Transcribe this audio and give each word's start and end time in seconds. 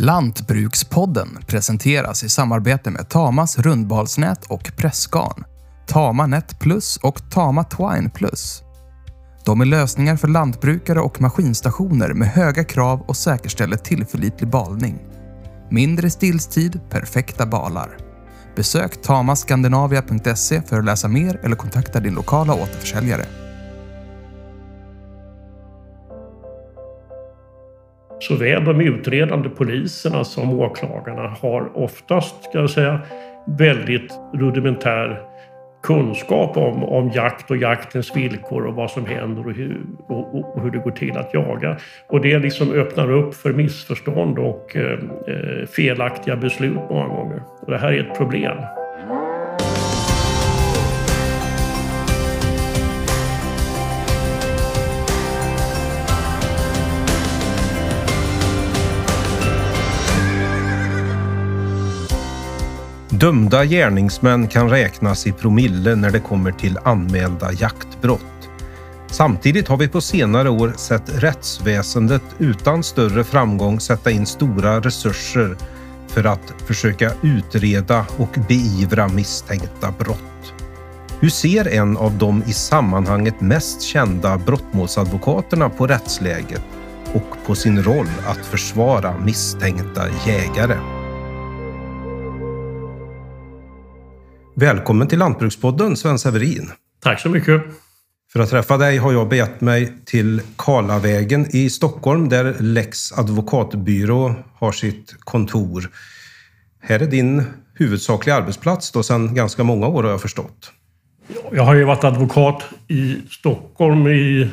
Lantbrukspodden 0.00 1.38
presenteras 1.46 2.24
i 2.24 2.28
samarbete 2.28 2.90
med 2.90 3.08
Tamas 3.08 3.58
rundbalsnät 3.58 4.44
och 4.44 4.72
pressgarn, 4.76 5.44
Tama 5.86 6.26
Net 6.26 6.58
Plus 6.58 6.96
och 6.96 7.30
Tama 7.30 7.64
Twine 7.64 8.10
Plus. 8.10 8.62
De 9.44 9.60
är 9.60 9.64
lösningar 9.64 10.16
för 10.16 10.28
lantbrukare 10.28 11.00
och 11.00 11.20
maskinstationer 11.20 12.14
med 12.14 12.28
höga 12.28 12.64
krav 12.64 13.00
och 13.00 13.16
säkerställer 13.16 13.76
tillförlitlig 13.76 14.50
balning. 14.50 14.98
Mindre 15.70 16.10
stillstid, 16.10 16.80
perfekta 16.90 17.46
balar. 17.46 17.96
Besök 18.56 19.02
tamaskandinavia.se 19.02 20.62
för 20.62 20.78
att 20.78 20.84
läsa 20.84 21.08
mer 21.08 21.40
eller 21.44 21.56
kontakta 21.56 22.00
din 22.00 22.14
lokala 22.14 22.54
återförsäljare. 22.54 23.47
Såväl 28.20 28.64
de 28.64 28.80
utredande 28.80 29.48
poliserna 29.48 30.24
som 30.24 30.60
åklagarna 30.60 31.36
har 31.40 31.78
oftast, 31.78 32.44
ska 32.44 32.58
jag 32.58 32.70
säga, 32.70 33.00
väldigt 33.58 34.12
rudimentär 34.34 35.22
kunskap 35.82 36.56
om, 36.56 36.84
om 36.84 37.10
jakt 37.14 37.50
och 37.50 37.56
jaktens 37.56 38.16
villkor 38.16 38.66
och 38.66 38.74
vad 38.74 38.90
som 38.90 39.06
händer 39.06 39.46
och 39.46 39.52
hur, 39.52 39.80
och, 40.08 40.56
och 40.56 40.62
hur 40.62 40.70
det 40.70 40.78
går 40.78 40.90
till 40.90 41.16
att 41.16 41.34
jaga. 41.34 41.76
Och 42.08 42.20
det 42.20 42.38
liksom 42.38 42.72
öppnar 42.72 43.12
upp 43.12 43.34
för 43.34 43.52
missförstånd 43.52 44.38
och 44.38 44.76
eh, 44.76 44.98
eh 45.28 45.66
felaktiga 45.66 46.36
beslut 46.36 46.78
många 46.90 47.08
gånger. 47.08 47.42
Och 47.60 47.70
det 47.70 47.78
här 47.78 47.92
är 47.92 48.00
ett 48.00 48.18
problem. 48.18 48.56
Dömda 63.20 63.64
gärningsmän 63.64 64.48
kan 64.48 64.70
räknas 64.70 65.26
i 65.26 65.32
promille 65.32 65.96
när 65.96 66.10
det 66.10 66.20
kommer 66.20 66.52
till 66.52 66.78
anmälda 66.84 67.52
jaktbrott. 67.52 68.48
Samtidigt 69.06 69.68
har 69.68 69.76
vi 69.76 69.88
på 69.88 70.00
senare 70.00 70.50
år 70.50 70.72
sett 70.76 71.22
rättsväsendet 71.22 72.22
utan 72.38 72.82
större 72.82 73.24
framgång 73.24 73.80
sätta 73.80 74.10
in 74.10 74.26
stora 74.26 74.80
resurser 74.80 75.56
för 76.08 76.24
att 76.24 76.54
försöka 76.66 77.12
utreda 77.22 78.06
och 78.16 78.38
beivra 78.48 79.08
misstänkta 79.08 79.94
brott. 79.98 80.54
Hur 81.20 81.30
ser 81.30 81.68
en 81.68 81.96
av 81.96 82.18
de 82.18 82.42
i 82.46 82.52
sammanhanget 82.52 83.40
mest 83.40 83.82
kända 83.82 84.38
brottmålsadvokaterna 84.38 85.68
på 85.68 85.86
rättsläget 85.86 86.62
och 87.12 87.46
på 87.46 87.54
sin 87.54 87.82
roll 87.82 88.08
att 88.26 88.46
försvara 88.46 89.18
misstänkta 89.18 90.02
jägare? 90.26 90.97
Välkommen 94.60 95.08
till 95.08 95.18
Lantbrukspodden 95.18 95.96
Sven 95.96 96.18
Severin. 96.18 96.70
Tack 97.02 97.20
så 97.20 97.28
mycket. 97.28 97.62
För 98.32 98.40
att 98.40 98.50
träffa 98.50 98.76
dig 98.76 98.98
har 98.98 99.12
jag 99.12 99.28
begett 99.28 99.60
mig 99.60 99.92
till 100.04 100.40
Karlavägen 100.56 101.46
i 101.56 101.70
Stockholm 101.70 102.28
där 102.28 102.56
Lex 102.60 103.12
advokatbyrå 103.12 104.34
har 104.54 104.72
sitt 104.72 105.16
kontor. 105.20 105.90
Här 106.80 107.00
är 107.00 107.06
din 107.06 107.42
huvudsakliga 107.74 108.36
arbetsplats 108.36 108.92
då 108.92 109.02
sedan 109.02 109.34
ganska 109.34 109.64
många 109.64 109.86
år 109.86 110.02
har 110.02 110.10
jag 110.10 110.22
förstått. 110.22 110.72
Jag 111.52 111.62
har 111.62 111.74
ju 111.74 111.84
varit 111.84 112.04
advokat 112.04 112.64
i 112.88 113.16
Stockholm 113.30 114.06
i 114.06 114.50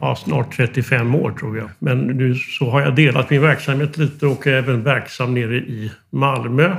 ja, 0.00 0.16
snart 0.16 0.56
35 0.56 1.14
år 1.14 1.30
tror 1.30 1.58
jag. 1.58 1.70
Men 1.78 1.98
nu 1.98 2.34
så 2.34 2.70
har 2.70 2.80
jag 2.80 2.96
delat 2.96 3.30
min 3.30 3.42
verksamhet 3.42 3.96
lite 3.96 4.26
och 4.26 4.46
är 4.46 4.52
även 4.52 4.82
verksam 4.82 5.34
nere 5.34 5.56
i 5.56 5.92
Malmö 6.10 6.76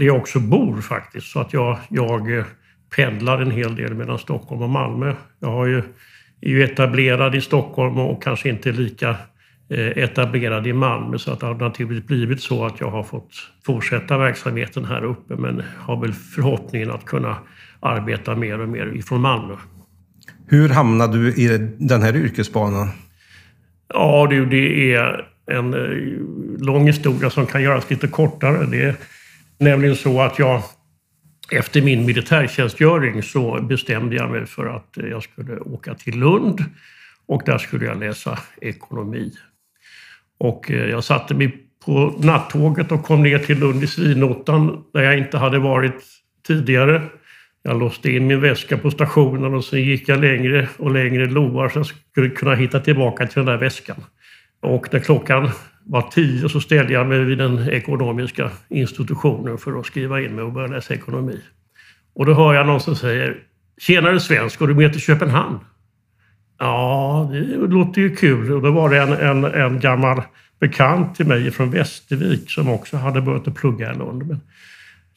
där 0.00 0.06
jag 0.06 0.16
också 0.16 0.40
bor 0.40 0.80
faktiskt. 0.80 1.26
Så 1.26 1.40
att 1.40 1.52
jag, 1.52 1.78
jag 1.88 2.38
eh, 2.38 2.44
pendlar 2.96 3.38
en 3.40 3.50
hel 3.50 3.76
del 3.76 3.94
mellan 3.94 4.18
Stockholm 4.18 4.62
och 4.62 4.70
Malmö. 4.70 5.14
Jag 5.40 5.48
har 5.48 5.66
ju, 5.66 5.78
är 6.40 6.48
ju 6.48 6.64
etablerad 6.64 7.34
i 7.34 7.40
Stockholm 7.40 7.98
och 7.98 8.22
kanske 8.22 8.48
inte 8.48 8.72
lika 8.72 9.10
eh, 9.70 9.86
etablerad 9.86 10.66
i 10.66 10.72
Malmö 10.72 11.18
så 11.18 11.32
att 11.32 11.40
det 11.40 11.46
har 11.46 11.54
naturligtvis 11.54 12.06
blivit 12.06 12.40
så 12.40 12.64
att 12.66 12.80
jag 12.80 12.90
har 12.90 13.02
fått 13.02 13.32
fortsätta 13.66 14.18
verksamheten 14.18 14.84
här 14.84 15.04
uppe 15.04 15.36
men 15.36 15.62
har 15.78 16.00
väl 16.00 16.12
förhoppningen 16.12 16.90
att 16.90 17.04
kunna 17.04 17.36
arbeta 17.80 18.36
mer 18.36 18.60
och 18.60 18.68
mer 18.68 18.86
ifrån 18.96 19.20
Malmö. 19.20 19.54
Hur 20.48 20.68
hamnade 20.68 21.18
du 21.18 21.28
i 21.28 21.58
den 21.78 22.02
här 22.02 22.16
yrkesbanan? 22.16 22.88
Ja 23.94 24.26
du, 24.30 24.46
det 24.46 24.94
är 24.94 25.26
en 25.46 25.74
eh, 25.74 26.64
lång 26.64 26.86
historia 26.86 27.30
som 27.30 27.46
kan 27.46 27.62
göras 27.62 27.90
lite 27.90 28.08
kortare. 28.08 28.66
Det 28.66 28.96
Nämligen 29.60 29.96
så 29.96 30.20
att 30.20 30.38
jag 30.38 30.62
efter 31.50 31.82
min 31.82 32.06
militärtjänstgöring 32.06 33.22
så 33.22 33.62
bestämde 33.62 34.16
jag 34.16 34.30
mig 34.30 34.46
för 34.46 34.66
att 34.66 34.88
jag 34.94 35.22
skulle 35.22 35.58
åka 35.58 35.94
till 35.94 36.18
Lund 36.18 36.64
och 37.26 37.42
där 37.46 37.58
skulle 37.58 37.84
jag 37.84 38.00
läsa 38.00 38.38
ekonomi. 38.60 39.32
Och 40.38 40.70
eh, 40.70 40.88
jag 40.88 41.04
satte 41.04 41.34
mig 41.34 41.56
på 41.84 42.14
nattåget 42.18 42.92
och 42.92 43.04
kom 43.04 43.22
ner 43.22 43.38
till 43.38 43.58
Lund 43.58 43.84
i 43.84 43.86
svinottan 43.86 44.84
där 44.92 45.02
jag 45.02 45.18
inte 45.18 45.38
hade 45.38 45.58
varit 45.58 46.04
tidigare. 46.46 47.02
Jag 47.62 47.78
låste 47.78 48.10
in 48.10 48.26
min 48.26 48.40
väska 48.40 48.78
på 48.78 48.90
stationen 48.90 49.54
och 49.54 49.64
sen 49.64 49.82
gick 49.82 50.08
jag 50.08 50.20
längre 50.20 50.68
och 50.76 50.90
längre 50.90 51.26
lovar 51.26 51.68
så 51.68 51.78
jag 51.78 51.86
skulle 51.86 52.30
kunna 52.30 52.54
hitta 52.54 52.80
tillbaka 52.80 53.26
till 53.26 53.36
den 53.36 53.46
där 53.46 53.56
väskan. 53.56 53.96
Och 54.60 54.92
när 54.92 55.00
klockan 55.00 55.50
var 55.84 56.02
tio 56.02 56.48
så 56.48 56.60
ställde 56.60 56.92
jag 56.92 57.06
mig 57.06 57.24
vid 57.24 57.38
den 57.38 57.68
ekonomiska 57.68 58.50
institutionen 58.68 59.58
för 59.58 59.80
att 59.80 59.86
skriva 59.86 60.20
in 60.20 60.34
mig 60.34 60.44
och 60.44 60.52
börja 60.52 60.68
läsa 60.68 60.94
ekonomi. 60.94 61.40
Och 62.14 62.26
då 62.26 62.34
hör 62.34 62.54
jag 62.54 62.66
någon 62.66 62.80
som 62.80 62.96
säger 62.96 63.36
Tjenare 63.80 64.20
svensk, 64.20 64.54
ska 64.54 64.66
du 64.66 64.74
med 64.74 64.92
till 64.92 65.02
Köpenhamn? 65.02 65.58
Ja, 66.58 67.28
det 67.32 67.56
låter 67.56 68.00
ju 68.00 68.16
kul. 68.16 68.52
Och 68.52 68.62
då 68.62 68.70
var 68.70 68.90
det 68.90 69.02
en, 69.02 69.12
en, 69.12 69.44
en 69.44 69.80
gammal 69.80 70.22
bekant 70.60 71.14
till 71.14 71.26
mig 71.26 71.50
från 71.50 71.70
Västervik 71.70 72.50
som 72.50 72.68
också 72.68 72.96
hade 72.96 73.20
börjat 73.20 73.48
att 73.48 73.54
plugga 73.54 73.92
i 73.92 73.96
Lund. 73.96 74.26
Men 74.26 74.40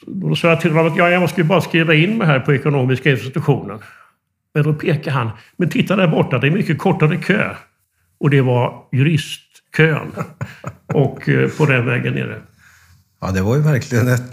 då 0.06 0.36
sa 0.36 0.48
jag 0.50 0.62
till 0.62 0.72
honom 0.72 0.92
att 0.92 0.98
ja, 0.98 1.10
jag 1.10 1.30
skulle 1.30 1.46
bara 1.46 1.62
skriva 1.62 1.94
in 1.94 2.18
mig 2.18 2.28
här 2.28 2.40
på 2.40 2.54
ekonomiska 2.54 3.12
institutionen. 3.12 3.80
Men 4.54 4.64
då 4.64 4.74
pekade 4.74 5.12
han, 5.12 5.30
men 5.58 5.70
titta 5.70 5.96
där 5.96 6.08
borta, 6.08 6.38
det 6.38 6.48
är 6.48 6.52
mycket 6.52 6.78
kortare 6.78 7.18
kö. 7.18 7.56
Och 8.20 8.30
det 8.30 8.42
var 8.42 8.84
juristkön. 9.78 10.12
Och 10.94 11.30
eh, 11.30 11.50
på 11.50 11.66
den 11.66 11.86
vägen 11.86 12.14
nere. 12.14 12.42
Ja, 13.22 13.32
det 13.32 13.42
var 13.42 13.56
ju 13.56 13.62
verkligen 13.62 14.08
ett, 14.08 14.32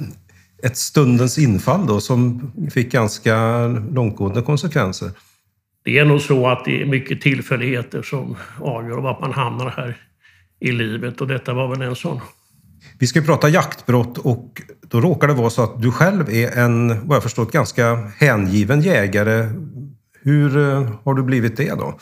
ett 0.63 0.77
stundens 0.77 1.39
infall 1.39 1.87
då 1.87 2.01
som 2.01 2.53
fick 2.73 2.93
ganska 2.93 3.67
långtgående 3.69 4.43
konsekvenser. 4.43 5.11
Det 5.85 5.99
är 5.99 6.05
nog 6.05 6.21
så 6.21 6.49
att 6.49 6.65
det 6.65 6.83
är 6.83 6.87
mycket 6.87 7.21
tillfälligheter 7.21 8.03
som 8.03 8.37
avgör 8.61 9.01
vart 9.01 9.21
man 9.21 9.33
hamnar 9.33 9.71
här 9.71 9.97
i 10.61 10.73
livet 10.73 11.21
och 11.21 11.29
detta 11.29 11.55
var 11.55 11.69
väl 11.69 11.83
en 11.83 11.97
sån. 11.97 12.21
Vi 12.99 13.07
ska 13.07 13.21
prata 13.21 13.49
jaktbrott 13.49 14.19
och 14.19 14.63
då 14.89 15.01
råkar 15.01 15.29
det 15.29 15.35
vara 15.35 15.51
så 15.51 15.63
att 15.63 15.83
du 15.83 15.93
själv 15.93 16.31
är 16.31 16.59
en, 16.59 17.09
vad 17.09 17.17
jag 17.17 17.23
förstått, 17.23 17.53
ganska 17.53 17.95
hängiven 18.17 18.81
jägare. 18.81 19.49
Hur 20.23 20.59
eh, 20.59 20.93
har 21.05 21.15
du 21.15 21.23
blivit 21.23 21.57
det 21.57 21.75
då? 21.75 21.99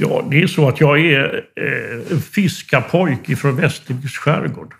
Ja, 0.00 0.26
det 0.30 0.42
är 0.42 0.46
så 0.46 0.68
att 0.68 0.80
jag 0.80 1.00
är 1.00 1.44
eh, 1.56 2.18
fiskarpojk 2.18 3.38
från 3.38 3.56
Västerviks 3.56 4.16
skärgård. 4.18 4.74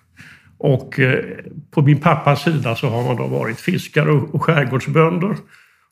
Och 0.59 0.99
eh, 0.99 1.25
på 1.71 1.83
min 1.83 2.01
pappas 2.01 2.43
sida 2.43 2.77
så 2.77 2.89
har 2.89 3.03
man 3.05 3.17
då 3.17 3.27
varit 3.27 3.61
fiskare 3.61 4.11
och, 4.11 4.35
och 4.35 4.43
skärgårdsbönder. 4.43 5.37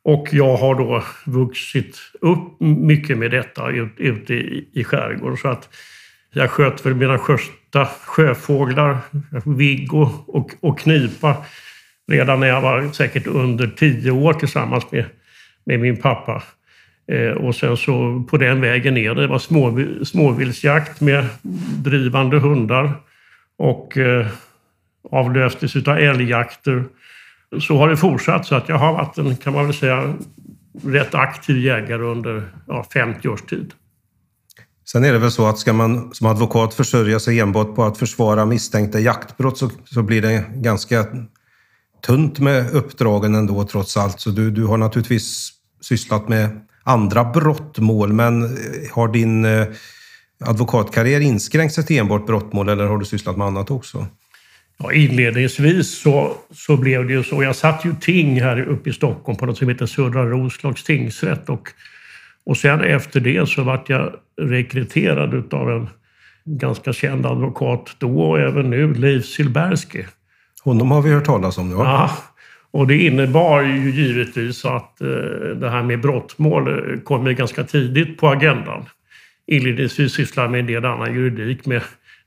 Och 0.05 0.29
jag 0.33 0.57
har 0.57 0.75
då 0.75 1.03
vuxit 1.27 1.99
upp 2.21 2.61
mycket 2.61 3.19
med 3.19 3.31
detta 3.31 3.71
ute 3.97 4.35
i, 4.35 4.69
i 4.73 4.85
skärgården. 4.85 5.37
Så 5.37 5.49
att 5.49 5.69
jag 6.33 6.51
sköt 6.51 6.87
väl 6.87 6.95
mina 6.95 7.19
första 7.19 7.87
sjöfåglar, 7.87 8.99
viggo 9.45 10.11
och, 10.27 10.51
och 10.61 10.79
knipa 10.79 11.37
redan 12.09 12.41
när 12.41 12.47
jag 12.47 12.61
var 12.61 12.93
säkert 12.93 13.27
under 13.27 13.67
tio 13.67 14.11
år 14.11 14.33
tillsammans 14.33 14.91
med, 14.91 15.05
med 15.65 15.81
min 15.81 15.97
pappa. 15.97 16.43
Eh, 17.13 17.31
och 17.31 17.55
sen 17.55 17.77
så 17.77 18.25
på 18.31 18.37
den 18.37 18.61
vägen 18.61 18.95
ner, 18.95 19.15
det 19.15 19.27
var 19.27 19.39
små, 19.39 19.85
småviltsjakt 20.05 21.01
med 21.01 21.27
drivande 21.85 22.39
hundar 22.39 22.93
och 23.59 23.97
eh, 23.97 24.27
avlöstes 25.11 25.77
av 25.77 25.99
älgjakter. 25.99 26.85
Så 27.61 27.79
har 27.79 27.89
det 27.89 27.97
fortsatt 27.97 28.47
så 28.47 28.55
att 28.55 28.69
jag 28.69 28.79
har 28.79 28.93
varit 28.93 29.19
en, 29.19 29.37
kan 29.37 29.53
man 29.53 29.65
väl 29.65 29.75
säga, 29.75 30.15
rätt 30.85 31.15
aktiv 31.15 31.59
jägare 31.59 32.03
under 32.03 32.43
ja, 32.67 32.87
50 32.93 33.29
års 33.29 33.43
tid. 33.43 33.73
Sen 34.89 35.05
är 35.05 35.13
det 35.13 35.19
väl 35.19 35.31
så 35.31 35.47
att 35.47 35.59
ska 35.59 35.73
man 35.73 36.15
som 36.15 36.27
advokat 36.27 36.75
försörja 36.75 37.21
sig 37.21 37.41
enbart 37.41 37.75
på 37.75 37.85
att 37.85 37.99
försvara 37.99 38.47
misstänkta 38.47 39.01
jaktbrott 39.01 39.59
så, 39.59 39.71
så 39.85 40.03
blir 40.03 40.23
det 40.23 40.45
ganska 40.55 41.07
tunt 42.07 42.39
med 42.39 42.71
uppdragen 42.75 43.35
ändå 43.35 43.65
trots 43.65 43.97
allt. 43.97 44.21
Så 44.21 44.31
du, 44.31 44.51
du 44.51 44.65
har 44.65 44.77
naturligtvis 44.77 45.53
sysslat 45.81 46.29
med 46.29 46.66
andra 46.87 47.25
brottmål, 47.25 48.13
men 48.13 48.45
eh, 48.45 48.51
har 48.93 49.09
din, 49.09 49.45
eh, 49.45 49.67
advokatkarriär 50.45 51.21
inskränkt 51.21 51.75
sig 51.75 51.87
till 51.87 51.99
enbart 51.99 52.27
brottmål 52.27 52.69
eller 52.69 52.87
har 52.87 52.99
du 52.99 53.05
sysslat 53.05 53.37
med 53.37 53.47
annat 53.47 53.71
också? 53.71 54.07
Ja, 54.79 54.93
inledningsvis 54.93 55.99
så, 55.99 56.33
så 56.55 56.77
blev 56.77 57.07
det 57.07 57.13
ju 57.13 57.23
så. 57.23 57.43
Jag 57.43 57.57
satt 57.57 57.85
ju 57.85 57.95
ting 58.01 58.43
här 58.43 58.61
uppe 58.61 58.91
i 58.91 58.93
Stockholm 58.93 59.39
på 59.39 59.47
något 59.47 59.59
som 59.59 59.69
heter 59.69 59.87
Södra 59.87 60.25
Roslags 60.25 60.85
tingsrätt 60.85 61.49
och, 61.49 61.69
och 62.47 62.57
sen 62.57 62.81
efter 62.81 63.21
det 63.21 63.49
så 63.49 63.63
vart 63.63 63.89
jag 63.89 64.13
rekryterad 64.41 65.55
av 65.55 65.71
en 65.71 65.89
ganska 66.45 66.93
känd 66.93 67.27
advokat 67.27 67.91
då 67.99 68.21
och 68.21 68.41
även 68.41 68.71
nu, 68.71 68.95
Leif 68.95 69.27
Silbersky. 69.27 70.05
Honom 70.65 70.91
har 70.91 71.03
vi 71.03 71.11
hört 71.11 71.25
talas 71.25 71.59
om. 71.59 71.71
Ja. 71.71 71.77
ja 71.85 72.11
och 72.77 72.87
det 72.87 72.97
innebar 72.97 73.63
ju 73.63 73.91
givetvis 73.91 74.65
att 74.65 75.01
eh, 75.01 75.09
det 75.61 75.71
här 75.71 75.83
med 75.83 76.01
brottmål 76.01 76.69
eh, 76.69 77.01
kom 77.01 77.27
ju 77.27 77.35
ganska 77.35 77.65
tidigt 77.65 78.19
på 78.19 78.29
agendan. 78.29 78.85
Inledningsvis 79.47 80.13
sysslade 80.13 80.47
jag 80.47 80.51
med 80.51 80.61
en 80.61 80.67
del 80.67 80.85
annan 80.85 81.15
juridik 81.15 81.67
med 81.67 81.83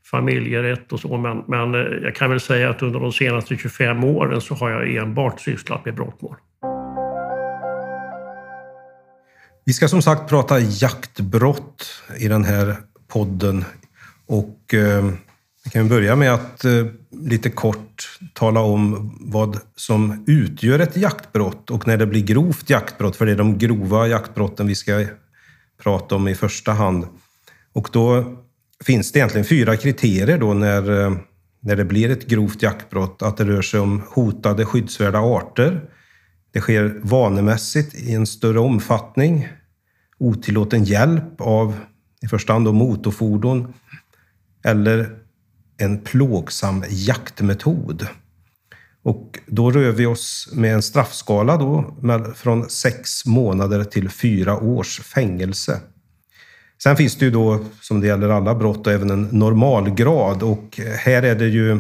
familjerätt 0.06 0.94
och 0.94 1.00
så, 1.00 1.18
men, 1.18 1.44
men 1.48 1.76
eh, 1.76 1.82
jag 2.04 2.16
kan 2.16 2.30
väl 2.30 2.40
säga 2.40 2.70
att 2.70 2.82
under 2.82 3.00
de 3.00 3.12
senaste 3.12 3.58
25 3.58 4.04
åren 4.04 4.42
så 4.42 4.56
har 4.56 4.70
jag 4.70 4.96
enbart 4.96 5.40
sysslat 5.42 5.86
med 5.86 5.96
brottmål. 5.96 6.36
Vi 9.66 9.74
ska 9.74 9.88
som 9.88 10.02
sagt 10.02 10.30
prata 10.30 10.60
jaktbrott 10.60 12.04
i 12.20 12.28
den 12.28 12.44
här 12.44 12.76
podden 13.08 13.66
och 14.28 14.74
vi 15.64 15.70
kan 15.70 15.88
börja 15.88 16.16
med 16.16 16.34
att 16.34 16.66
eh, 16.66 16.86
lite 17.12 17.50
kort 17.50 18.20
tala 18.34 18.60
om 18.60 19.18
vad 19.22 19.60
som 19.76 20.24
utgör 20.28 20.80
ett 20.80 20.98
jaktbrott 20.98 21.70
och 21.70 21.88
när 21.88 21.98
det 21.98 22.06
blir 22.06 22.24
grovt 22.24 22.70
jaktbrott, 22.70 23.16
för 23.16 23.26
det 23.26 23.32
är 23.32 23.36
de 23.36 23.58
grova 23.58 24.08
jaktbrotten 24.08 24.68
vi 24.68 24.76
ska 24.76 25.06
prata 25.84 26.16
om 26.16 26.28
i 26.28 26.36
första 26.36 26.72
hand. 26.72 27.06
Och 27.74 27.90
då 27.92 28.36
finns 28.84 29.12
det 29.12 29.20
egentligen 29.20 29.46
fyra 29.46 29.78
kriterier 29.78 30.38
då 30.38 30.54
när, 30.54 31.06
eh, 31.06 31.18
när 31.60 31.76
det 31.76 31.86
blir 31.86 32.10
ett 32.10 32.28
grovt 32.28 32.62
jaktbrott. 32.62 33.22
Att 33.22 33.38
det 33.38 33.46
rör 33.46 33.62
sig 33.62 33.80
om 33.80 34.02
hotade 34.08 34.66
skyddsvärda 34.66 35.20
arter. 35.20 35.82
Det 36.52 36.62
sker 36.62 37.00
vanemässigt 37.04 37.96
i 37.96 38.14
en 38.14 38.28
större 38.28 38.60
omfattning. 38.60 39.48
Otillåten 40.18 40.84
hjälp 40.84 41.42
av 41.42 41.76
i 42.22 42.28
första 42.28 42.54
hand 42.54 42.66
då 42.66 42.74
motorfordon 42.74 43.74
eller 44.64 45.19
en 45.80 46.00
plågsam 46.00 46.84
jaktmetod. 46.90 48.08
Och 49.04 49.40
då 49.46 49.72
rör 49.72 49.92
vi 49.92 50.06
oss 50.06 50.50
med 50.54 50.74
en 50.74 50.82
straffskala 50.82 51.58
då 51.58 51.96
från 52.36 52.70
sex 52.70 53.26
månader 53.26 53.84
till 53.84 54.10
fyra 54.10 54.58
års 54.58 55.00
fängelse. 55.00 55.80
Sen 56.84 56.96
finns 56.96 57.16
det 57.16 57.26
ju 57.26 57.32
då, 57.32 57.66
som 57.82 58.02
det 58.02 58.08
gäller 58.08 58.30
alla 58.30 58.56
brott, 58.56 58.88
även 58.88 59.10
en 59.10 59.24
normalgrad 59.32 60.44
och 60.44 60.80
här 60.98 61.24
är 61.24 61.36
det 61.36 61.48
ju 61.48 61.78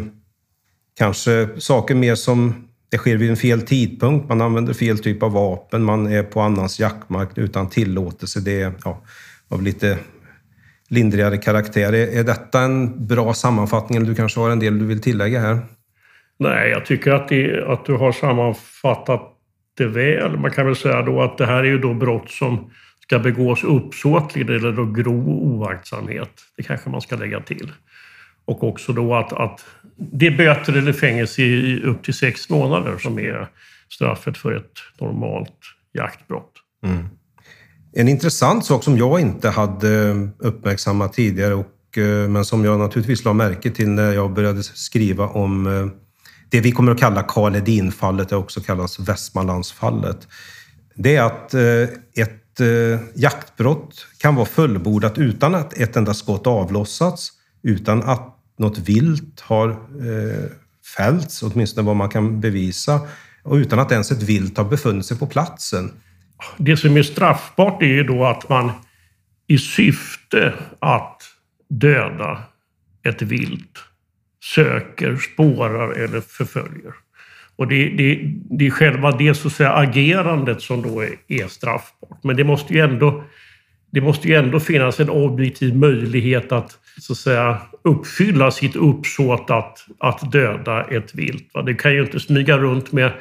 kanske 0.98 1.50
saker 1.58 1.96
mer 1.96 2.16
som 2.16 2.68
det 2.90 2.98
sker 2.98 3.18
vid 3.18 3.30
en 3.30 3.38
fel 3.38 3.62
tidpunkt, 3.62 4.30
man 4.30 4.42
använder 4.42 4.74
fel 4.74 5.00
typ 5.00 5.24
av 5.24 5.32
vapen, 5.32 5.84
man 5.84 6.08
är 6.08 6.24
på 6.24 6.42
annans 6.42 6.80
jaktmark 6.80 7.30
utan 7.36 7.70
tillåtelse. 7.70 8.40
Det 8.40 8.62
är 8.62 8.74
ja, 8.86 9.04
av 9.48 9.62
lite 9.62 9.98
lindrigare 10.90 11.38
karaktär. 11.38 11.94
Är, 11.94 12.20
är 12.20 12.24
detta 12.24 12.62
en 12.62 13.08
bra 13.08 13.34
sammanfattning 13.34 13.98
eller 13.98 14.08
du 14.08 14.16
kanske 14.16 14.40
har 14.40 14.50
en 14.50 14.60
del 14.60 14.80
du 14.80 14.86
vill 14.86 15.02
tillägga 15.02 15.40
här? 15.40 15.60
Nej, 16.38 16.70
jag 16.70 16.86
tycker 16.86 17.12
att, 17.12 17.30
det, 17.30 17.68
att 17.68 17.86
du 17.86 17.94
har 17.94 18.12
sammanfattat 18.12 19.36
det 19.78 19.88
väl. 19.88 20.38
Man 20.38 20.52
kan 20.52 20.66
väl 20.66 20.76
säga 20.76 21.02
då 21.02 21.22
att 21.22 21.38
det 21.38 21.46
här 21.46 21.60
är 21.60 21.64
ju 21.64 21.80
då 21.80 21.94
brott 21.94 22.32
som 22.32 22.72
ska 23.00 23.20
begås 23.20 23.64
uppsåtligen 23.64 24.56
eller 24.56 24.72
då 24.72 24.86
grov 24.86 25.30
oaktsamhet. 25.30 26.32
Det 26.58 26.64
kanske 26.64 26.90
man 26.90 27.02
ska 27.02 27.16
lägga 27.16 27.40
till. 27.40 27.72
Och 28.46 28.64
också 28.64 28.94
då 28.94 29.16
att, 29.16 29.34
att 29.34 29.66
det 29.98 30.28
är 30.28 30.38
böter 30.38 30.78
eller 30.78 30.94
fängelse 30.94 31.42
i 31.42 31.82
upp 31.84 32.04
till 32.04 32.14
sex 32.14 32.50
månader 32.50 32.98
som 32.98 33.20
är 33.20 33.48
straffet 33.90 34.38
för 34.38 34.52
ett 34.52 34.72
normalt 35.02 35.60
jaktbrott. 35.94 36.52
Mm. 36.86 37.08
En 37.94 38.08
intressant 38.08 38.66
sak 38.66 38.84
som 38.84 38.98
jag 38.98 39.20
inte 39.20 39.50
hade 39.50 40.10
eh, 40.10 40.16
uppmärksammat 40.40 41.14
tidigare 41.14 41.54
och, 41.54 41.98
eh, 41.98 42.30
men 42.30 42.46
som 42.46 42.66
jag 42.66 42.80
naturligtvis 42.80 43.26
la 43.26 43.34
märke 43.34 43.72
till 43.72 43.90
när 43.90 44.14
jag 44.14 44.34
började 44.34 44.64
skriva 44.64 45.28
om 45.28 45.68
eh, 45.68 45.88
det 46.50 46.62
vi 46.62 46.72
kommer 46.72 46.92
att 46.92 47.00
kalla 47.00 47.24
Karl 47.24 47.56
Edin-fallet, 47.56 48.30
det 48.30 48.36
också 48.36 48.62
kallas 48.62 49.00
Västmanlandsfallet. 49.00 50.28
Det 50.96 51.16
är 51.16 51.24
att 51.24 51.54
ett 51.54 52.60
jaktbrott 53.14 54.08
kan 54.18 54.36
vara 54.36 54.46
fullbordat 54.46 55.18
utan 55.18 55.56
att 55.56 55.74
ett 55.74 55.96
enda 55.96 56.14
skott 56.14 56.48
avlossats, 56.48 57.32
utan 57.64 58.04
att 58.04 58.38
något 58.58 58.78
vilt 58.78 59.40
har 59.40 59.80
fällts, 60.98 61.44
åtminstone 61.44 61.88
vad 61.88 61.96
man 61.96 62.10
kan 62.10 62.42
bevisa, 62.42 63.02
och 63.44 63.56
utan 63.56 63.80
att 63.80 63.92
ens 63.92 64.12
ett 64.12 64.24
vilt 64.24 64.58
har 64.58 64.66
befunnit 64.66 65.06
sig 65.06 65.18
på 65.18 65.28
platsen. 65.28 65.92
Det 66.58 66.78
som 66.78 66.98
är 66.98 67.04
straffbart 67.04 67.82
är 67.82 67.88
ju 67.88 68.04
då 68.04 68.26
att 68.26 68.50
man 68.50 68.72
i 69.48 69.58
syfte 69.58 70.54
att 70.80 71.22
döda 71.70 72.44
ett 73.04 73.22
vilt 73.22 73.80
söker, 74.44 75.16
spårar 75.16 75.92
eller 75.92 76.22
förföljer. 76.22 76.94
Och 77.56 77.68
det, 77.68 77.90
det, 77.90 78.20
det 78.50 78.68
är 78.68 78.72
själva 78.72 79.12
det 79.12 79.34
så 79.34 79.48
att 79.48 79.54
säga, 79.54 79.74
agerandet 79.74 80.62
som 80.62 80.82
då 80.82 81.02
är, 81.02 81.16
är 81.28 81.48
straffbart. 81.48 82.24
Men 82.24 82.36
det 82.36 82.44
måste 82.44 82.74
ju 82.74 82.80
ändå, 82.80 83.24
det 83.92 84.02
måste 84.02 84.28
ju 84.28 84.36
ändå 84.36 84.60
finnas 84.60 85.00
en 85.00 85.10
objektiv 85.10 85.76
möjlighet 85.76 86.52
att, 86.52 86.78
så 87.00 87.14
att 87.14 87.18
säga, 87.18 87.58
uppfylla 87.84 88.52
sitt 88.52 88.76
uppsåt 88.76 89.50
att, 89.50 89.86
att 90.00 90.32
döda 90.32 90.84
ett 90.84 91.16
vilt. 91.16 91.52
Det 91.66 91.74
kan 91.74 91.94
ju 91.94 92.02
inte 92.02 92.20
smyga 92.20 92.58
runt 92.58 92.92
med 92.92 93.12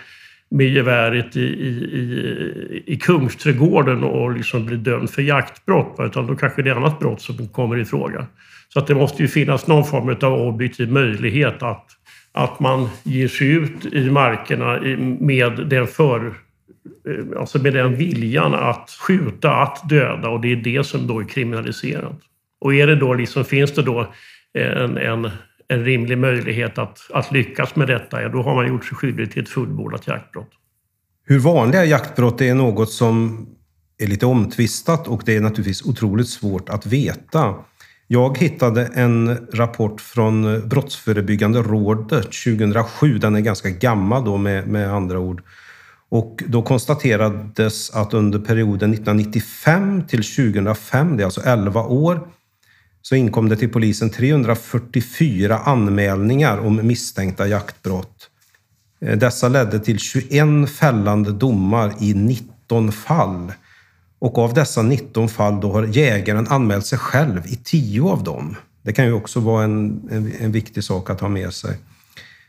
med 0.51 0.69
geväret 0.69 1.37
i, 1.37 1.41
i, 1.41 1.69
i, 1.69 2.83
i 2.87 2.97
Kungsträdgården 2.97 4.05
och 4.05 4.33
liksom 4.33 4.67
blir 4.67 4.77
dömd 4.77 5.11
för 5.11 5.23
jaktbrott. 5.23 5.97
Utan 5.99 6.27
då 6.27 6.37
kanske 6.37 6.63
det 6.63 6.71
är 6.71 6.75
annat 6.75 6.99
brott 6.99 7.21
som 7.21 7.49
kommer 7.49 7.79
i 7.79 7.85
fråga. 7.85 8.27
Så 8.69 8.79
att 8.79 8.87
det 8.87 8.95
måste 8.95 9.23
ju 9.23 9.29
finnas 9.29 9.67
någon 9.67 9.85
form 9.85 10.17
av 10.23 10.41
objektiv 10.49 10.93
möjlighet 10.93 11.63
att, 11.63 11.87
att 12.33 12.61
man 12.61 12.89
ger 13.03 13.29
sig 13.29 13.49
ut 13.49 13.87
i 13.93 14.11
markerna 14.11 14.81
med 15.21 15.67
den, 15.67 15.87
för, 15.87 16.27
eh, 16.27 17.41
alltså 17.41 17.59
med 17.59 17.75
den 17.75 17.97
viljan 17.97 18.55
att 18.55 18.91
skjuta, 19.01 19.55
att 19.55 19.89
döda 19.89 20.29
och 20.29 20.41
det 20.41 20.53
är 20.53 20.57
det 20.57 20.85
som 20.85 21.07
då 21.07 21.21
är 21.21 21.25
kriminaliserat. 21.25 22.21
Och 22.61 22.75
är 22.75 22.87
det 22.87 22.97
då 22.97 23.15
liksom, 23.15 23.45
finns 23.45 23.75
det 23.75 23.83
då 23.83 24.13
en, 24.55 24.97
en 24.97 25.31
en 25.69 25.85
rimlig 25.85 26.19
möjlighet 26.19 26.79
att, 26.79 27.11
att 27.13 27.33
lyckas 27.33 27.77
med 27.77 27.89
detta, 27.89 28.23
ja, 28.23 28.29
då 28.29 28.43
har 28.43 28.55
man 28.55 28.69
gjort 28.69 28.85
sig 28.85 28.97
skyldig 28.97 29.33
till 29.33 29.43
ett 29.43 29.49
fullbordat 29.49 30.07
jaktbrott. 30.07 30.51
Hur 31.25 31.39
vanliga 31.39 31.85
jaktbrott 31.85 32.41
är 32.41 32.55
något 32.55 32.91
som 32.91 33.47
är 33.99 34.07
lite 34.07 34.27
omtvistat 34.27 35.09
och 35.09 35.23
det 35.27 35.37
är 35.37 35.41
naturligtvis 35.41 35.83
otroligt 35.83 36.29
svårt 36.29 36.69
att 36.69 36.87
veta. 36.87 37.55
Jag 38.07 38.39
hittade 38.39 38.87
en 38.95 39.39
rapport 39.53 40.01
från 40.01 40.69
Brottsförebyggande 40.69 41.63
rådet 41.63 42.25
2007. 42.25 43.19
Den 43.19 43.35
är 43.35 43.41
ganska 43.41 43.71
gammal 43.71 44.25
då 44.25 44.37
med, 44.37 44.69
med 44.69 44.93
andra 44.93 45.19
ord. 45.19 45.43
Och 46.09 46.43
då 46.47 46.63
konstaterades 46.63 47.91
att 47.91 48.15
under 48.15 48.39
perioden 48.39 48.93
1995 48.93 50.07
till 50.07 50.23
2005, 50.23 51.17
det 51.17 51.23
är 51.23 51.25
alltså 51.25 51.41
11 51.41 51.83
år, 51.83 52.29
så 53.09 53.15
inkom 53.15 53.49
det 53.49 53.57
till 53.57 53.69
polisen 53.69 54.11
344 54.11 55.59
anmälningar 55.59 56.59
om 56.59 56.87
misstänkta 56.87 57.47
jaktbrott. 57.47 58.31
Eh, 59.01 59.19
dessa 59.19 59.49
ledde 59.49 59.81
till 59.81 59.99
21 59.99 60.71
fällande 60.71 61.33
domar 61.33 61.95
i 62.01 62.15
19 62.15 62.93
fall. 62.93 63.53
Och 64.19 64.39
av 64.39 64.55
dessa 64.55 64.83
19 64.83 65.29
fall 65.29 65.61
då 65.61 65.73
har 65.73 65.85
jägaren 65.85 66.47
anmält 66.49 66.87
sig 66.87 66.99
själv 66.99 67.47
i 67.47 67.57
10 67.65 68.03
av 68.03 68.25
dem. 68.25 68.57
Det 68.83 68.93
kan 68.93 69.05
ju 69.05 69.13
också 69.13 69.41
vara 69.41 69.65
en, 69.65 70.09
en, 70.11 70.33
en 70.41 70.53
viktig 70.53 70.85
sak 70.85 71.11
att 71.11 71.21
ha 71.21 71.29
med 71.29 71.53
sig. 71.53 71.77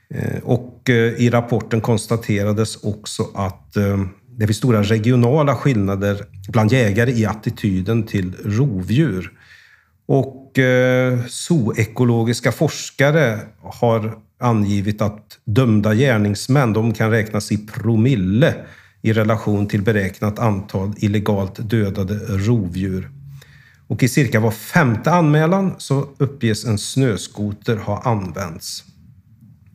Eh, 0.10 0.40
och 0.44 0.90
eh, 0.90 0.96
i 0.96 1.30
rapporten 1.30 1.82
konstaterades 1.82 2.76
också 2.76 3.28
att 3.34 3.74
det 4.38 4.48
finns 4.48 4.58
stora 4.58 4.84
regionala 4.84 5.56
skillnader 5.56 6.26
bland 6.50 6.72
jägare 6.72 7.12
i 7.12 7.26
attityden 7.26 8.04
till 8.04 8.34
rovdjur. 8.46 9.32
Och 10.06 10.39
eh, 10.58 11.26
zoekologiska 11.28 12.52
forskare 12.52 13.40
har 13.62 14.18
angivit 14.40 15.02
att 15.02 15.40
dömda 15.46 15.94
gärningsmän 15.94 16.74
de 16.74 16.94
kan 16.94 17.12
räknas 17.12 17.52
i 17.52 17.58
promille 17.58 18.56
i 19.02 19.14
relation 19.14 19.68
till 19.68 19.82
beräknat 19.82 20.40
antal 20.40 20.94
illegalt 20.98 21.70
dödade 21.70 22.14
rovdjur. 22.14 23.12
Och 23.88 24.04
i 24.04 24.08
cirka 24.08 24.40
var 24.40 24.52
femte 24.52 25.12
anmälan 25.12 25.74
så 25.78 26.08
uppges 26.18 26.66
en 26.66 26.78
snöskoter 26.78 27.76
ha 27.76 28.02
använts. 28.02 28.84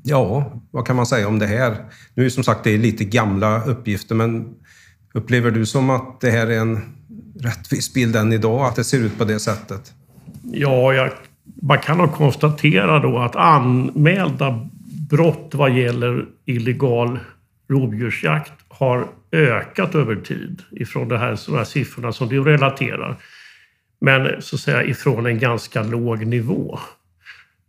Ja, 0.02 0.52
vad 0.70 0.86
kan 0.86 0.96
man 0.96 1.06
säga 1.06 1.28
om 1.28 1.38
det 1.38 1.46
här? 1.46 1.70
Nu 2.14 2.22
är 2.22 2.24
det 2.24 2.30
som 2.30 2.44
sagt 2.44 2.64
det 2.64 2.70
är 2.70 2.78
lite 2.78 3.04
gamla 3.04 3.64
uppgifter, 3.64 4.14
men 4.14 4.54
upplever 5.14 5.50
du 5.50 5.66
som 5.66 5.90
att 5.90 6.20
det 6.20 6.30
här 6.30 6.46
är 6.46 6.58
en 6.58 6.80
rättvis 7.40 7.94
bild 7.94 8.16
än 8.16 8.32
idag, 8.32 8.66
att 8.66 8.76
det 8.76 8.84
ser 8.84 8.98
ut 8.98 9.18
på 9.18 9.24
det 9.24 9.40
sättet? 9.40 9.92
Ja, 10.52 10.94
jag, 10.94 11.10
man 11.62 11.78
kan 11.78 11.98
nog 11.98 12.12
konstatera 12.12 12.98
då 12.98 13.18
att 13.18 13.36
anmälda 13.36 14.68
brott 15.10 15.50
vad 15.52 15.72
gäller 15.72 16.24
illegal 16.44 17.18
rovdjursjakt 17.68 18.52
har 18.68 19.06
ökat 19.32 19.94
över 19.94 20.16
tid 20.16 20.62
ifrån 20.70 21.08
de 21.08 21.16
här, 21.16 21.38
de 21.46 21.56
här 21.56 21.64
siffrorna 21.64 22.12
som 22.12 22.28
du 22.28 22.44
relaterar. 22.44 23.16
Men 24.00 24.42
så 24.42 24.56
att 24.56 24.60
säga 24.60 24.84
ifrån 24.84 25.26
en 25.26 25.38
ganska 25.38 25.82
låg 25.82 26.26
nivå. 26.26 26.78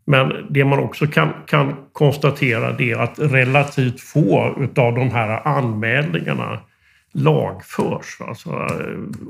Men 0.06 0.34
det 0.50 0.66
man 0.66 0.80
också 0.80 1.08
kan, 1.08 1.30
kan 1.48 1.76
konstatera 1.94 2.72
det 2.72 2.92
är 2.92 2.98
att 2.98 3.20
relativt 3.20 4.02
få 4.02 4.40
av 4.76 4.96
de 4.96 5.12
här 5.12 5.48
anmälningarna 5.48 6.60
lagförs, 7.16 8.18
alltså 8.20 8.68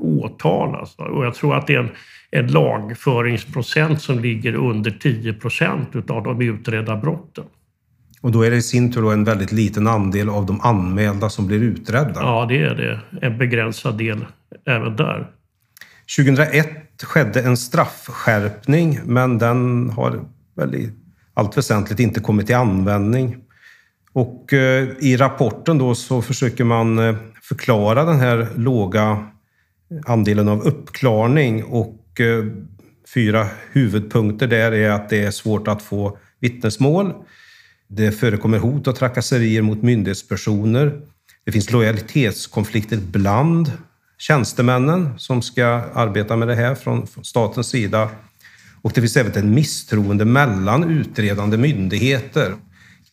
åtalas. 0.00 0.94
Och 0.98 1.24
jag 1.24 1.34
tror 1.34 1.56
att 1.56 1.66
det 1.66 1.74
är 1.74 1.78
en, 1.78 1.90
en 2.30 2.46
lagföringsprocent 2.46 4.02
som 4.02 4.18
ligger 4.18 4.54
under 4.54 4.90
10 4.90 5.32
procent 5.32 6.10
av 6.10 6.22
de 6.22 6.40
utredda 6.40 6.96
brotten. 6.96 7.44
Och 8.20 8.32
då 8.32 8.42
är 8.42 8.50
det 8.50 8.56
i 8.56 8.62
sin 8.62 8.92
tur 8.92 9.12
en 9.12 9.24
väldigt 9.24 9.52
liten 9.52 9.86
andel 9.86 10.28
av 10.28 10.46
de 10.46 10.60
anmälda 10.60 11.28
som 11.28 11.46
blir 11.46 11.62
utredda? 11.62 12.20
Ja, 12.20 12.46
det 12.48 12.62
är 12.62 12.74
det. 12.74 13.00
En 13.26 13.38
begränsad 13.38 13.98
del 13.98 14.26
även 14.66 14.96
där. 14.96 15.30
2001 16.16 16.68
skedde 17.02 17.42
en 17.42 17.56
straffskärpning, 17.56 19.00
men 19.04 19.38
den 19.38 19.90
har 19.90 20.20
väl 20.56 20.74
i 20.74 20.90
allt 21.34 21.58
väsentligt 21.58 22.00
inte 22.00 22.20
kommit 22.20 22.46
till 22.46 22.56
användning. 22.56 23.36
Och 24.16 24.52
eh, 24.52 24.88
i 24.98 25.16
rapporten 25.16 25.78
då 25.78 25.94
så 25.94 26.22
försöker 26.22 26.64
man 26.64 26.98
eh, 26.98 27.16
förklara 27.42 28.04
den 28.04 28.20
här 28.20 28.48
låga 28.56 29.26
andelen 30.06 30.48
av 30.48 30.62
uppklarning 30.62 31.64
och 31.64 32.20
eh, 32.20 32.44
fyra 33.14 33.46
huvudpunkter 33.72 34.46
där 34.46 34.72
är 34.72 34.90
att 34.90 35.08
det 35.08 35.24
är 35.24 35.30
svårt 35.30 35.68
att 35.68 35.82
få 35.82 36.18
vittnesmål. 36.40 37.12
Det 37.88 38.12
förekommer 38.12 38.58
hot 38.58 38.86
och 38.86 38.96
trakasserier 38.96 39.62
mot 39.62 39.82
myndighetspersoner. 39.82 41.00
Det 41.44 41.52
finns 41.52 41.70
lojalitetskonflikter 41.70 42.96
bland 42.96 43.72
tjänstemännen 44.18 45.18
som 45.18 45.42
ska 45.42 45.66
arbeta 45.94 46.36
med 46.36 46.48
det 46.48 46.54
här 46.54 46.74
från 46.74 47.06
statens 47.22 47.68
sida. 47.68 48.10
Och 48.82 48.92
det 48.94 49.00
finns 49.00 49.16
även 49.16 49.32
ett 49.32 49.44
misstroende 49.44 50.24
mellan 50.24 50.84
utredande 50.84 51.56
myndigheter. 51.56 52.54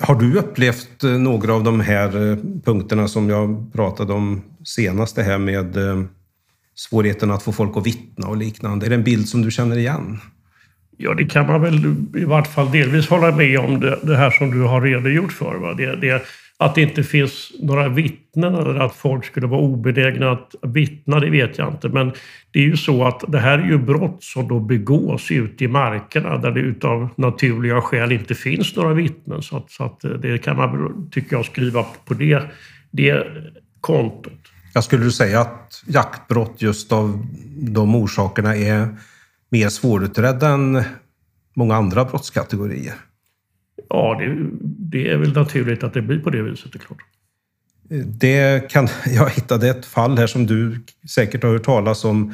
Har 0.07 0.15
du 0.15 0.37
upplevt 0.37 1.03
eh, 1.03 1.09
några 1.09 1.53
av 1.53 1.63
de 1.63 1.79
här 1.79 2.31
eh, 2.31 2.37
punkterna 2.65 3.07
som 3.07 3.29
jag 3.29 3.73
pratade 3.73 4.13
om 4.13 4.41
senast, 4.65 5.15
det 5.15 5.23
här 5.23 5.37
med 5.37 5.77
eh, 5.77 6.03
svårigheten 6.75 7.31
att 7.31 7.43
få 7.43 7.51
folk 7.51 7.77
att 7.77 7.87
vittna 7.87 8.27
och 8.27 8.37
liknande? 8.37 8.85
Är 8.85 8.89
det 8.89 8.95
en 8.95 9.03
bild 9.03 9.29
som 9.29 9.41
du 9.41 9.51
känner 9.51 9.77
igen? 9.77 10.19
Ja, 10.97 11.13
det 11.13 11.25
kan 11.25 11.47
man 11.47 11.61
väl 11.61 11.95
i 12.15 12.25
vart 12.25 12.47
fall 12.47 12.71
delvis 12.71 13.09
hålla 13.09 13.35
med 13.35 13.59
om, 13.59 13.79
det, 13.79 13.99
det 14.03 14.17
här 14.17 14.31
som 14.31 14.51
du 14.51 14.61
har 14.61 14.81
redogjort 14.81 15.31
för. 15.31 15.55
Va? 15.55 15.73
Det, 15.73 15.95
det, 15.95 16.21
att 16.63 16.75
det 16.75 16.81
inte 16.81 17.03
finns 17.03 17.51
några 17.59 17.89
vittnen 17.89 18.55
eller 18.55 18.79
att 18.79 18.95
folk 18.95 19.25
skulle 19.25 19.47
vara 19.47 19.61
obenägna 19.61 20.31
att 20.31 20.55
vittna, 20.61 21.19
det 21.19 21.29
vet 21.29 21.57
jag 21.57 21.73
inte. 21.73 21.89
Men 21.89 22.11
det 22.51 22.59
är 22.59 22.63
ju 22.63 22.77
så 22.77 23.03
att 23.03 23.23
det 23.27 23.39
här 23.39 23.59
är 23.59 23.65
ju 23.65 23.77
brott 23.77 24.23
som 24.23 24.47
då 24.47 24.59
begås 24.59 25.31
ute 25.31 25.63
i 25.63 25.67
markerna 25.67 26.37
där 26.37 26.51
det 26.51 26.59
utav 26.59 27.09
naturliga 27.15 27.81
skäl 27.81 28.11
inte 28.11 28.35
finns 28.35 28.75
några 28.75 28.93
vittnen. 28.93 29.41
Så, 29.41 29.57
att, 29.57 29.71
så 29.71 29.83
att 29.83 30.03
eh, 30.03 30.11
det 30.11 30.37
kan 30.37 30.57
man, 30.57 31.09
tycker 31.11 31.35
jag, 31.35 31.45
skriva 31.45 31.85
på 32.05 32.13
det, 32.13 32.43
det 32.91 33.27
kontot. 33.81 34.33
Jag 34.73 34.83
skulle 34.83 35.03
du 35.03 35.11
säga 35.11 35.41
att 35.41 35.83
jaktbrott 35.87 36.61
just 36.61 36.91
av 36.91 37.25
de 37.57 37.95
orsakerna 37.95 38.55
är 38.55 38.87
mer 39.49 39.69
svårutredda 39.69 40.47
än 40.47 40.83
många 41.55 41.75
andra 41.75 42.05
brottskategorier? 42.05 42.93
Ja, 43.93 44.15
det, 44.19 44.49
det, 44.91 45.11
är 45.11 45.17
väl 45.17 45.33
naturligt 45.33 45.83
att 45.83 45.93
det 45.93 46.01
blir 46.01 46.19
på 46.19 46.29
det 46.29 46.41
viset, 46.41 46.71
det 46.71 46.77
är 46.77 46.79
klart. 46.79 46.99
Det 48.05 48.71
kan, 48.71 48.87
jag 49.05 49.29
hittade 49.29 49.69
ett 49.69 49.85
fall 49.85 50.17
här 50.17 50.27
som 50.27 50.45
du 50.45 50.79
säkert 51.09 51.43
har 51.43 51.49
hört 51.49 51.63
talas 51.63 52.05
om 52.05 52.33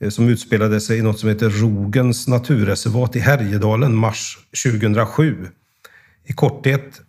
eh, 0.00 0.10
som 0.10 0.28
utspelade 0.28 0.80
sig 0.80 0.98
i 0.98 1.02
något 1.02 1.18
som 1.18 1.28
heter 1.28 1.50
Rogens 1.50 2.28
naturreservat 2.28 3.16
i 3.16 3.18
Härjedalen 3.18 3.94
mars 3.94 4.38
2007. 4.64 5.46
I 6.24 6.32
korthet, 6.32 7.00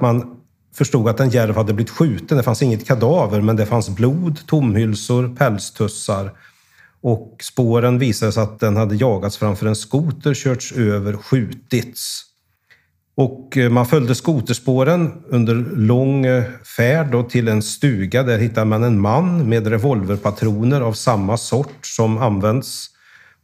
man 0.00 0.36
förstod 0.74 1.08
att 1.08 1.20
en 1.20 1.30
järv 1.30 1.56
hade 1.56 1.72
blivit 1.72 1.90
skjuten. 1.90 2.36
Det 2.36 2.42
fanns 2.42 2.62
inget 2.62 2.86
kadaver, 2.86 3.40
men 3.40 3.56
det 3.56 3.66
fanns 3.66 3.88
blod, 3.88 4.46
tomhylsor, 4.46 5.36
pälstussar 5.36 6.30
och 7.00 7.36
spåren 7.42 7.98
visade 7.98 8.32
sig 8.32 8.42
att 8.42 8.60
den 8.60 8.76
hade 8.76 8.96
jagats 8.96 9.36
framför 9.36 9.66
en 9.66 9.76
skoter, 9.76 10.34
körts 10.34 10.72
över, 10.72 11.16
skjutits. 11.16 12.27
Och 13.18 13.56
eh, 13.56 13.70
man 13.70 13.86
följde 13.86 14.14
skoterspåren 14.14 15.12
under 15.28 15.54
lång 15.76 16.26
eh, 16.26 16.44
färd 16.76 17.14
och 17.14 17.30
till 17.30 17.48
en 17.48 17.62
stuga. 17.62 18.22
Där 18.22 18.38
hittade 18.38 18.66
man 18.66 18.82
en 18.82 19.00
man 19.00 19.48
med 19.48 19.66
revolverpatroner 19.66 20.80
av 20.80 20.92
samma 20.92 21.36
sort 21.36 21.86
som 21.86 22.18
används 22.18 22.90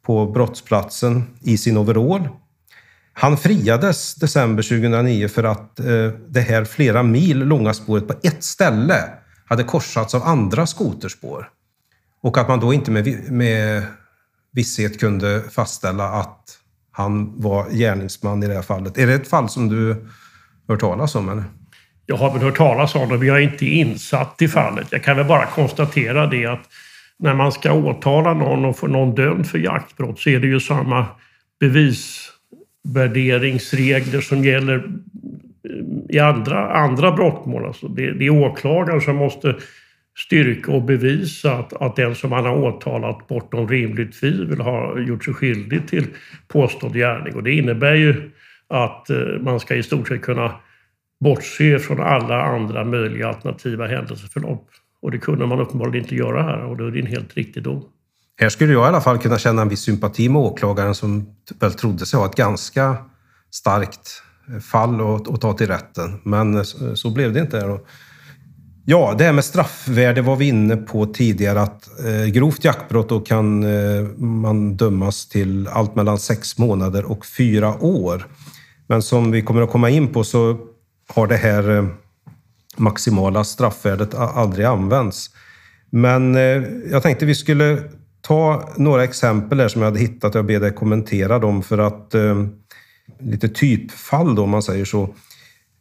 på 0.07 0.27
brottsplatsen 0.27 1.25
i 1.41 1.59
sin 1.59 1.77
overall. 1.77 2.29
Han 3.13 3.37
friades 3.37 4.15
december 4.15 4.63
2009 4.63 5.29
för 5.29 5.45
att 5.45 5.81
eh, 5.81 6.09
det 6.29 6.41
här 6.41 6.65
flera 6.65 7.03
mil 7.03 7.39
långa 7.39 7.75
spåret 7.75 8.09
på 8.09 8.15
ett 8.23 8.45
ställe 8.45 9.05
hade 9.47 9.65
korsats 9.65 10.15
av 10.15 10.23
andra 10.23 10.67
skoterspår. 10.67 11.49
Och 12.23 12.39
att 12.39 12.49
man 12.49 12.61
då 12.61 12.75
inte 12.75 12.91
med, 12.91 13.33
med 13.33 13.83
visshet 14.53 15.01
kunde 15.01 15.43
fastställa 15.51 16.05
att 16.09 16.59
han 16.97 17.41
var 17.41 17.71
gärningsman 17.71 18.43
i 18.43 18.47
det 18.47 18.55
här 18.55 18.63
fallet. 18.63 18.99
Är 18.99 19.07
det 19.07 19.15
ett 19.15 19.29
fall 19.29 19.49
som 19.49 19.69
du 19.69 20.07
hört 20.69 20.81
talas 20.81 21.15
om? 21.15 21.29
Eller? 21.29 21.45
Jag 22.07 22.17
har 22.17 22.33
väl 22.33 22.43
hört 22.43 22.57
talas 22.57 22.95
om 22.95 23.09
det, 23.09 23.19
men 23.19 23.29
jag 23.29 23.37
är 23.37 23.41
inte 23.41 23.67
insatt 23.67 24.43
i 24.43 24.49
fallet. 24.49 24.87
Jag 24.91 25.03
kan 25.03 25.17
väl 25.17 25.27
bara 25.27 25.47
konstatera 25.47 26.27
det 26.27 26.47
att 26.47 26.61
när 27.19 27.35
man 27.35 27.53
ska 27.53 27.73
åtala 27.73 28.35
någon 28.35 28.65
och 28.65 28.79
få 28.79 28.87
någon 28.87 29.15
dömd 29.15 29.47
för 29.47 29.59
jaktbrott 29.59 30.21
så 30.21 30.31
är 30.31 30.41
det 30.41 30.47
ju 30.47 30.61
samma 30.61 31.07
bevisvärderingsregler 31.61 34.21
som 34.21 34.45
gäller 34.45 34.89
i 36.09 36.19
andra, 36.19 36.75
andra 36.75 37.13
brottmål. 37.13 37.67
Alltså 37.67 37.89
det, 37.89 38.13
det 38.13 38.27
är 38.27 38.31
åklagaren 38.31 39.01
som 39.01 39.17
måste 39.17 39.57
styrka 40.17 40.73
och 40.73 40.83
bevisa 40.83 41.53
att, 41.53 41.73
att 41.73 41.97
den 41.97 42.15
som 42.15 42.31
man 42.31 42.45
har 42.45 42.57
åtalat 42.57 43.29
bortom 43.29 43.69
rimligt 43.69 44.21
tvivel 44.21 44.61
har 44.61 45.01
gjort 45.01 45.25
sig 45.25 45.35
skyldig 45.35 45.89
till 45.89 46.07
påstådd 46.49 46.95
gärning. 46.95 47.35
Och 47.35 47.43
det 47.43 47.53
innebär 47.53 47.95
ju 47.95 48.31
att 48.69 49.11
eh, 49.11 49.17
man 49.41 49.61
ska 49.61 49.75
i 49.75 49.83
stort 49.83 50.09
sett 50.09 50.23
kunna 50.23 50.55
bortse 51.21 51.79
från 51.79 52.01
alla 52.01 52.43
andra 52.43 52.85
möjliga 52.85 53.29
alternativa 53.29 53.87
händelseförlopp. 53.87 54.69
Och 55.03 55.11
det 55.11 55.19
kunde 55.19 55.47
man 55.47 55.61
uppenbarligen 55.61 56.05
inte 56.05 56.15
göra 56.15 56.43
här 56.43 56.65
och 56.65 56.77
då 56.77 56.87
är 56.87 56.91
det 56.91 57.01
en 57.01 57.07
helt 57.07 57.35
riktig 57.35 57.63
dom. 57.63 57.85
Här 58.41 58.49
skulle 58.49 58.73
jag 58.73 58.85
i 58.85 58.89
alla 58.89 59.01
fall 59.01 59.19
kunna 59.19 59.39
känna 59.39 59.63
en 59.63 59.69
viss 59.69 59.81
sympati 59.81 60.29
med 60.29 60.43
åklagaren 60.43 60.95
som 60.95 61.27
väl 61.61 61.73
trodde 61.73 62.07
sig 62.07 62.19
ha 62.19 62.27
ett 62.27 62.37
ganska 62.37 62.97
starkt 63.51 64.23
eh, 64.49 64.59
fall 64.59 65.01
att, 65.01 65.29
att 65.29 65.41
ta 65.41 65.53
till 65.53 65.67
rätten. 65.67 66.21
Men 66.23 66.57
eh, 66.57 66.63
så 66.95 67.11
blev 67.11 67.33
det 67.33 67.41
inte. 67.41 67.59
Här. 67.59 67.79
Ja, 68.87 69.15
det 69.19 69.25
här 69.25 69.33
med 69.33 69.45
straffvärde 69.45 70.23
var 70.23 70.37
vi 70.37 70.49
inne 70.49 70.77
på 70.77 71.07
tidigare. 71.07 71.61
Att 71.61 72.05
eh, 72.05 72.27
grovt 72.27 72.65
jaktbrott 72.65 73.09
då 73.09 73.21
kan 73.21 73.63
eh, 73.65 74.03
man 74.17 74.77
dömas 74.77 75.29
till 75.29 75.69
allt 75.69 75.95
mellan 75.95 76.19
sex 76.19 76.59
månader 76.59 77.05
och 77.05 77.27
fyra 77.27 77.75
år. 77.81 78.27
Men 78.87 79.03
som 79.03 79.31
vi 79.31 79.43
kommer 79.43 79.63
att 79.63 79.71
komma 79.71 79.91
in 79.91 80.13
på 80.13 80.25
så 80.25 80.59
har 81.09 81.27
det 81.27 81.37
här 81.37 81.77
eh, 81.77 81.87
maximala 82.77 83.45
straffvärdet 83.45 84.15
aldrig 84.15 84.67
använts. 84.67 85.31
Men 85.91 86.35
eh, 86.35 86.63
jag 86.91 87.03
tänkte 87.03 87.27
vi 87.27 87.35
skulle 87.35 87.83
ta 88.21 88.73
några 88.77 89.05
exempel 89.05 89.61
här 89.61 89.69
som 89.69 89.83
jag 89.83 89.91
hade 89.91 90.01
hittat. 90.01 90.35
Jag 90.35 90.47
ber 90.47 90.61
dig 90.61 90.73
kommentera 90.73 91.39
dem 91.39 91.63
för 91.63 91.79
att 91.79 92.15
eh, 92.15 92.45
lite 93.21 93.49
typfall 93.49 94.35
då, 94.35 94.43
om 94.43 94.51
man 94.51 94.63
säger 94.63 94.85
så. 94.85 95.15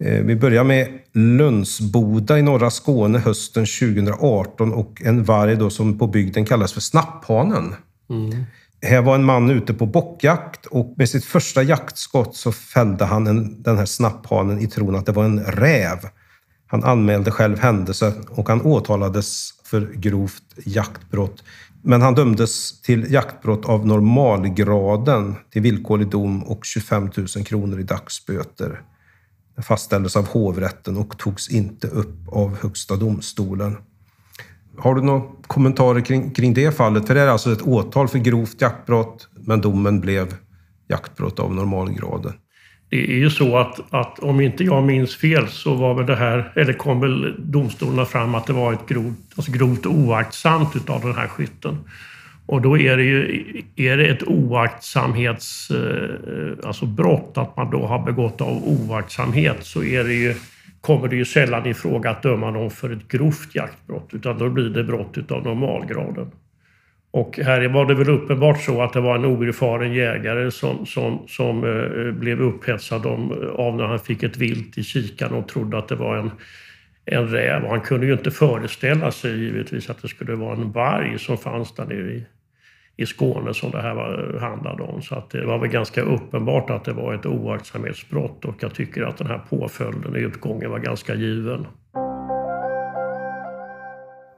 Eh, 0.04 0.24
vi 0.24 0.36
börjar 0.36 0.64
med 0.64 0.88
Lundsboda 1.14 2.40
i 2.40 2.42
norra 2.42 2.70
Skåne 2.70 3.20
hösten 3.20 3.66
2018 3.66 4.74
och 4.74 5.02
en 5.06 5.24
varg 5.24 5.56
då 5.56 5.70
som 5.70 5.98
på 5.98 6.08
bygden 6.08 6.46
kallas 6.46 6.74
för 6.74 6.82
Snapphanen. 6.82 7.76
Mm. 8.10 8.44
Här 8.82 9.02
var 9.02 9.16
en 9.16 9.24
man 9.24 9.50
ute 9.50 9.74
på 9.74 9.86
bockjakt 9.86 10.66
och 10.66 10.94
med 10.98 11.10
sitt 11.10 11.26
första 11.26 11.64
jaktskott 11.64 12.36
så 12.36 12.52
fällde 12.52 13.06
han 13.06 13.28
en, 13.28 13.64
den 13.64 13.78
här 13.78 13.86
snapphanen 13.86 14.60
i 14.60 14.68
tron 14.68 14.96
att 14.96 15.06
det 15.06 15.12
var 15.12 15.26
en 15.26 15.44
räv. 15.44 15.98
Han 16.68 16.84
anmälde 16.84 17.32
själv 17.32 17.60
händelsen 17.60 18.14
och 18.30 18.50
han 18.50 18.62
åtalades 18.62 19.50
för 19.64 19.92
grovt 19.94 20.44
jaktbrott. 20.66 21.44
Men 21.82 22.02
han 22.02 22.16
dömdes 22.16 22.82
till 22.82 23.14
jaktbrott 23.14 23.66
av 23.66 23.88
normalgraden 23.88 25.36
till 25.52 25.62
villkorlig 25.62 26.08
dom 26.08 26.44
och 26.44 26.66
25 26.66 27.12
000 27.18 27.28
kronor 27.28 27.80
i 27.80 27.84
dagsböter 27.84 28.82
fastställdes 29.62 30.16
av 30.16 30.28
hovrätten 30.28 30.98
och 30.98 31.18
togs 31.18 31.50
inte 31.50 31.88
upp 31.88 32.28
av 32.28 32.58
Högsta 32.62 32.96
domstolen. 32.96 33.78
Har 34.78 34.96
du 34.96 35.02
några 35.02 35.22
kommentarer 35.48 36.02
kring, 36.02 36.32
kring 36.32 36.54
det 36.54 36.78
fallet? 36.78 37.08
För 37.08 37.16
det 37.16 37.22
är 37.22 37.28
alltså 37.28 37.52
ett 37.52 37.62
åtal 37.62 38.08
för 38.08 38.20
grovt 38.20 38.62
jaktbrott, 38.62 39.28
men 39.34 39.62
domen 39.62 40.00
blev 40.00 40.36
jaktbrott 40.88 41.40
av 41.40 41.56
normalgraden. 41.56 42.34
Det 42.90 43.12
är 43.12 43.18
ju 43.18 43.30
så 43.30 43.58
att, 43.58 43.94
att 43.94 44.20
om 44.20 44.42
inte 44.42 44.64
jag 44.64 44.84
minns 44.84 45.16
fel 45.16 45.48
så 45.48 45.76
var 45.76 45.94
väl 45.94 46.06
det 46.06 46.16
här, 46.16 46.54
eller 46.56 46.74
kom 46.74 47.00
väl 47.00 47.36
domstolarna 47.52 48.06
fram 48.06 48.36
att 48.36 48.48
det 48.48 48.54
var 48.54 48.74
ett 48.74 48.88
grovt, 48.88 49.18
alltså 49.36 49.52
grovt 49.52 49.86
oaktsamt 49.86 50.76
utav 50.76 51.02
den 51.02 51.16
här 51.16 51.28
skytten. 51.28 51.78
Och 52.46 52.62
då 52.62 52.78
är 52.78 52.98
det 52.98 53.04
ju 53.04 53.44
är 53.76 53.98
det 53.98 54.08
ett 54.08 54.24
oaktsamhets, 54.24 55.72
eh, 55.72 56.68
alltså 56.68 56.86
brott, 56.86 57.34
att 57.36 57.58
man 57.58 57.72
då 57.72 57.86
har 57.86 58.06
begått 58.06 58.42
av 58.42 58.64
oaktsamhet 58.64 59.58
så 59.62 59.84
är 59.84 60.04
det 60.04 60.14
ju, 60.14 60.34
kommer 60.82 61.08
det 61.08 61.16
ju 61.16 61.26
sällan 61.26 61.66
i 61.66 61.74
fråga 61.74 62.10
att 62.10 62.24
döma 62.24 62.52
någon 62.52 62.72
för 62.72 62.90
ett 62.90 63.08
grovt 63.08 63.56
jaktbrott 63.56 64.10
utan 64.14 64.38
då 64.38 64.50
blir 64.50 64.70
det 64.70 64.84
brott 64.84 65.18
utav 65.18 65.44
normalgraden. 65.44 66.32
Och 67.12 67.40
här 67.44 67.68
var 67.68 67.86
det 67.86 67.96
väl 67.96 68.10
uppenbart 68.10 68.62
så 68.62 68.82
att 68.82 68.94
det 68.94 69.02
var 69.02 69.16
en 69.16 69.26
oerfaren 69.26 69.94
jägare 69.94 70.52
som, 70.52 70.86
som, 70.86 71.24
som 71.28 71.64
eh, 71.64 72.12
blev 72.12 72.42
upphetsad 72.42 73.06
om, 73.06 73.32
av 73.56 73.76
när 73.76 73.84
han 73.84 74.00
fick 74.00 74.24
ett 74.24 74.38
vilt 74.38 74.78
i 74.78 74.84
kikan 74.84 75.34
och 75.34 75.48
trodde 75.48 75.78
att 75.78 75.88
det 75.88 75.96
var 75.96 76.18
en, 76.18 76.32
en 77.06 77.28
räv. 77.28 77.64
Och 77.64 77.70
han 77.70 77.82
kunde 77.82 78.06
ju 78.06 78.14
inte 78.14 78.32
föreställa 78.32 79.12
sig 79.12 79.40
givetvis 79.40 79.90
att 79.90 80.02
det 80.02 80.08
skulle 80.08 80.36
vara 80.36 80.56
en 80.56 80.72
varg 80.72 81.20
som 81.20 81.38
fanns 81.38 81.76
där 81.76 81.86
nere 81.86 82.12
i, 82.12 82.26
i 82.98 83.06
Skåne 83.06 83.54
som 83.54 83.72
det 83.72 83.82
här 83.82 83.94
var, 83.94 84.38
handlade 84.42 84.84
om. 84.84 85.02
Så 85.02 85.16
att 85.16 85.30
det 85.30 85.46
var 85.46 85.60
väl 85.60 85.70
ganska 85.70 86.02
uppenbart 86.02 86.70
att 86.70 86.86
det 86.86 86.94
var 86.94 87.14
ett 87.14 87.26
oaktsamhetsbrott 87.26 88.46
och 88.46 88.56
jag 88.60 88.74
tycker 88.74 89.02
att 89.02 89.18
den 89.18 89.28
här 89.28 89.42
påföljden 89.50 90.16
i 90.16 90.20
utgången 90.20 90.72
var 90.72 90.80
ganska 90.80 91.16
given. 91.16 91.66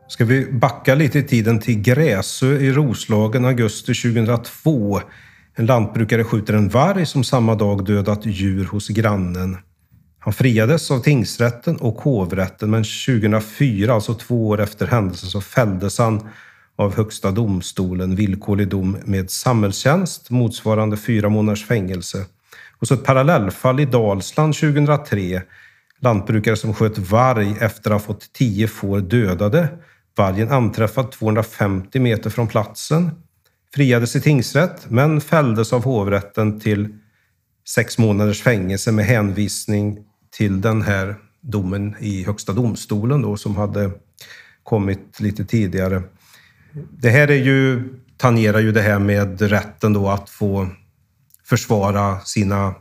Ska 0.08 0.26
vi 0.26 0.52
backa 0.52 0.96
lite 0.96 1.20
i 1.20 1.24
tiden 1.24 1.60
till 1.60 1.82
Gräsö 1.82 2.46
i 2.46 2.72
Roslagen 2.72 3.46
augusti 3.46 3.94
2002. 3.94 5.00
En 5.56 5.66
lantbrukare 5.66 6.24
skjuter 6.24 6.54
en 6.54 6.70
varg 6.70 7.06
som 7.06 7.24
samma 7.24 7.56
dag 7.56 7.86
dödat 7.86 8.26
djur 8.26 8.66
hos 8.66 8.88
grannen. 8.88 9.58
Han 10.26 10.34
friades 10.34 10.92
av 10.92 11.00
tingsrätten 11.00 11.78
och 11.78 12.02
hovrätten 12.02 12.70
men 12.70 12.84
2004, 12.84 13.94
alltså 13.94 14.14
två 14.14 14.48
år 14.48 14.62
efter 14.62 14.88
händelsen, 14.88 15.30
så 15.30 15.42
fälldes 15.42 15.98
han 15.98 16.30
av 16.76 16.96
Högsta 16.96 17.32
domstolen 17.32 18.16
villkorlig 18.16 18.68
dom 18.68 18.98
med 19.06 19.30
samhällstjänst 19.30 20.30
motsvarande 20.30 20.98
fyra 20.98 21.30
månaders 21.30 21.66
fängelse. 21.66 22.26
Och 22.80 22.88
så 22.88 22.94
ett 22.94 23.04
parallellfall 23.04 23.80
i 23.80 23.86
Dalsland 23.86 24.56
2003. 24.56 25.42
Lantbrukare 26.00 26.56
som 26.56 26.74
sköt 26.74 26.98
varg 26.98 27.56
efter 27.60 27.92
att 27.92 28.02
ha 28.02 28.08
fått 28.08 28.34
tio 28.34 28.68
får 28.68 29.00
dödade 29.00 29.70
Vargen 30.18 30.52
anträffad 30.52 31.12
250 31.12 32.00
meter 32.00 32.30
från 32.30 32.48
platsen, 32.48 33.12
friades 33.74 34.16
i 34.16 34.22
tingsrätt 34.22 34.90
men 34.90 35.22
fälldes 35.22 35.74
av 35.74 35.84
hovrätten 35.84 36.60
till 36.60 36.88
sex 37.68 37.98
månaders 37.98 38.42
fängelse 38.42 38.92
med 38.92 39.06
hänvisning 39.06 40.00
till 40.38 40.62
den 40.62 40.82
här 40.82 41.16
domen 41.42 41.96
i 42.00 42.24
Högsta 42.24 42.54
domstolen 42.54 43.22
då, 43.22 43.38
som 43.38 43.56
hade 43.56 43.92
kommit 44.64 45.20
lite 45.20 45.46
tidigare. 45.46 46.02
Det 46.92 47.10
här 47.10 47.28
är 47.28 47.44
ju, 47.44 47.84
tangerar 48.18 48.60
ju 48.60 48.72
det 48.72 48.82
här 48.82 49.00
med 49.00 49.42
rätten 49.42 49.94
då 49.94 50.10
att 50.10 50.30
få 50.30 50.68
försvara 51.46 52.20
sina, 52.20 52.74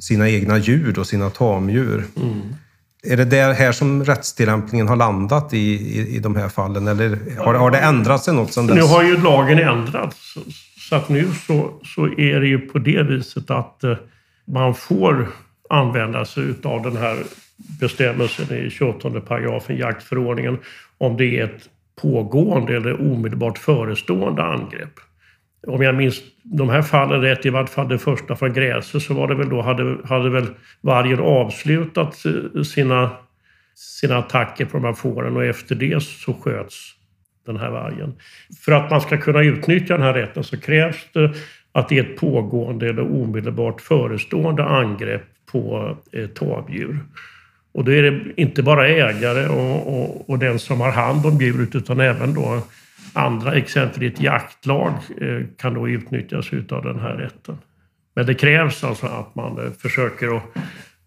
sina 0.00 0.28
egna 0.28 0.58
djur 0.58 0.98
och 0.98 1.06
sina 1.06 1.30
tamdjur. 1.30 2.04
Mm. 2.16 2.40
Är 3.04 3.16
det 3.16 3.24
där 3.24 3.52
här 3.52 3.72
som 3.72 4.04
rättstillämpningen 4.04 4.88
har 4.88 4.96
landat 4.96 5.54
i, 5.54 5.58
i, 5.58 6.16
i 6.16 6.18
de 6.18 6.36
här 6.36 6.48
fallen 6.48 6.88
eller 6.88 7.18
har, 7.38 7.54
har 7.54 7.70
det 7.70 7.78
ändrat 7.78 8.24
sig 8.24 8.34
något 8.34 8.52
sedan 8.52 8.66
dess? 8.66 8.76
Nu 8.76 8.82
har 8.82 9.02
ju 9.02 9.22
lagen 9.22 9.58
ändrats. 9.58 10.34
Så 10.88 10.96
att 10.96 11.08
nu 11.08 11.28
så, 11.46 11.80
så 11.84 12.06
är 12.06 12.40
det 12.40 12.46
ju 12.46 12.58
på 12.58 12.78
det 12.78 13.02
viset 13.02 13.50
att 13.50 13.84
eh, 13.84 13.96
man 14.46 14.74
får 14.74 15.28
använda 15.72 16.24
sig 16.24 16.54
av 16.62 16.82
den 16.82 16.96
här 16.96 17.16
bestämmelsen 17.80 18.56
i 18.56 18.70
28 18.70 19.20
paragrafen 19.20 19.76
jaktförordningen 19.76 20.58
om 20.98 21.16
det 21.16 21.38
är 21.38 21.44
ett 21.44 21.68
pågående 22.02 22.76
eller 22.76 23.00
omedelbart 23.00 23.58
förestående 23.58 24.42
angrepp 24.42 25.00
om 25.66 25.82
jag 25.82 25.94
minns 25.94 26.22
de 26.42 26.68
här 26.68 26.82
fallen 26.82 27.20
rätt, 27.20 27.46
i 27.46 27.50
vart 27.50 27.68
fall 27.68 27.88
det 27.88 27.98
första 27.98 28.36
från 28.36 28.52
Gräsö, 28.52 29.00
så 29.00 29.14
var 29.14 29.28
det 29.28 29.34
väl 29.34 29.48
då, 29.48 29.62
hade, 29.62 29.96
hade 30.04 30.30
väl 30.30 30.46
vargen 30.80 31.20
avslutat 31.20 32.16
sina, 32.64 33.10
sina 33.74 34.18
attacker 34.18 34.64
på 34.64 34.76
de 34.76 34.84
här 34.84 34.92
fåren 34.92 35.36
och 35.36 35.44
efter 35.44 35.74
det 35.74 36.02
så 36.02 36.34
sköts 36.34 36.92
den 37.46 37.56
här 37.56 37.70
vargen. 37.70 38.14
För 38.64 38.72
att 38.72 38.90
man 38.90 39.00
ska 39.00 39.16
kunna 39.16 39.42
utnyttja 39.42 39.96
den 39.96 40.06
här 40.06 40.14
rätten 40.14 40.44
så 40.44 40.60
krävs 40.60 41.06
det 41.12 41.34
att 41.72 41.88
det 41.88 41.98
är 41.98 42.04
ett 42.04 42.16
pågående 42.16 42.88
eller 42.88 43.22
omedelbart 43.22 43.80
förestående 43.80 44.64
angrepp 44.64 45.22
på 45.52 45.96
eh, 46.12 46.26
tamdjur. 46.26 46.98
Och 47.74 47.84
då 47.84 47.92
är 47.92 48.02
det 48.02 48.20
inte 48.36 48.62
bara 48.62 48.88
ägare 48.88 49.48
och, 49.48 49.98
och, 49.98 50.30
och 50.30 50.38
den 50.38 50.58
som 50.58 50.80
har 50.80 50.92
hand 50.92 51.26
om 51.26 51.40
djuret 51.40 51.74
utan 51.74 52.00
även 52.00 52.34
då 52.34 52.62
andra 53.12 53.54
exempelvis 53.54 54.12
ett 54.12 54.20
jaktlag 54.20 54.92
eh, 55.20 55.46
kan 55.58 55.74
då 55.74 55.88
utnyttjas 55.88 56.52
av 56.70 56.84
den 56.84 57.00
här 57.00 57.14
rätten. 57.14 57.58
Men 58.14 58.26
det 58.26 58.34
krävs 58.34 58.84
alltså 58.84 59.06
att 59.06 59.34
man 59.34 59.66
eh, 59.66 59.72
försöker 59.72 60.36
att 60.36 60.42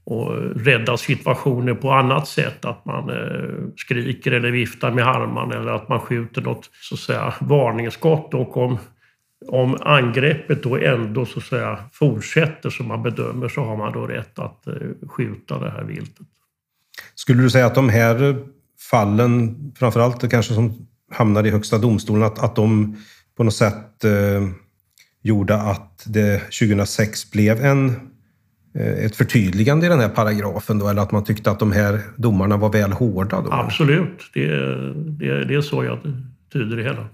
och 0.05 0.55
rädda 0.55 0.97
situationer 0.97 1.73
på 1.73 1.91
annat 1.91 2.27
sätt. 2.27 2.65
Att 2.65 2.85
man 2.85 3.09
eh, 3.09 3.69
skriker 3.75 4.31
eller 4.31 4.51
viftar 4.51 4.91
med 4.91 5.07
armarna 5.07 5.55
eller 5.55 5.71
att 5.71 5.89
man 5.89 5.99
skjuter 5.99 6.41
något 6.41 6.69
så 6.81 6.95
att 6.95 6.99
säga, 6.99 7.33
varningsskott. 7.39 8.33
Och 8.33 8.57
om, 8.57 8.77
om 9.47 9.77
angreppet 9.81 10.63
då 10.63 10.77
ändå 10.77 11.25
så 11.25 11.39
att 11.39 11.45
säga, 11.45 11.79
fortsätter 11.91 12.69
som 12.69 12.87
man 12.87 13.03
bedömer 13.03 13.49
så 13.49 13.63
har 13.63 13.77
man 13.77 13.93
då 13.93 14.07
rätt 14.07 14.39
att 14.39 14.67
skjuta 15.07 15.59
det 15.59 15.69
här 15.69 15.83
viltet. 15.83 16.27
Skulle 17.15 17.43
du 17.43 17.49
säga 17.49 17.65
att 17.65 17.75
de 17.75 17.89
här 17.89 18.35
fallen, 18.91 19.55
framförallt 19.79 20.31
kanske 20.31 20.53
som 20.53 20.87
hamnade 21.11 21.49
i 21.49 21.51
Högsta 21.51 21.77
domstolen, 21.77 22.23
att, 22.23 22.39
att 22.39 22.55
de 22.55 22.97
på 23.37 23.43
något 23.43 23.53
sätt 23.53 24.03
eh, 24.03 24.49
gjorde 25.21 25.55
att 25.55 26.03
det 26.05 26.39
2006 26.39 27.31
blev 27.31 27.65
en, 27.65 27.89
eh, 28.75 29.05
ett 29.05 29.15
förtydligande 29.15 29.85
i 29.85 29.89
den 29.89 29.99
här 29.99 30.09
paragrafen 30.09 30.79
då, 30.79 30.87
eller 30.87 31.01
att 31.01 31.11
man 31.11 31.23
tyckte 31.23 31.51
att 31.51 31.59
de 31.59 31.71
här 31.71 32.01
domarna 32.17 32.57
var 32.57 32.69
väl 32.69 32.91
hårda? 32.91 33.41
Då? 33.41 33.51
Absolut, 33.51 34.31
det, 34.33 34.47
det, 34.93 35.45
det 35.45 35.55
är 35.55 35.61
så 35.61 35.83
jag 35.83 35.99
tyder 36.53 36.77
det 36.77 36.83
hela. 36.83 37.07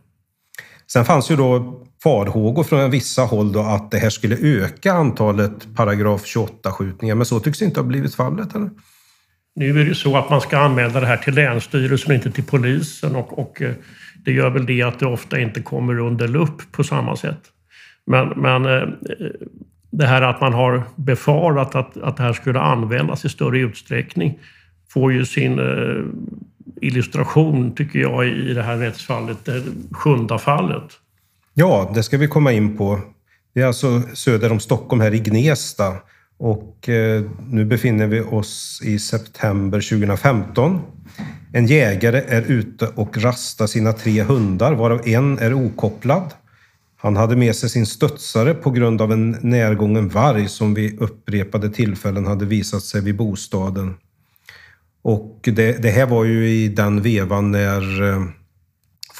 Sen 0.88 1.06
fanns 1.06 1.32
ju 1.32 1.36
då 1.36 1.82
farhågor 2.04 2.64
från 2.64 2.92
vissa 2.92 3.22
håll 3.22 3.52
då 3.52 3.60
att 3.60 3.92
det 3.92 3.98
här 3.98 4.10
skulle 4.10 4.38
öka 4.42 4.94
antalet 4.94 5.76
paragraf 5.76 6.26
28-skjutningar, 6.26 7.16
men 7.16 7.26
så 7.26 7.40
tycks 7.40 7.62
inte 7.62 7.80
ha 7.80 7.88
blivit 7.88 8.16
fallet, 8.16 8.56
eller? 8.56 8.70
Nu 9.56 9.82
är 9.82 9.86
det 9.86 9.96
så 9.96 10.18
att 10.18 10.30
man 10.30 10.42
ska 10.42 10.58
anmäla 10.58 11.00
det 11.00 11.06
här 11.06 11.18
till 11.18 11.36
Länsstyrelsen 11.36 12.12
och 12.12 12.16
inte 12.16 12.32
till 12.32 12.44
polisen 12.44 13.16
och, 13.16 13.40
och 13.40 13.62
eh, 13.62 13.74
det 14.26 14.32
gör 14.32 14.50
väl 14.50 14.66
det 14.66 14.82
att 14.82 15.00
det 15.00 15.06
ofta 15.06 15.40
inte 15.40 15.62
kommer 15.62 16.00
under 16.00 16.28
lupp 16.28 16.72
på 16.72 16.84
samma 16.84 17.16
sätt. 17.16 17.42
Men, 18.06 18.28
men 18.28 18.66
eh, 18.66 18.88
det 19.92 20.06
här 20.06 20.22
att 20.22 20.42
man 20.42 20.54
har 20.54 20.84
befarat 20.96 21.76
att, 21.76 21.98
att 21.98 22.18
det 22.18 22.24
här 22.24 22.34
skulle 22.34 22.60
användas 22.60 23.26
i 23.26 23.30
större 23.30 23.60
utsträckning 23.60 24.40
får 24.90 25.14
ju 25.14 25.26
sin 25.26 25.60
eh, 25.60 26.06
illustration, 26.82 27.76
tycker 27.76 28.00
jag, 28.00 28.28
i 28.28 28.54
det 28.54 28.64
här 28.64 28.78
rättsfallet, 28.78 29.46
det 29.46 29.64
sjunde 29.92 30.40
fallet. 30.40 31.01
Ja, 31.54 31.92
det 31.96 32.04
ska 32.04 32.18
vi 32.18 32.28
komma 32.28 32.52
in 32.52 32.78
på. 32.78 33.00
Det 33.54 33.62
är 33.62 33.66
alltså 33.66 34.02
söder 34.14 34.52
om 34.52 34.60
Stockholm, 34.60 35.02
här 35.02 35.14
i 35.14 35.20
Gnesta. 35.20 35.96
Och 36.38 36.90
eh, 36.90 37.24
nu 37.50 37.66
befinner 37.66 38.08
vi 38.08 38.22
oss 38.22 38.82
i 38.84 39.00
september 39.00 39.82
2015. 39.82 40.82
En 41.54 41.66
jägare 41.68 42.24
är 42.28 42.42
ute 42.42 42.88
och 42.96 43.18
rastar 43.18 43.68
sina 43.68 43.94
tre 43.94 44.24
hundar, 44.24 44.74
varav 44.74 45.08
en 45.08 45.40
är 45.40 45.54
okopplad. 45.54 46.34
Han 46.98 47.16
hade 47.16 47.36
med 47.36 47.56
sig 47.56 47.70
sin 47.70 47.86
studsare 47.86 48.54
på 48.54 48.72
grund 48.72 49.02
av 49.02 49.12
en 49.12 49.38
närgången 49.42 50.10
varg 50.10 50.48
som 50.48 50.74
vid 50.74 51.02
upprepade 51.02 51.70
tillfällen 51.70 52.26
hade 52.26 52.46
visat 52.46 52.84
sig 52.84 53.02
vid 53.02 53.18
bostaden. 53.18 53.96
Och 55.02 55.40
det, 55.44 55.82
det 55.82 55.90
här 55.90 56.06
var 56.06 56.26
ju 56.26 56.50
i 56.50 56.68
den 56.68 57.02
vevan 57.02 57.52
när 57.52 58.10
eh, 58.10 58.24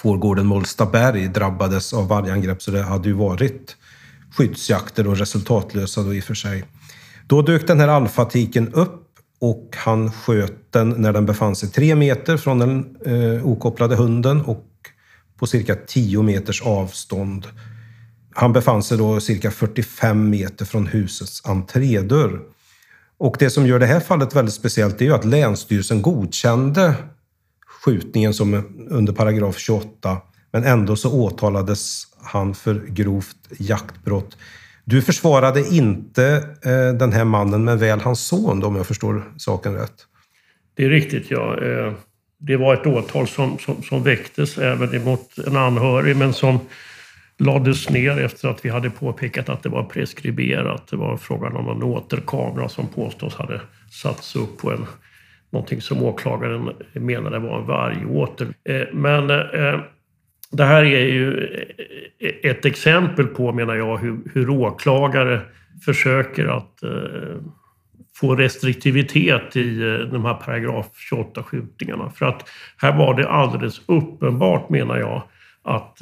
fårgården 0.02 0.46
Molstaberg 0.46 1.28
drabbades 1.28 1.94
av 1.94 2.08
vargangrepp, 2.08 2.62
så 2.62 2.72
det 2.72 2.82
hade 2.82 3.10
ju 3.10 3.14
varit 3.14 3.76
skyddsjakter 4.38 5.08
och 5.08 5.18
resultatlösa 5.18 6.02
då 6.02 6.14
i 6.14 6.20
och 6.20 6.24
för 6.24 6.34
sig. 6.34 6.64
Då 7.28 7.42
dök 7.42 7.68
den 7.68 7.80
här 7.80 7.88
alfatiken 7.88 8.74
upp 8.74 9.08
och 9.40 9.76
han 9.78 10.12
sköt 10.12 10.72
den 10.72 10.90
när 10.90 11.14
den 11.14 11.26
befann 11.26 11.56
sig 11.56 11.70
tre 11.70 11.96
meter 11.96 12.38
från 12.38 12.60
den 12.60 12.98
eh, 13.06 13.48
okopplade 13.48 13.96
hunden 13.96 14.42
och 14.42 14.68
på 15.40 15.48
cirka 15.48 15.76
10 15.76 16.22
meters 16.22 16.62
avstånd. 16.62 17.48
Han 18.34 18.54
befann 18.54 18.84
sig 18.84 18.98
då 18.98 19.20
cirka 19.20 19.52
45 19.52 20.30
meter 20.30 20.66
från 20.66 20.88
husets 20.88 21.46
entrédörr. 21.46 22.40
Och 23.18 23.36
det 23.40 23.50
som 23.50 23.68
gör 23.68 23.80
det 23.80 23.86
här 23.86 24.00
fallet 24.00 24.36
väldigt 24.36 24.56
speciellt 24.56 25.02
är 25.02 25.06
ju 25.06 25.14
att 25.14 25.26
Länsstyrelsen 25.26 26.02
godkände 26.02 26.96
skjutningen 27.86 28.34
som 28.34 28.64
under 28.90 29.14
paragraf 29.14 29.58
28, 29.58 30.18
men 30.52 30.64
ändå 30.64 30.96
så 30.96 31.14
åtalades 31.14 32.04
han 32.24 32.56
för 32.56 32.82
grovt 32.88 33.38
jaktbrott 33.60 34.38
Du 34.84 35.02
försvarade 35.02 35.68
inte 35.76 36.26
eh, 36.66 36.94
den 37.00 37.12
här 37.12 37.24
mannen, 37.24 37.64
men 37.64 37.78
väl 37.78 38.00
hans 38.00 38.28
son 38.28 38.60
då, 38.60 38.68
om 38.68 38.76
jag 38.76 38.88
förstår 38.88 39.24
saken 39.38 39.74
rätt. 39.74 40.06
Det 40.76 40.86
är 40.86 40.90
riktigt, 40.90 41.32
ja. 41.32 41.58
Eh, 41.64 41.94
det 42.38 42.58
var 42.58 42.74
ett 42.74 42.88
åtal 42.88 43.28
som, 43.28 43.58
som, 43.58 43.84
som 43.84 44.04
väcktes 44.04 44.58
även 44.58 44.96
emot 44.96 45.38
en 45.48 45.58
anhörig, 45.58 46.16
men 46.16 46.34
som 46.34 46.60
lades 47.38 47.90
ner 47.90 48.20
efter 48.20 48.48
att 48.48 48.66
vi 48.66 48.70
hade 48.70 48.90
påpekat 48.90 49.50
att 49.50 49.64
det 49.64 49.70
var 49.70 49.84
preskriberat. 49.84 50.88
Det 50.88 50.96
var 50.96 51.18
frågan 51.18 51.56
om 51.56 51.70
en 51.70 51.84
återkamera 51.84 52.70
som 52.70 52.88
påstås 52.88 53.36
hade 53.36 53.62
satts 53.92 54.36
upp 54.36 54.58
på 54.58 54.72
en, 54.72 54.86
någonting 55.52 55.82
som 55.82 56.04
åklagaren 56.04 56.70
menade 56.94 57.40
var 57.40 57.60
en 57.60 57.68
vargåter. 57.68 58.48
Eh, 58.64 58.88
men 58.94 59.30
eh, 59.30 59.80
det 60.52 60.64
här 60.64 60.84
är 60.84 61.06
ju 61.06 61.44
eh, 62.20 62.52
ett 62.52 62.66
exempel 62.66 63.28
på, 63.28 63.52
menar 63.52 63.76
jag, 63.76 63.98
hur, 63.98 64.20
hur 64.34 64.50
åklagare 64.50 65.42
försöker 65.86 66.46
att 66.46 66.80
få 68.16 68.36
restriktivitet 68.36 69.56
i 69.56 69.80
de 70.12 70.26
här 70.26 70.34
paragraf 70.34 70.86
28-skjutningarna. 71.12 72.10
För 72.10 72.26
att 72.26 72.50
här 72.78 72.98
var 72.98 73.14
det 73.14 73.30
alldeles 73.30 73.82
uppenbart, 73.86 74.70
menar 74.70 74.98
jag, 74.98 75.24
att 75.64 75.98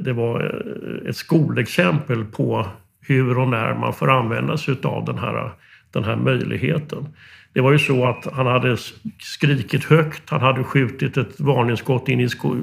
det 0.00 0.12
var 0.12 0.64
ett 1.08 1.16
skolexempel 1.16 2.24
på 2.24 2.66
hur 3.00 3.38
och 3.38 3.48
när 3.48 3.74
man 3.74 3.92
får 3.92 4.10
använda 4.10 4.56
sig 4.56 4.76
av 4.82 5.04
den 5.04 5.18
här, 5.18 5.50
den 5.90 6.04
här 6.04 6.16
möjligheten. 6.16 7.08
Det 7.56 7.62
var 7.62 7.72
ju 7.72 7.78
så 7.78 8.06
att 8.06 8.26
han 8.32 8.46
hade 8.46 8.76
skrikit 9.18 9.84
högt, 9.84 10.30
han 10.30 10.40
hade 10.40 10.64
skjutit 10.64 11.16
ett 11.16 11.40
varningsskott 11.40 12.08
in 12.08 12.20
i, 12.20 12.28
sko 12.28 12.56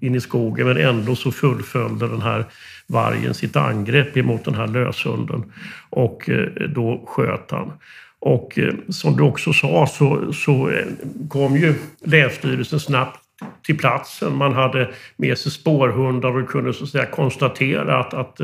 in 0.00 0.14
i 0.14 0.20
skogen 0.20 0.66
men 0.66 0.76
ändå 0.76 1.16
så 1.16 1.32
fullföljde 1.32 2.08
den 2.08 2.22
här 2.22 2.44
vargen 2.86 3.34
sitt 3.34 3.56
angrepp 3.56 4.16
emot 4.16 4.44
den 4.44 4.54
här 4.54 4.66
löshunden 4.66 5.52
och 5.90 6.30
eh, 6.30 6.68
då 6.68 7.04
sköt 7.06 7.50
han. 7.50 7.72
Och 8.18 8.58
eh, 8.58 8.74
som 8.88 9.16
du 9.16 9.22
också 9.22 9.52
sa 9.52 9.86
så, 9.86 10.32
så 10.32 10.68
eh, 10.68 10.86
kom 11.28 11.56
ju 11.56 11.74
Länsstyrelsen 12.04 12.80
snabbt 12.80 13.20
till 13.66 13.78
platsen. 13.78 14.36
Man 14.36 14.52
hade 14.52 14.90
med 15.16 15.38
sig 15.38 15.52
spårhundar 15.52 16.42
och 16.42 16.48
kunde 16.48 16.72
så 16.72 16.84
att 16.84 16.90
säga 16.90 17.06
konstatera 17.06 18.00
att, 18.00 18.14
att 18.14 18.40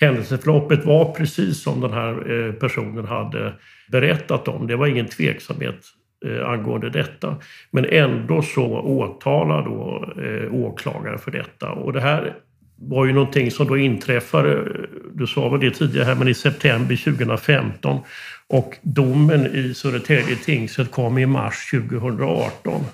händelseförloppet 0.00 0.84
var 0.84 1.12
precis 1.12 1.62
som 1.62 1.80
den 1.80 1.92
här 1.92 2.32
eh, 2.32 2.52
personen 2.52 3.04
hade 3.04 3.52
berättat 3.88 4.48
om. 4.48 4.66
Det 4.66 4.76
var 4.76 4.86
ingen 4.86 5.06
tveksamhet 5.06 5.78
eh, 6.26 6.48
angående 6.48 6.90
detta. 6.90 7.36
Men 7.70 7.84
ändå 7.84 8.42
så 8.42 8.80
åtalar 8.80 9.62
då 9.62 10.12
eh, 10.22 10.54
åklagaren 10.54 11.18
för 11.18 11.30
detta. 11.30 11.70
Och 11.70 11.92
det 11.92 12.00
här 12.00 12.36
var 12.82 13.06
ju 13.06 13.12
någonting 13.12 13.50
som 13.50 13.66
då 13.66 13.78
inträffade, 13.78 14.66
du 15.12 15.26
sa 15.26 15.48
väl 15.48 15.60
det 15.60 15.70
tidigare 15.70 16.04
här, 16.04 16.14
men 16.14 16.28
i 16.28 16.34
september 16.34 16.96
2015. 16.96 18.00
Och 18.48 18.76
domen 18.82 19.46
i 19.46 19.74
Södertälje 19.74 20.36
tingsrätt 20.36 20.90
kom 20.90 21.18
i 21.18 21.26
mars 21.26 21.70
2018. 21.70 22.84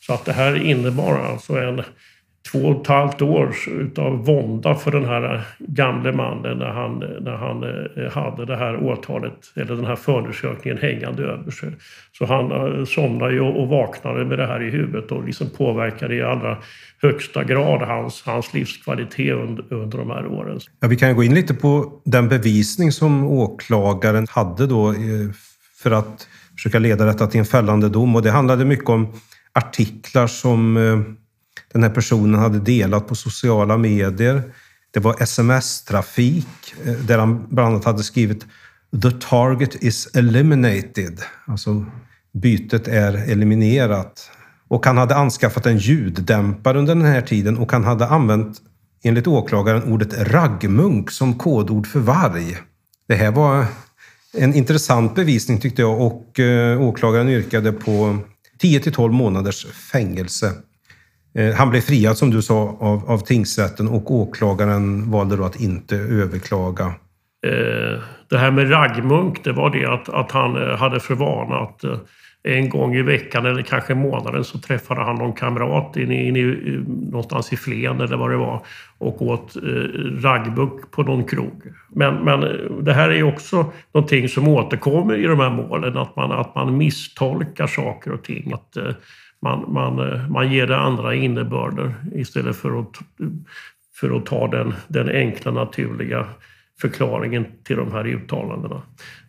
Så 0.00 0.12
att 0.12 0.24
det 0.24 0.32
här 0.32 0.56
innebar 0.62 1.18
alltså 1.18 1.52
en 1.52 1.82
två 2.52 2.58
och 2.58 2.80
ett 2.80 2.86
halvt 2.86 3.22
år 3.22 3.54
utav 3.66 4.24
vånda 4.24 4.74
för 4.74 4.90
den 4.90 5.04
här 5.04 5.44
gamle 5.58 6.12
mannen 6.12 6.58
när 6.58 6.70
han, 6.70 6.98
när 7.20 7.36
han 7.36 7.62
eh, 7.62 8.12
hade 8.12 8.46
det 8.46 8.56
här 8.56 8.76
åtalet, 8.76 9.52
eller 9.56 9.76
den 9.76 9.84
här 9.84 9.96
förundersökningen 9.96 10.78
hängande 10.78 11.22
över 11.22 11.50
sig. 11.50 11.68
Så 12.12 12.26
han 12.26 12.52
eh, 12.52 12.84
somnade 12.84 13.32
ju 13.32 13.40
och 13.40 13.68
vaknade 13.68 14.24
med 14.24 14.38
det 14.38 14.46
här 14.46 14.62
i 14.62 14.70
huvudet 14.70 15.12
och 15.12 15.24
liksom 15.24 15.50
påverkade 15.50 16.14
i 16.14 16.22
allra 16.22 16.58
högsta 17.02 17.44
grad 17.44 17.82
hans, 17.82 18.22
hans 18.26 18.54
livskvalitet 18.54 19.34
under, 19.34 19.72
under 19.72 19.98
de 19.98 20.10
här 20.10 20.26
åren. 20.26 20.60
Ja, 20.80 20.88
vi 20.88 20.96
kan 20.96 21.16
gå 21.16 21.24
in 21.24 21.34
lite 21.34 21.54
på 21.54 22.02
den 22.04 22.28
bevisning 22.28 22.92
som 22.92 23.24
åklagaren 23.24 24.26
hade 24.30 24.66
då 24.66 24.90
eh, 24.90 24.96
för 25.82 25.90
att 25.90 26.28
försöka 26.56 26.78
leda 26.78 27.04
detta 27.04 27.26
till 27.26 27.40
en 27.40 27.46
fällande 27.46 27.88
dom 27.88 28.16
och 28.16 28.22
det 28.22 28.30
handlade 28.30 28.64
mycket 28.64 28.88
om 28.88 29.12
artiklar 29.52 30.26
som 30.26 30.76
den 31.74 31.82
här 31.82 31.90
personen 31.90 32.40
hade 32.40 32.60
delat 32.60 33.08
på 33.08 33.14
sociala 33.14 33.76
medier. 33.76 34.42
Det 34.90 35.00
var 35.00 35.22
sms-trafik 35.22 36.74
eh, 36.84 36.92
där 36.92 37.18
han 37.18 37.46
bland 37.50 37.68
annat 37.68 37.84
hade 37.84 38.02
skrivit 38.02 38.46
“The 39.02 39.10
target 39.10 39.74
is 39.82 40.06
eliminated”. 40.14 41.20
Alltså 41.46 41.86
bytet 42.32 42.88
är 42.88 43.14
eliminerat. 43.14 44.30
Och 44.68 44.86
han 44.86 44.98
hade 44.98 45.14
anskaffat 45.14 45.66
en 45.66 45.78
ljuddämpare 45.78 46.78
under 46.78 46.94
den 46.94 47.04
här 47.04 47.22
tiden 47.22 47.58
och 47.58 47.72
han 47.72 47.84
hade 47.84 48.06
använt, 48.06 48.58
enligt 49.02 49.26
åklagaren, 49.26 49.82
ordet 49.82 50.28
raggmunk 50.28 51.10
som 51.10 51.38
kodord 51.38 51.86
för 51.86 52.00
varg. 52.00 52.56
Det 53.08 53.14
här 53.14 53.30
var 53.30 53.66
en 54.32 54.54
intressant 54.54 55.14
bevisning 55.14 55.60
tyckte 55.60 55.82
jag 55.82 56.00
och 56.00 56.40
eh, 56.40 56.82
åklagaren 56.82 57.28
yrkade 57.28 57.72
på 57.72 58.18
10 58.58 58.80
till 58.80 58.92
12 58.92 59.12
månaders 59.12 59.66
fängelse. 59.66 60.52
Eh, 61.34 61.54
han 61.54 61.70
blev 61.70 61.80
friad 61.80 62.18
som 62.18 62.30
du 62.30 62.42
sa 62.42 62.76
av, 62.80 63.10
av 63.10 63.18
tingsrätten 63.18 63.88
och 63.88 64.10
åklagaren 64.10 65.10
valde 65.10 65.36
då 65.36 65.44
att 65.44 65.60
inte 65.60 65.96
överklaga. 65.96 66.84
Eh, 67.46 68.00
det 68.30 68.38
här 68.38 68.50
med 68.50 68.70
raggmunk, 68.70 69.44
det 69.44 69.52
var 69.52 69.70
det 69.70 69.86
att, 69.86 70.08
att 70.08 70.32
han 70.32 70.62
eh, 70.62 70.76
hade 70.76 71.00
för 71.00 71.14
vana 71.14 71.56
att 71.56 71.84
en 72.48 72.68
gång 72.68 72.94
i 72.94 73.02
veckan 73.02 73.46
eller 73.46 73.62
kanske 73.62 73.94
månaden 73.94 74.44
så 74.44 74.58
träffade 74.58 75.00
han 75.00 75.16
någon 75.16 75.32
kamrat 75.32 75.96
in 75.96 76.12
i, 76.12 76.28
in 76.28 76.36
i, 76.36 76.42
någonstans 77.10 77.52
i 77.52 77.56
Flen 77.56 78.00
eller 78.00 78.16
vad 78.16 78.30
det 78.30 78.36
var 78.36 78.62
och 78.98 79.22
åt 79.22 79.56
eh, 79.56 79.62
raggbuck 80.22 80.90
på 80.90 81.02
någon 81.02 81.24
krog. 81.24 81.62
Men, 81.90 82.14
men 82.14 82.40
det 82.84 82.92
här 82.92 83.10
är 83.10 83.22
också 83.22 83.72
någonting 83.92 84.28
som 84.28 84.48
återkommer 84.48 85.16
i 85.16 85.26
de 85.26 85.40
här 85.40 85.50
målen, 85.50 85.96
att 85.96 86.16
man, 86.16 86.32
att 86.32 86.54
man 86.54 86.76
misstolkar 86.76 87.66
saker 87.66 88.12
och 88.12 88.24
ting. 88.24 88.52
Att 88.52 88.76
eh, 88.76 88.92
man, 89.44 89.72
man, 89.72 90.12
eh, 90.12 90.30
man 90.30 90.52
ger 90.52 90.66
det 90.66 90.76
andra 90.76 91.14
innebörder 91.14 91.94
istället 92.14 92.56
för 92.56 92.80
att, 92.80 92.98
för 93.94 94.16
att 94.16 94.26
ta 94.26 94.48
den, 94.48 94.74
den 94.88 95.08
enkla 95.08 95.52
naturliga 95.52 96.26
förklaringen 96.80 97.46
till 97.64 97.76
de 97.76 97.92
här 97.92 98.06
uttalandena. 98.06 98.82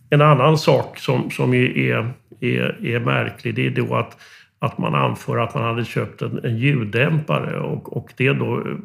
En 0.10 0.22
annan 0.22 0.58
sak 0.58 1.00
som, 1.00 1.32
som 1.32 1.54
är, 1.54 2.14
är, 2.40 2.86
är 2.86 3.00
märklig 3.00 3.56
det 3.56 3.68
är 3.68 3.72
då 3.72 3.96
att, 3.96 4.18
att 4.60 4.78
man 4.78 4.96
anför 4.96 5.38
att 5.38 5.54
man 5.54 5.64
hade 5.64 5.86
köpt 5.86 6.22
en, 6.22 6.40
en 6.44 6.58
ljuddämpare 6.58 7.60
och, 7.60 7.98
och 7.98 8.14
det 8.18 8.34
då 8.34 8.58
eh, 8.58 8.76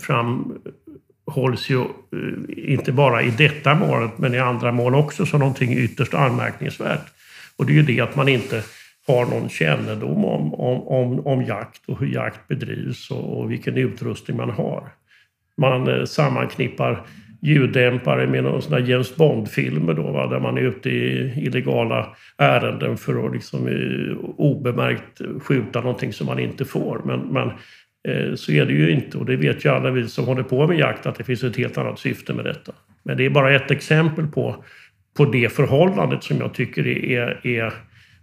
framhålls 0.00 1.70
ju 1.70 1.80
eh, 1.80 2.72
inte 2.72 2.92
bara 2.92 3.22
i 3.22 3.30
detta 3.30 3.74
målet 3.74 4.18
men 4.18 4.34
i 4.34 4.38
andra 4.38 4.72
mål 4.72 4.94
också 4.94 5.26
som 5.26 5.40
någonting 5.40 5.72
ytterst 5.72 6.14
anmärkningsvärt. 6.14 7.06
Och 7.56 7.66
det 7.66 7.72
är 7.72 7.74
ju 7.74 7.82
det 7.82 8.00
att 8.00 8.16
man 8.16 8.28
inte 8.28 8.62
har 9.08 9.26
någon 9.26 9.48
kännedom 9.48 10.24
om, 10.24 10.54
om, 10.54 10.88
om, 10.88 11.26
om 11.26 11.42
jakt 11.42 11.88
och 11.88 12.00
hur 12.00 12.14
jakt 12.14 12.48
bedrivs 12.48 13.10
och, 13.10 13.38
och 13.38 13.50
vilken 13.50 13.76
utrustning 13.76 14.36
man 14.36 14.50
har. 14.50 14.92
Man 15.56 15.88
eh, 15.88 16.04
sammanknippar 16.04 17.06
ljuddämpare 17.42 18.26
med 18.26 18.44
någon 18.44 18.62
sån 18.62 18.86
James 18.86 19.16
Bond-filmer 19.16 19.94
då, 19.94 20.02
va, 20.02 20.26
där 20.26 20.40
man 20.40 20.58
är 20.58 20.62
ute 20.62 20.90
i 20.90 21.32
illegala 21.36 22.16
ärenden 22.38 22.96
för 22.96 23.26
att 23.26 23.32
liksom, 23.32 23.68
eh, 23.68 24.16
obemärkt 24.36 25.20
skjuta 25.42 25.80
någonting 25.80 26.12
som 26.12 26.26
man 26.26 26.38
inte 26.38 26.64
får. 26.64 27.02
Men, 27.04 27.20
men 27.20 27.48
eh, 28.08 28.34
så 28.34 28.52
är 28.52 28.66
det 28.66 28.72
ju 28.72 28.90
inte 28.90 29.18
och 29.18 29.26
det 29.26 29.36
vet 29.36 29.64
ju 29.64 29.68
alla 29.68 29.90
vi 29.90 30.08
som 30.08 30.24
håller 30.24 30.42
på 30.42 30.66
med 30.66 30.78
jakt 30.78 31.06
att 31.06 31.14
det 31.14 31.24
finns 31.24 31.44
ett 31.44 31.56
helt 31.56 31.78
annat 31.78 31.98
syfte 31.98 32.34
med 32.34 32.44
detta. 32.44 32.72
Men 33.02 33.16
det 33.16 33.26
är 33.26 33.30
bara 33.30 33.54
ett 33.54 33.70
exempel 33.70 34.26
på, 34.26 34.64
på 35.16 35.24
det 35.24 35.52
förhållandet 35.52 36.24
som 36.24 36.36
jag 36.38 36.54
tycker 36.54 36.86
är, 36.86 37.46
är 37.46 37.72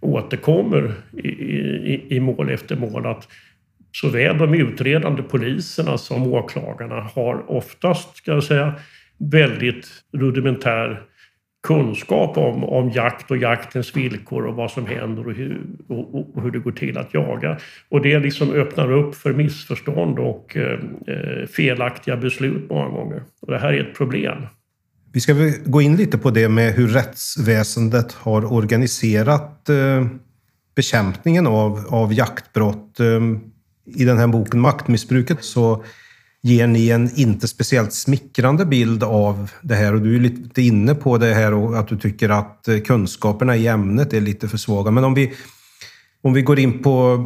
återkommer 0.06 0.92
i, 1.12 1.28
i, 1.28 2.16
i 2.16 2.20
mål 2.20 2.50
efter 2.50 2.76
mål. 2.76 3.06
Att 3.06 3.28
såväl 3.92 4.38
de 4.38 4.54
utredande 4.54 5.22
poliserna 5.22 5.98
som 5.98 6.32
åklagarna 6.32 7.00
har 7.14 7.50
oftast, 7.50 8.16
ska 8.16 8.32
jag 8.32 8.44
säga, 8.44 8.74
väldigt 9.18 9.88
rudimentär 10.12 11.02
kunskap 11.66 12.38
om, 12.38 12.64
om 12.64 12.90
jakt 12.90 13.30
och 13.30 13.36
jaktens 13.36 13.96
villkor 13.96 14.46
och 14.46 14.54
vad 14.54 14.70
som 14.70 14.86
händer 14.86 15.26
och 15.26 15.34
hur, 15.34 15.60
och, 15.88 16.36
och 16.36 16.42
hur 16.42 16.50
det 16.50 16.58
går 16.58 16.72
till 16.72 16.98
att 16.98 17.14
jaga. 17.14 17.58
Och 17.88 18.02
det 18.02 18.18
liksom 18.18 18.52
öppnar 18.52 18.92
upp 18.92 19.14
för 19.14 19.32
missförstånd 19.32 20.18
och 20.18 20.56
eh, 20.56 20.78
eh 21.06 21.46
felaktiga 21.46 22.16
beslut 22.16 22.70
många 22.70 22.88
gånger. 22.88 23.22
Och 23.40 23.52
det 23.52 23.58
här 23.58 23.72
är 23.72 23.80
ett 23.80 23.94
problem. 23.94 24.46
Vi 25.12 25.20
ska 25.20 25.52
gå 25.64 25.82
in 25.82 25.96
lite 25.96 26.18
på 26.18 26.30
det 26.30 26.48
med 26.48 26.74
hur 26.74 26.88
rättsväsendet 26.88 28.12
har 28.12 28.52
organiserat 28.52 29.68
eh, 29.68 30.06
bekämpningen 30.76 31.46
av, 31.46 31.86
av 31.88 32.12
jaktbrott. 32.12 33.00
Eh, 33.00 33.20
I 33.94 34.04
den 34.04 34.18
här 34.18 34.26
boken 34.26 34.60
Maktmissbruket 34.60 35.44
så 35.44 35.84
ger 36.42 36.66
ni 36.66 36.88
en 36.88 37.10
inte 37.14 37.48
speciellt 37.48 37.92
smickrande 37.92 38.66
bild 38.66 39.02
av 39.02 39.50
det 39.62 39.74
här 39.74 39.94
och 39.94 40.02
du 40.02 40.16
är 40.16 40.20
lite 40.20 40.62
inne 40.62 40.94
på 40.94 41.18
det 41.18 41.34
här 41.34 41.54
och 41.54 41.78
att 41.78 41.88
du 41.88 41.98
tycker 41.98 42.28
att 42.28 42.68
eh, 42.68 42.78
kunskaperna 42.78 43.56
i 43.56 43.66
ämnet 43.66 44.12
är 44.12 44.20
lite 44.20 44.48
för 44.48 44.58
svaga. 44.58 44.90
Men 44.90 45.04
om 45.04 45.14
vi, 45.14 45.32
om 46.22 46.32
vi 46.32 46.42
går 46.42 46.58
in 46.58 46.82
på 46.82 47.24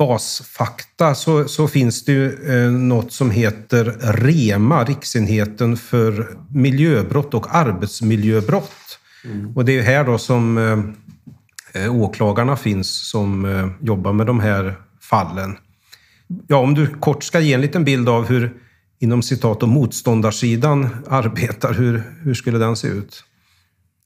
basfakta 0.00 1.14
så, 1.14 1.48
så 1.48 1.68
finns 1.68 2.04
det 2.04 2.12
ju 2.12 2.48
eh, 2.48 2.70
något 2.70 3.12
som 3.12 3.30
heter 3.30 3.84
REMA, 4.00 4.84
Riksenheten 4.84 5.76
för 5.76 6.36
miljöbrott 6.50 7.34
och 7.34 7.54
arbetsmiljöbrott. 7.54 8.98
Mm. 9.24 9.56
Och 9.56 9.64
det 9.64 9.78
är 9.78 9.82
här 9.82 10.04
då 10.04 10.18
som 10.18 10.58
eh, 10.58 11.82
eh, 11.82 11.94
åklagarna 11.94 12.56
finns 12.56 13.08
som 13.08 13.44
eh, 13.44 13.86
jobbar 13.86 14.12
med 14.12 14.26
de 14.26 14.40
här 14.40 14.76
fallen. 15.00 15.56
Ja, 16.46 16.56
om 16.56 16.74
du 16.74 16.86
kort 16.86 17.24
ska 17.24 17.40
ge 17.40 17.52
en 17.52 17.60
liten 17.60 17.84
bild 17.84 18.08
av 18.08 18.26
hur 18.26 18.54
inom 18.98 19.22
citat 19.22 19.62
och 19.62 19.68
motståndarsidan 19.68 20.88
arbetar, 21.08 21.72
hur, 21.72 22.02
hur 22.22 22.34
skulle 22.34 22.58
den 22.58 22.76
se 22.76 22.88
ut? 22.88 23.24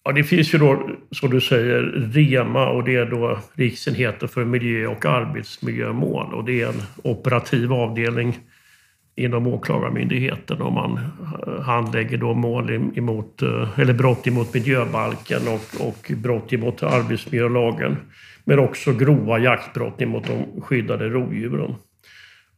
Ja, 0.05 0.13
det 0.13 0.25
finns 0.25 0.55
ju 0.55 0.59
då, 0.59 0.91
som 1.11 1.31
du 1.31 1.41
säger, 1.41 1.83
REMA 2.13 2.69
och 2.69 2.85
det 2.85 2.97
är 2.97 3.07
då 3.07 3.39
Riksenheten 3.55 4.29
för 4.29 4.45
miljö 4.45 4.87
och 4.87 5.05
arbetsmiljömål 5.05 6.35
och 6.35 6.45
det 6.45 6.61
är 6.61 6.69
en 6.69 6.83
operativ 7.03 7.73
avdelning 7.73 8.39
inom 9.17 9.47
Åklagarmyndigheten 9.47 10.61
och 10.63 10.73
man 10.73 10.99
handlägger 11.63 12.19
då 12.19 12.35
mål 12.35 12.71
emot, 12.71 13.43
eh, 13.43 13.79
eller 13.81 13.93
brott 13.93 14.27
emot 14.27 14.55
miljöbalken 14.55 15.43
och, 15.49 15.89
och 15.89 16.13
brott 16.17 16.53
emot 16.53 16.83
arbetsmiljölagen. 16.83 17.97
Men 18.45 18.59
också 18.59 18.93
grova 18.93 19.39
jaktbrott 19.39 20.03
emot 20.03 20.27
de 20.27 20.61
skyddade 20.61 21.09
rovdjuren. 21.09 21.75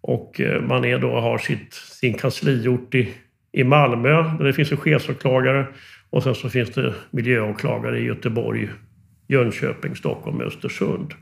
Och 0.01 0.41
eh, 0.41 0.63
man 0.63 0.85
är 0.85 0.99
då, 0.99 1.21
har 1.21 1.39
sitt, 1.39 1.75
sin 1.75 2.15
kansliort 2.15 2.95
i, 2.95 3.09
i 3.53 3.65
Malmö 3.65 4.37
där 4.39 4.45
det 4.45 4.53
finns 4.53 4.73
en 4.73 4.77
chefsåklagare 4.77 5.67
och 6.17 6.23
sen 6.23 6.35
så 6.35 6.49
finns 6.49 6.71
det 6.71 6.95
miljöåklagare 7.11 7.99
i 7.99 8.05
Göteborg, 8.05 8.69
Jönköping, 9.29 9.97
Stockholm 9.97 10.37
och 10.37 10.47
Östersund. 10.47 11.15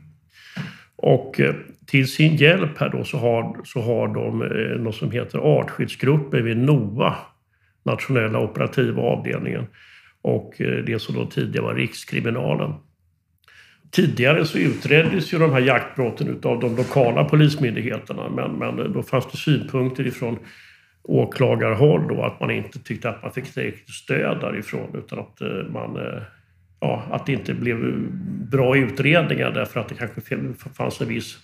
Och 0.95 1.39
eh, 1.39 1.55
till 1.85 2.07
sin 2.07 2.35
hjälp 2.35 2.77
här 2.77 2.89
då 2.89 3.03
så 3.03 3.17
har, 3.17 3.57
så 3.63 3.81
har 3.81 4.07
de 4.07 4.41
eh, 4.41 4.81
något 4.81 4.95
som 4.95 5.11
heter 5.11 5.39
artskyddsgrupper 5.39 6.41
vid 6.41 6.57
NOA, 6.57 7.15
nationella 7.85 8.39
operativa 8.39 9.01
avdelningen. 9.01 9.67
Och 10.21 10.61
eh, 10.61 10.83
det 10.85 10.99
som 10.99 11.15
då 11.15 11.25
tidigare 11.25 11.65
var 11.65 11.75
Rikskriminalen. 11.75 12.73
Tidigare 13.91 14.45
så 14.45 14.57
utreddes 14.57 15.33
ju 15.33 15.39
de 15.39 15.51
här 15.51 15.61
jaktbrotten 15.61 16.27
utav 16.27 16.59
de 16.59 16.75
lokala 16.75 17.23
polismyndigheterna 17.23 18.29
men, 18.29 18.51
men 18.51 18.93
då 18.93 19.03
fanns 19.03 19.31
det 19.31 19.37
synpunkter 19.37 20.07
ifrån 20.07 20.39
åklagarhåll 21.07 22.07
då 22.07 22.23
att 22.23 22.39
man 22.39 22.51
inte 22.51 22.79
tyckte 22.79 23.09
att 23.09 23.23
man 23.23 23.31
fick 23.31 23.53
tillräckligt 23.53 23.89
stöd 23.89 24.39
därifrån 24.41 24.89
utan 24.93 25.19
att 25.19 25.41
eh, 25.41 25.47
man 25.69 25.97
eh, 25.97 26.21
ja, 26.79 27.03
att 27.11 27.25
det 27.25 27.33
inte 27.33 27.53
blev 27.53 28.09
bra 28.51 28.77
utredningar 28.77 29.51
därför 29.51 29.79
att 29.79 29.89
det 29.89 29.95
kanske 29.95 30.21
fanns 30.73 31.01
en 31.01 31.07
viss 31.07 31.37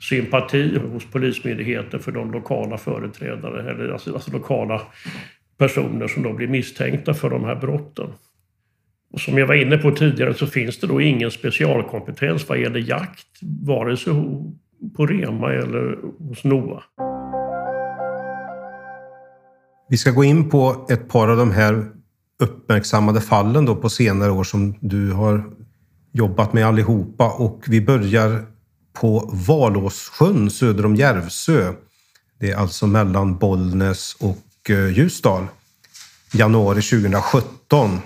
sympati 0.00 0.78
hos 0.78 1.10
Polismyndigheten 1.10 2.00
för 2.00 2.12
de 2.12 2.32
lokala 2.32 2.78
företrädare 2.78 3.70
eller 3.70 3.88
alltså, 3.88 4.14
alltså 4.14 4.32
lokala 4.32 4.82
personer 5.58 6.08
som 6.08 6.22
då 6.22 6.32
blir 6.32 6.48
misstänkta 6.48 7.14
för 7.14 7.30
de 7.30 7.44
här 7.44 7.54
brotten. 7.54 8.12
Och 9.12 9.20
som 9.20 9.38
jag 9.38 9.46
var 9.46 9.54
inne 9.54 9.78
på 9.78 9.90
tidigare 9.90 10.34
så 10.34 10.46
finns 10.46 10.78
det 10.78 10.86
då 10.86 11.00
ingen 11.00 11.30
specialkompetens 11.30 12.48
vad 12.48 12.60
gäller 12.60 12.80
jakt, 12.80 13.26
vare 13.66 13.96
sig 13.96 14.12
på 14.96 15.06
Rema 15.06 15.52
eller 15.52 15.98
hos 16.18 16.44
NOA. 16.44 16.82
Vi 19.88 19.96
ska 19.96 20.10
gå 20.10 20.24
in 20.24 20.50
på 20.50 20.86
ett 20.88 21.08
par 21.08 21.28
av 21.28 21.36
de 21.36 21.50
här 21.50 21.86
uppmärksammade 22.42 23.20
fallen 23.20 23.64
då 23.64 23.76
på 23.76 23.88
senare 23.88 24.30
år 24.30 24.44
som 24.44 24.74
du 24.80 25.12
har 25.12 25.44
jobbat 26.12 26.52
med 26.52 26.66
allihopa 26.66 27.30
och 27.30 27.64
vi 27.66 27.80
börjar 27.80 28.46
på 28.92 29.30
Valåssjön 29.32 30.50
söder 30.50 30.86
om 30.86 30.96
Järvsö. 30.96 31.72
Det 32.40 32.50
är 32.50 32.56
alltså 32.56 32.86
mellan 32.86 33.38
Bollnäs 33.38 34.16
och 34.20 34.70
eh, 34.70 34.98
Ljusdal. 34.98 35.46
Januari 36.32 36.82
2017 36.82 38.00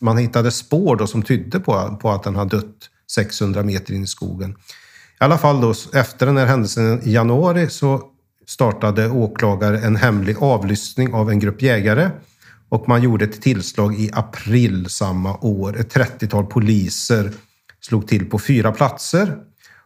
man 0.00 0.18
hittade 0.18 0.50
spår 0.50 0.96
då 0.96 1.06
som 1.06 1.22
tydde 1.22 1.60
på, 1.60 1.98
på 2.02 2.10
att 2.10 2.22
den 2.22 2.36
hade 2.36 2.56
dött 2.56 2.90
600 3.12 3.62
meter 3.62 3.94
in 3.94 4.02
i 4.02 4.06
skogen. 4.06 4.50
I 4.50 5.24
alla 5.24 5.38
fall 5.38 5.60
då, 5.60 5.74
efter 5.94 6.26
den 6.26 6.36
här 6.36 6.46
händelsen 6.46 7.02
i 7.02 7.12
januari 7.12 7.70
så 7.70 8.02
startade 8.50 9.10
åklagare 9.10 9.78
en 9.78 9.96
hemlig 9.96 10.36
avlyssning 10.40 11.14
av 11.14 11.30
en 11.30 11.38
grupp 11.38 11.62
jägare 11.62 12.10
och 12.68 12.88
man 12.88 13.02
gjorde 13.02 13.24
ett 13.24 13.42
tillslag 13.42 13.94
i 14.00 14.10
april 14.12 14.90
samma 14.90 15.36
år. 15.36 15.80
Ett 15.80 15.94
30-tal 15.94 16.46
poliser 16.46 17.32
slog 17.80 18.08
till 18.08 18.30
på 18.30 18.38
fyra 18.38 18.72
platser 18.72 19.36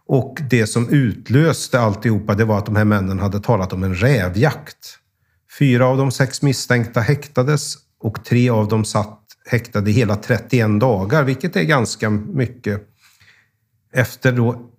och 0.07 0.39
det 0.51 0.67
som 0.67 0.89
utlöste 0.89 1.81
alltihopa 1.81 2.35
det 2.35 2.45
var 2.45 2.59
att 2.59 2.67
de 2.67 2.77
här 2.77 2.85
männen 2.85 3.19
hade 3.19 3.41
talat 3.41 3.73
om 3.73 3.83
en 3.83 3.95
rävjakt. 3.95 4.99
Fyra 5.59 5.87
av 5.87 5.97
de 5.97 6.11
sex 6.11 6.43
misstänkta 6.43 7.01
häktades 7.01 7.75
och 8.01 8.25
tre 8.25 8.51
av 8.51 8.69
dem 8.69 8.85
satt 8.85 9.21
häktade 9.47 9.91
i 9.91 9.93
hela 9.93 10.17
31 10.17 10.81
dagar, 10.81 11.23
vilket 11.23 11.57
är 11.57 11.63
ganska 11.63 12.11
mycket. 12.11 12.83
Efter 13.93 14.33
då 14.33 14.74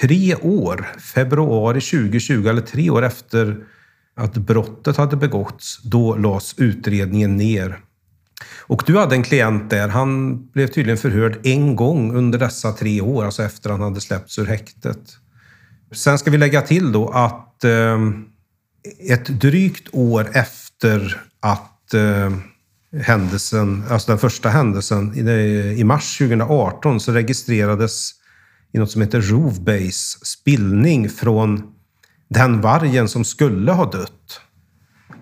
tre 0.00 0.34
år, 0.34 0.88
februari 1.14 1.80
2020, 1.80 2.48
eller 2.48 2.62
tre 2.62 2.90
år 2.90 3.02
efter 3.02 3.56
att 4.16 4.34
brottet 4.34 4.96
hade 4.96 5.16
begåtts, 5.16 5.82
då 5.82 6.16
lades 6.16 6.54
utredningen 6.58 7.36
ner. 7.36 7.78
Och 8.58 8.82
du 8.86 8.98
hade 8.98 9.14
en 9.14 9.22
klient 9.22 9.70
där. 9.70 9.88
Han 9.88 10.42
blev 10.50 10.66
tydligen 10.66 10.98
förhörd 10.98 11.46
en 11.46 11.76
gång 11.76 12.16
under 12.16 12.38
dessa 12.38 12.72
tre 12.72 13.00
år, 13.00 13.24
alltså 13.24 13.42
efter 13.42 13.70
han 13.70 13.80
hade 13.80 14.00
släppts 14.00 14.38
ur 14.38 14.46
häktet. 14.46 15.00
Sen 15.92 16.18
ska 16.18 16.30
vi 16.30 16.38
lägga 16.38 16.62
till 16.62 16.92
då 16.92 17.08
att 17.08 17.64
eh, 17.64 17.98
ett 19.10 19.26
drygt 19.26 19.88
år 19.92 20.28
efter 20.32 21.22
att 21.40 21.94
eh, 21.94 22.30
händelsen, 23.02 23.84
alltså 23.90 24.12
den 24.12 24.18
första 24.18 24.48
händelsen 24.48 25.28
i 25.78 25.84
mars 25.84 26.18
2018 26.18 27.00
så 27.00 27.12
registrerades 27.12 28.19
i 28.72 28.78
något 28.78 28.90
som 28.90 29.02
heter 29.02 29.20
Rovbase 29.20 30.18
spillning 30.24 31.08
från 31.08 31.62
den 32.28 32.60
vargen 32.60 33.08
som 33.08 33.24
skulle 33.24 33.72
ha 33.72 33.90
dött. 33.90 34.40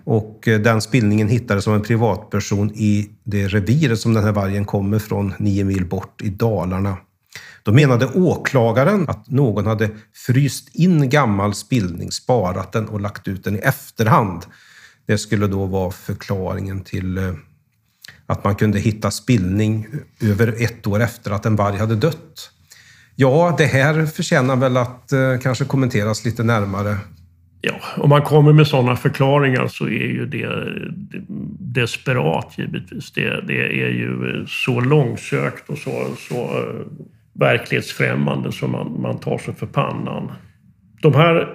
Och 0.03 0.47
eh, 0.47 0.59
den 0.59 0.81
spillningen 0.81 1.27
hittades 1.27 1.67
av 1.67 1.75
en 1.75 1.81
privatperson 1.81 2.71
i 2.75 3.09
det 3.23 3.47
reviret 3.47 3.99
som 3.99 4.13
den 4.13 4.23
här 4.23 4.31
vargen 4.31 4.65
kommer 4.65 4.99
från, 4.99 5.33
nio 5.39 5.63
mil 5.63 5.85
bort 5.85 6.21
i 6.21 6.29
Dalarna. 6.29 6.97
Då 7.63 7.71
menade 7.71 8.07
åklagaren 8.07 9.09
att 9.09 9.29
någon 9.29 9.65
hade 9.65 9.89
fryst 10.13 10.75
in 10.75 11.09
gammal 11.09 11.53
spillning, 11.53 12.11
sparat 12.11 12.71
den 12.71 12.87
och 12.87 13.01
lagt 13.01 13.27
ut 13.27 13.43
den 13.43 13.55
i 13.55 13.59
efterhand. 13.59 14.45
Det 15.05 15.17
skulle 15.17 15.47
då 15.47 15.65
vara 15.65 15.91
förklaringen 15.91 16.81
till 16.81 17.17
eh, 17.17 17.33
att 18.25 18.43
man 18.43 18.55
kunde 18.55 18.79
hitta 18.79 19.11
spillning 19.11 19.87
över 20.21 20.63
ett 20.63 20.87
år 20.87 20.99
efter 20.99 21.31
att 21.31 21.45
en 21.45 21.55
varg 21.55 21.77
hade 21.77 21.95
dött. 21.95 22.51
Ja, 23.21 23.55
det 23.57 23.65
här 23.65 24.05
förtjänar 24.05 24.55
väl 24.55 24.77
att 24.77 25.11
eh, 25.11 25.37
kanske 25.43 25.65
kommenteras 25.65 26.25
lite 26.25 26.43
närmare. 26.43 26.97
Ja, 27.61 27.73
om 27.97 28.09
man 28.09 28.21
kommer 28.21 28.53
med 28.53 28.67
sådana 28.67 28.95
förklaringar 28.95 29.67
så 29.67 29.85
är 29.85 29.89
ju 29.89 30.25
det 30.25 30.49
desperat 31.59 32.53
givetvis. 32.57 33.11
Det, 33.11 33.41
det 33.47 33.83
är 33.83 33.89
ju 33.89 34.45
så 34.47 34.79
långsökt 34.79 35.69
och 35.69 35.77
så, 35.77 36.07
så 36.17 36.35
eh, 36.35 36.85
verklighetsfrämmande 37.33 38.51
som 38.51 38.71
man, 38.71 39.01
man 39.01 39.19
tar 39.19 39.37
sig 39.37 39.55
för 39.55 39.67
pannan. 39.67 40.31
De 41.01 41.13
här 41.13 41.47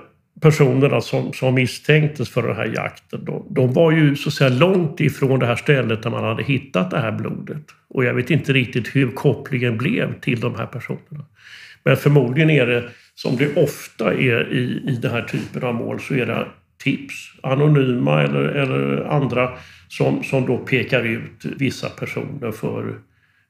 personerna 0.45 1.01
som, 1.01 1.33
som 1.33 1.55
misstänktes 1.55 2.29
för 2.31 2.43
den 2.43 2.57
här 2.57 2.73
jakten, 2.75 3.25
de, 3.25 3.47
de, 3.51 3.73
var 3.73 3.93
ju 3.93 4.17
så 4.17 4.29
att 4.29 4.35
säga 4.35 4.51
långt 4.51 5.01
ifrån 5.01 5.39
det 5.41 5.47
här 5.47 5.57
stället 5.57 6.03
där 6.03 6.11
man 6.11 6.25
hade 6.25 6.43
hittat 6.43 6.91
det 6.91 6.99
här 6.99 7.13
blodet. 7.13 7.63
Och 7.89 8.05
jag 8.05 8.15
vet 8.15 8.31
inte 8.31 8.53
riktigt 8.53 8.97
hur 8.97 9.11
kopplingen 9.11 9.79
blev 9.79 10.21
till 10.21 10.41
de 10.41 10.55
här 10.55 10.67
personerna. 10.67 11.25
Men 11.85 11.97
förmodligen 11.97 12.51
är 12.51 12.67
det, 12.67 12.85
som 13.15 13.37
det 13.37 13.57
ofta 13.57 14.13
är 14.13 14.53
i, 14.53 14.83
i 14.93 14.99
den 15.03 15.11
här 15.11 15.23
typen 15.23 15.63
av 15.63 15.75
mål, 15.75 16.01
så 16.01 16.15
är 16.15 16.27
det 16.27 16.47
tips, 16.83 17.15
anonyma 17.43 18.23
eller, 18.23 18.45
eller 18.45 19.05
andra, 19.05 19.51
som, 19.89 20.25
som 20.25 20.47
då 20.47 20.59
pekar 20.59 21.03
ut 21.03 21.45
vissa 21.59 21.89
personer 21.89 22.53
för 22.53 22.95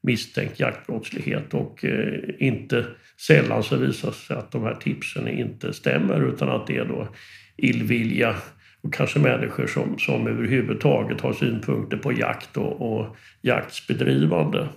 misstänkt 0.04 0.60
jaktbrottslighet 0.60 1.54
och 1.54 1.84
eh, 1.84 2.20
inte 2.38 2.86
sällan 3.26 3.62
så 3.62 3.76
visar 3.76 4.08
det 4.08 4.14
sig 4.14 4.36
att 4.36 4.52
de 4.52 4.62
här 4.62 4.74
tipsen 4.74 5.28
inte 5.28 5.72
stämmer 5.72 6.28
utan 6.28 6.48
att 6.48 6.66
det 6.66 6.76
är 6.76 6.84
då 6.84 7.08
illvilja 7.56 8.36
och 8.82 8.94
kanske 8.94 9.18
människor 9.18 9.66
som, 9.66 9.98
som 9.98 10.26
överhuvudtaget 10.26 11.20
har 11.20 11.32
synpunkter 11.32 11.96
på 11.96 12.12
jakt 12.12 12.56
och, 12.56 12.92
och 12.92 13.16
jaktsbedrivande. 13.42 14.68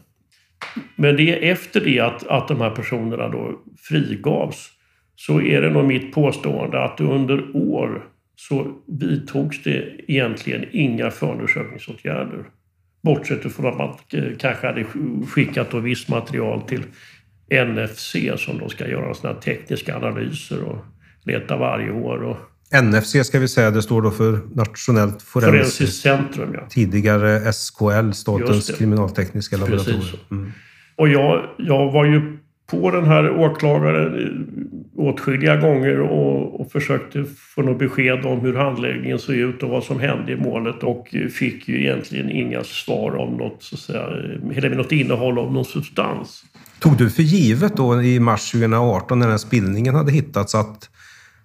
Men 0.95 1.15
det 1.15 1.29
är 1.29 1.51
efter 1.51 1.81
det 1.81 1.99
att, 1.99 2.27
att 2.27 2.47
de 2.47 2.61
här 2.61 2.69
personerna 2.69 3.29
då 3.29 3.61
frigavs 3.89 4.71
så 5.15 5.41
är 5.41 5.61
det 5.61 5.69
nog 5.69 5.85
mitt 5.85 6.13
påstående 6.13 6.83
att 6.83 7.01
under 7.01 7.55
år 7.55 8.03
så 8.35 8.81
vidtogs 8.87 9.63
det 9.63 9.95
egentligen 10.07 10.65
inga 10.71 11.11
förundersökningsåtgärder. 11.11 12.45
Bortsett 13.07 13.53
från 13.53 13.65
att 13.65 13.77
man 13.77 13.97
kanske 14.39 14.67
hade 14.67 14.85
skickat 15.27 15.71
då 15.71 15.79
visst 15.79 16.09
material 16.09 16.61
till 16.61 16.83
NFC 17.51 18.15
som 18.37 18.57
då 18.57 18.69
ska 18.69 18.87
göra 18.87 19.13
såna 19.13 19.33
tekniska 19.33 19.95
analyser 19.95 20.63
och 20.63 20.85
letar 21.23 21.57
varje 21.57 21.91
år. 21.91 22.23
Och 22.23 22.37
NFC 22.83 23.27
ska 23.27 23.39
vi 23.39 23.47
säga, 23.47 23.71
det 23.71 23.81
står 23.81 24.01
då 24.01 24.11
för 24.11 24.39
Nationellt 24.55 25.21
Forensiskt 25.21 26.01
centrum, 26.01 26.53
ja. 26.53 26.67
Tidigare 26.69 27.53
SKL, 27.53 28.11
Statens 28.11 28.71
kriminaltekniska 28.77 29.57
laboratorium. 29.57 30.01
Mm. 30.31 30.51
Och 30.95 31.09
jag, 31.09 31.49
jag 31.57 31.91
var 31.91 32.05
ju 32.05 32.37
på 32.67 32.91
den 32.91 33.05
här 33.05 33.31
åklagaren 33.31 34.33
åtskilliga 34.95 35.55
gånger 35.55 35.99
och, 35.99 36.61
och 36.61 36.71
försökte 36.71 37.25
få 37.55 37.61
något 37.61 37.79
besked 37.79 38.25
om 38.25 38.39
hur 38.39 38.55
handläggningen 38.55 39.19
såg 39.19 39.35
ut 39.35 39.63
och 39.63 39.69
vad 39.69 39.83
som 39.83 39.99
hände 39.99 40.31
i 40.31 40.35
målet 40.35 40.83
och 40.83 41.15
fick 41.33 41.67
ju 41.67 41.81
egentligen 41.81 42.31
inga 42.31 42.63
svar 42.63 43.15
om 43.15 43.37
något, 43.37 43.63
så 43.63 43.75
att 43.75 43.81
säga, 43.81 44.07
eller 44.55 44.75
något 44.75 44.91
innehåll 44.91 45.39
av 45.39 45.53
någon 45.53 45.65
substans. 45.65 46.43
Tog 46.79 46.97
du 46.97 47.09
för 47.09 47.23
givet 47.23 47.77
då 47.77 48.01
i 48.01 48.19
mars 48.19 48.51
2018 48.51 49.19
när 49.19 49.25
den 49.25 49.31
här 49.31 49.37
spillningen 49.37 49.95
hade 49.95 50.11
hittats 50.11 50.55
att, 50.55 50.89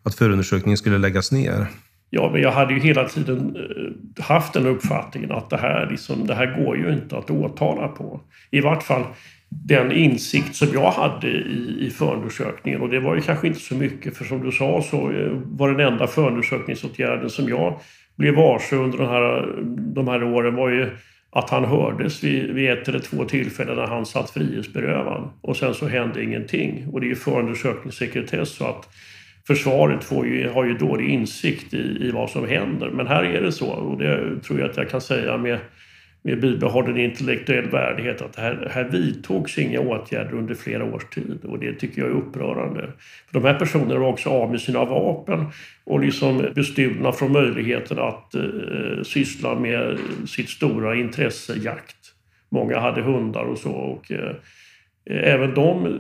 att 0.03 0.15
förundersökningen 0.15 0.79
skulle 0.79 0.99
läggas 0.99 1.33
ner? 1.33 1.67
Ja, 2.11 2.31
men 2.33 2.43
jag 2.43 2.53
hade 2.53 2.75
ju 2.75 2.81
hela 2.81 3.09
tiden 3.09 3.57
eh, 3.57 4.25
haft 4.25 4.53
den 4.53 4.67
uppfattningen 4.67 5.33
att 5.33 5.51
det 5.51 5.57
här, 5.57 5.89
liksom, 5.91 6.27
det 6.27 6.35
här 6.35 6.65
går 6.65 6.77
ju 6.77 6.93
inte 6.93 7.19
att 7.19 7.31
åtala 7.31 7.89
på. 7.89 8.21
I 8.51 8.61
vart 8.61 8.83
fall 8.83 9.05
den 9.65 9.93
insikt 9.93 10.57
som 10.57 10.69
jag 10.73 10.91
hade 10.91 11.29
i, 11.29 11.77
i 11.81 11.91
förundersökningen. 11.91 12.81
Och 12.81 12.89
det 12.89 13.01
var 13.01 13.15
ju 13.15 13.21
kanske 13.21 13.47
inte 13.47 13.61
så 13.61 13.75
mycket, 13.75 14.17
för 14.17 14.25
som 14.25 14.45
du 14.45 14.53
sa 14.53 14.83
så 14.83 15.11
eh, 15.11 15.33
var 15.45 15.71
den 15.71 15.93
enda 15.93 16.07
förundersökningsåtgärden 16.07 17.31
som 17.31 17.49
jag 17.49 17.81
blev 18.17 18.35
varse 18.35 18.77
under 18.77 18.99
de 18.99 19.09
här, 19.09 19.55
de 19.95 20.09
här 20.09 20.25
åren 20.25 20.55
var 20.55 20.69
ju 20.69 20.91
att 21.31 21.51
han 21.51 21.65
hördes 21.65 22.25
vid, 22.25 22.51
vid 22.51 22.71
ett 22.71 22.89
eller 22.89 22.99
två 22.99 23.25
tillfällen 23.25 23.77
när 23.77 23.87
han 23.87 24.07
satt 24.07 24.31
frihetsberövad. 24.31 25.31
Och 25.41 25.57
sen 25.57 25.75
så 25.75 25.89
hände 25.89 26.25
ingenting. 26.25 26.89
Och 26.93 27.01
det 27.01 27.07
är 27.07 27.09
ju 27.09 27.15
förundersökningssekretess 27.15 28.57
så 28.57 28.65
att 28.65 28.89
försvaret 29.47 30.05
får 30.05 30.27
ju, 30.27 30.49
har 30.49 30.65
ju 30.65 30.75
dålig 30.75 31.09
insikt 31.09 31.75
i, 31.75 31.99
i 32.01 32.11
vad 32.11 32.31
som 32.31 32.49
händer. 32.49 32.91
Men 32.91 33.07
här 33.07 33.25
är 33.25 33.43
det 33.43 33.53
så 33.53 33.67
och 33.67 33.99
det 33.99 34.41
tror 34.43 34.61
jag 34.61 34.71
att 34.71 34.77
jag 34.77 34.91
kan 34.91 35.01
säga 35.01 35.37
med, 35.37 35.59
med 36.23 36.41
bibehållen 36.41 36.97
intellektuell 36.97 37.71
värdighet 37.71 38.23
att 38.23 38.37
här, 38.37 38.69
här 38.71 38.85
vidtogs 38.85 39.59
inga 39.59 39.81
åtgärder 39.81 40.35
under 40.35 40.55
flera 40.55 40.85
års 40.85 41.05
tid 41.05 41.45
och 41.45 41.59
det 41.59 41.75
tycker 41.75 42.03
jag 42.03 42.11
är 42.11 42.15
upprörande. 42.15 42.93
För 43.27 43.41
de 43.41 43.45
här 43.45 43.59
personerna 43.59 44.01
var 44.01 44.09
också 44.09 44.31
av 44.31 44.51
med 44.51 44.61
sina 44.61 44.85
vapen 44.85 45.47
och 45.85 46.01
liksom 46.01 46.47
bestulna 46.55 47.13
från 47.13 47.33
möjligheten 47.33 47.99
att 47.99 48.35
eh, 48.35 49.03
syssla 49.03 49.55
med 49.55 49.99
sitt 50.27 50.49
stora 50.49 50.95
intresse, 50.95 51.55
jakt. 51.55 51.97
Många 52.49 52.79
hade 52.79 53.03
hundar 53.03 53.45
och 53.45 53.59
så 53.59 53.73
och 53.73 54.13
eh, 54.13 54.35
även 55.05 55.55
de 55.55 55.87
eh, 55.87 55.93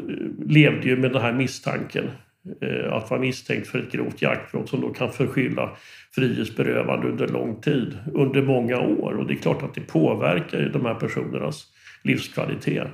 levde 0.47 0.89
ju 0.89 0.97
med 0.97 1.13
den 1.13 1.23
här 1.23 1.33
misstanken 1.33 2.05
eh, 2.61 2.93
att 2.93 3.11
vara 3.11 3.21
misstänkt 3.21 3.69
för 3.69 3.79
ett 3.79 3.93
grovt 3.93 4.23
jaktbrott 4.23 4.69
som 4.69 4.81
då 4.81 4.89
kan 4.89 5.13
förskylla 5.13 5.71
frihetsberövande 6.15 7.09
under 7.09 7.29
lång 7.29 7.61
tid, 7.61 7.99
under 8.15 8.43
många 8.43 8.79
år. 8.79 9.13
Och 9.13 9.27
det 9.27 9.35
är 9.35 9.39
klart 9.39 9.63
att 9.63 9.75
det 9.75 9.81
påverkar 9.81 10.59
ju 10.59 10.69
de 10.69 10.85
här 10.85 10.95
personernas 10.95 11.67
livskvalitet. 12.03 12.89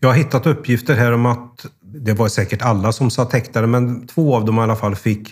Jag 0.00 0.08
har 0.08 0.16
hittat 0.16 0.46
uppgifter 0.46 0.94
här 0.94 1.12
om 1.12 1.26
att 1.26 1.66
det 1.80 2.12
var 2.12 2.28
säkert 2.28 2.62
alla 2.62 2.92
som 2.92 3.10
satt 3.10 3.32
häktade, 3.32 3.66
men 3.66 4.06
två 4.06 4.36
av 4.36 4.44
dem 4.44 4.58
i 4.58 4.60
alla 4.60 4.76
fall 4.76 4.94
fick 4.94 5.28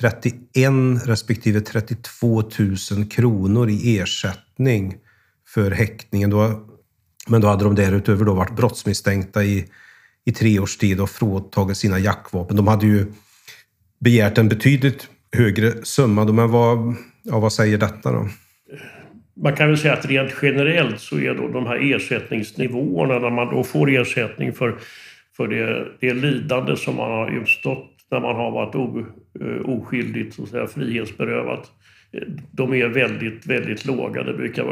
31 0.00 0.72
respektive 1.06 1.60
32 1.60 2.42
000 2.90 3.06
kronor 3.10 3.68
i 3.70 3.98
ersättning 3.98 4.94
för 5.48 5.70
häktningen. 5.70 6.30
Då, 6.30 6.68
men 7.28 7.40
då 7.40 7.48
hade 7.48 7.64
de 7.64 7.74
därutöver 7.74 8.24
då 8.24 8.34
varit 8.34 8.56
brottsmisstänkta 8.56 9.44
i, 9.44 9.68
i 10.24 10.32
tre 10.32 10.58
års 10.58 10.76
tid 10.76 11.00
och 11.00 11.10
fråntagit 11.10 11.76
sina 11.76 11.98
jaktvapen. 11.98 12.56
De 12.56 12.66
hade 12.66 12.86
ju 12.86 13.12
begärt 14.00 14.38
en 14.38 14.48
betydligt 14.48 15.08
högre 15.36 15.70
summa. 15.82 16.24
Men 16.24 16.50
vad, 16.50 16.94
ja, 17.22 17.38
vad 17.38 17.52
säger 17.52 17.78
detta 17.78 18.12
då? 18.12 18.28
Man 19.42 19.56
kan 19.56 19.68
väl 19.68 19.78
säga 19.78 19.94
att 19.94 20.06
rent 20.06 20.32
generellt 20.42 21.00
så 21.00 21.18
är 21.18 21.34
då 21.34 21.48
de 21.48 21.66
här 21.66 21.94
ersättningsnivåerna 21.94 23.18
när 23.18 23.30
man 23.30 23.54
då 23.54 23.64
får 23.64 23.90
ersättning 23.90 24.52
för, 24.52 24.78
för 25.36 25.48
det, 25.48 25.88
det 26.00 26.14
lidande 26.14 26.76
som 26.76 26.96
man 26.96 27.10
har 27.10 27.42
utstått 27.42 27.88
när 28.10 28.20
man 28.20 28.36
har 28.36 28.50
varit 28.50 28.74
o, 28.74 29.06
eh, 29.40 29.68
oskyldigt 29.68 30.34
så 30.34 30.42
att 30.42 30.48
säga, 30.48 30.66
frihetsberövat. 30.66 31.70
De 32.50 32.74
är 32.74 32.88
väldigt, 32.88 33.46
väldigt 33.46 33.84
låga. 33.84 34.22
Det 34.22 34.34
brukar 34.34 34.64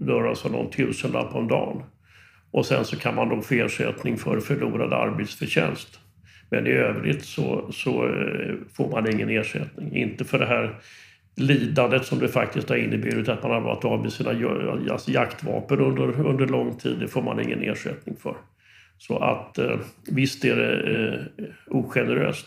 röra 0.00 0.34
sig 0.34 0.48
om 0.48 0.56
någon 0.56 0.70
tusenlapp 0.70 1.34
om 1.34 1.48
dagen. 1.48 1.82
Och 2.50 2.66
sen 2.66 2.84
så 2.84 2.96
kan 2.96 3.14
man 3.14 3.28
då 3.28 3.40
få 3.40 3.54
ersättning 3.54 4.16
för 4.16 4.40
förlorad 4.40 4.92
arbetsförtjänst. 4.92 6.00
Men 6.50 6.66
i 6.66 6.70
övrigt 6.70 7.24
så, 7.24 7.68
så 7.72 8.04
eh, 8.08 8.54
får 8.76 8.90
man 8.90 9.12
ingen 9.12 9.28
ersättning. 9.28 9.96
Inte 9.96 10.24
för 10.24 10.38
det 10.38 10.46
här 10.46 10.80
lidandet 11.36 12.04
som 12.06 12.18
det 12.18 12.28
faktiskt 12.28 12.68
har 12.68 12.76
inneburit 12.76 13.28
att 13.28 13.42
man 13.42 13.52
har 13.52 13.60
varit 13.60 13.84
av 13.84 14.02
med 14.02 14.12
sina 14.12 14.30
alltså 14.92 15.10
jaktvapen 15.10 15.80
under, 15.80 16.26
under 16.26 16.46
lång 16.46 16.78
tid. 16.78 16.96
Det 17.00 17.08
får 17.08 17.22
man 17.22 17.40
ingen 17.40 17.62
ersättning 17.62 18.16
för. 18.22 18.36
Så 18.98 19.18
att 19.18 19.58
eh, 19.58 19.76
visst 20.10 20.44
är 20.44 20.56
det 20.56 20.98
eh, 21.38 21.44
ogeneröst. 21.66 22.46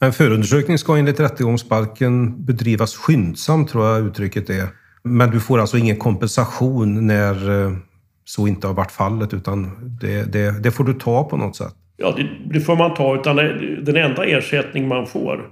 En 0.00 0.12
förundersökning 0.12 0.78
ska 0.78 0.96
enligt 0.96 1.20
rättegångsbalken 1.20 2.44
bedrivas 2.44 2.96
skyndsamt, 2.96 3.68
tror 3.68 3.86
jag 3.86 4.06
uttrycket 4.06 4.50
är. 4.50 4.68
Men 5.02 5.30
du 5.30 5.40
får 5.40 5.58
alltså 5.58 5.78
ingen 5.78 5.96
kompensation 5.96 7.06
när 7.06 7.64
eh, 7.64 7.72
så 8.24 8.46
inte 8.46 8.66
har 8.66 8.74
varit 8.74 8.92
fallet, 8.92 9.34
utan 9.34 9.70
det, 10.00 10.32
det, 10.32 10.62
det 10.62 10.70
får 10.70 10.84
du 10.84 10.94
ta 10.94 11.24
på 11.28 11.36
något 11.36 11.56
sätt. 11.56 11.74
Ja, 12.02 12.14
det, 12.16 12.28
det 12.44 12.60
får 12.60 12.76
man 12.76 12.94
ta. 12.94 13.14
Utan 13.14 13.36
den 13.84 13.96
enda 13.96 14.24
ersättning 14.24 14.88
man 14.88 15.06
får 15.06 15.50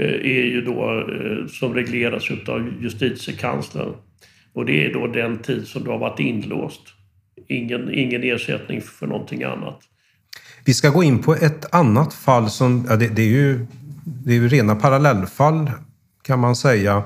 eh, 0.00 0.04
är 0.04 0.44
ju 0.44 0.60
då 0.60 0.98
eh, 0.98 1.46
som 1.46 1.74
regleras 1.74 2.30
utav 2.30 2.72
justitiekanslern. 2.80 3.92
Och 4.52 4.66
det 4.66 4.86
är 4.86 4.92
då 4.92 5.06
den 5.06 5.38
tid 5.38 5.66
som 5.66 5.84
du 5.84 5.90
har 5.90 5.98
varit 5.98 6.20
inlåst. 6.20 6.82
Ingen, 7.48 7.94
ingen 7.94 8.22
ersättning 8.22 8.80
för 8.80 9.06
någonting 9.06 9.42
annat. 9.42 9.80
Vi 10.64 10.74
ska 10.74 10.90
gå 10.90 11.02
in 11.02 11.22
på 11.22 11.34
ett 11.34 11.74
annat 11.74 12.14
fall 12.14 12.50
som, 12.50 12.86
ja, 12.88 12.96
det, 12.96 13.08
det, 13.08 13.22
är 13.22 13.26
ju, 13.26 13.66
det 14.04 14.32
är 14.32 14.34
ju 14.34 14.48
rena 14.48 14.74
parallellfall 14.74 15.70
kan 16.22 16.40
man 16.40 16.56
säga. 16.56 17.02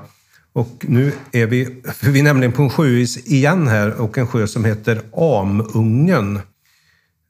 Och 0.53 0.85
nu 0.87 1.11
är 1.31 1.45
vi, 1.45 1.81
för 1.85 2.11
vi 2.11 2.19
är 2.19 2.23
nämligen 2.23 2.51
på 2.51 2.61
en 2.61 2.69
sjöis 2.69 3.31
igen 3.31 3.67
här 3.67 4.01
och 4.01 4.17
en 4.17 4.27
sjö 4.27 4.47
som 4.47 4.65
heter 4.65 5.01
Amungen. 5.13 6.39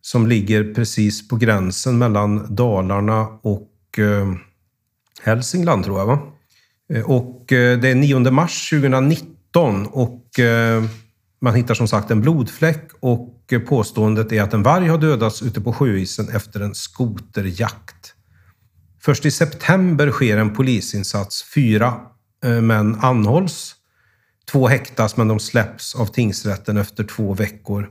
Som 0.02 0.28
ligger 0.28 0.74
precis 0.74 1.28
på 1.28 1.36
gränsen 1.36 1.98
mellan 1.98 2.56
Dalarna 2.56 3.28
och 3.28 4.00
eh, 4.00 4.34
Hälsingland 5.22 5.84
tror 5.84 6.00
jag 6.00 6.06
va? 6.06 6.20
Eh, 6.94 7.04
och 7.04 7.52
eh, 7.52 7.80
det 7.80 7.90
är 7.90 7.96
9 7.96 8.20
mars 8.20 8.70
2019 8.70 9.88
och 9.88 10.40
eh, 10.40 10.84
man 11.42 11.56
hittar 11.56 11.74
som 11.74 11.88
sagt 11.88 12.12
en 12.12 12.22
blodfläck 12.22 12.90
och 13.00 13.38
påståendet 13.68 14.32
är 14.32 14.42
att 14.42 14.54
en 14.54 14.64
varg 14.64 14.88
har 14.88 14.98
dödats 14.98 15.42
ute 15.42 15.62
på 15.62 15.74
sjöisen 15.74 16.30
efter 16.30 16.60
en 16.60 16.76
skoterjakt. 16.76 18.14
Först 19.02 19.26
i 19.26 19.32
september 19.32 20.12
sker 20.12 20.38
en 20.38 20.54
polisinsats. 20.54 21.44
Fyra 21.54 21.94
eh, 22.44 22.62
män 22.62 22.98
anhålls. 23.02 23.76
Två 24.52 24.68
häktas 24.68 25.18
men 25.18 25.28
de 25.28 25.40
släpps 25.40 25.96
av 25.96 26.06
tingsrätten 26.06 26.78
efter 26.78 27.04
två 27.04 27.34
veckor. 27.34 27.90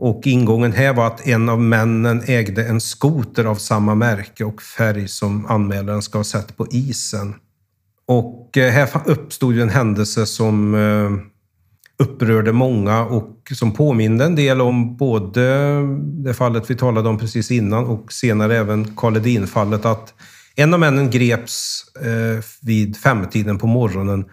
Och 0.00 0.26
ingången 0.26 0.72
här 0.72 0.94
var 0.94 1.06
att 1.06 1.26
en 1.26 1.48
av 1.48 1.60
männen 1.60 2.22
ägde 2.26 2.64
en 2.64 2.80
skoter 2.80 3.44
av 3.44 3.54
samma 3.54 3.94
märke 3.94 4.44
och 4.44 4.62
färg 4.62 5.08
som 5.08 5.46
anmälaren 5.46 6.02
ska 6.02 6.18
ha 6.18 6.24
sett 6.24 6.56
på 6.56 6.66
isen. 6.70 7.34
Och 8.06 8.56
eh, 8.56 8.70
här 8.70 8.88
uppstod 9.04 9.54
ju 9.54 9.62
en 9.62 9.68
händelse 9.68 10.26
som 10.26 10.74
eh, 10.74 11.10
upprörde 12.04 12.52
många 12.52 13.00
och 13.00 13.52
som 13.54 13.72
påminde 13.72 14.24
en 14.24 14.34
del 14.34 14.60
om 14.60 14.96
både 14.96 15.80
det 16.24 16.34
fallet 16.34 16.70
vi 16.70 16.74
talade 16.74 17.08
om 17.08 17.18
precis 17.18 17.50
innan 17.50 17.84
och 17.84 18.12
senare 18.12 18.56
även 18.56 18.96
Karl 18.96 19.16
Edin-fallet. 19.16 19.84
Att 19.84 20.14
en 20.56 20.74
av 20.74 20.80
männen 20.80 21.10
greps 21.10 21.84
eh, 21.96 22.44
vid 22.62 22.96
femtiden 22.96 23.58
på 23.58 23.66
morgonen 23.66 24.24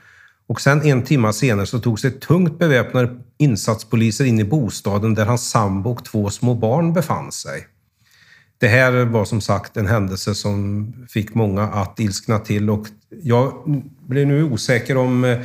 och 0.48 0.62
sen 0.62 0.82
en 0.82 1.04
timme 1.04 1.34
senare 1.34 1.66
så 1.66 1.80
tog 1.80 2.00
sig 2.00 2.12
tungt 2.12 2.60
beväpnade 2.60 3.16
insatspoliser 3.38 4.26
in 4.26 4.40
i 4.40 4.44
bostaden 4.44 5.14
där 5.14 5.26
hans 5.26 5.50
sambo 5.50 5.92
och 5.92 6.06
två 6.06 6.30
små 6.30 6.56
barn 6.56 6.94
befann 6.94 7.32
sig. 7.32 7.68
Det 8.60 8.68
här 8.68 9.06
var 9.06 9.26
som 9.26 9.42
sagt 9.42 9.78
en 9.78 9.88
händelse 9.88 10.36
som 10.36 10.94
fick 11.10 11.34
många 11.34 11.64
att 11.64 12.00
ilskna 12.00 12.40
till 12.40 12.70
och 12.70 12.88
jag 13.10 13.54
blir 14.08 14.26
nu 14.26 14.44
osäker 14.44 14.98
om 14.98 15.24
eh, 15.24 15.38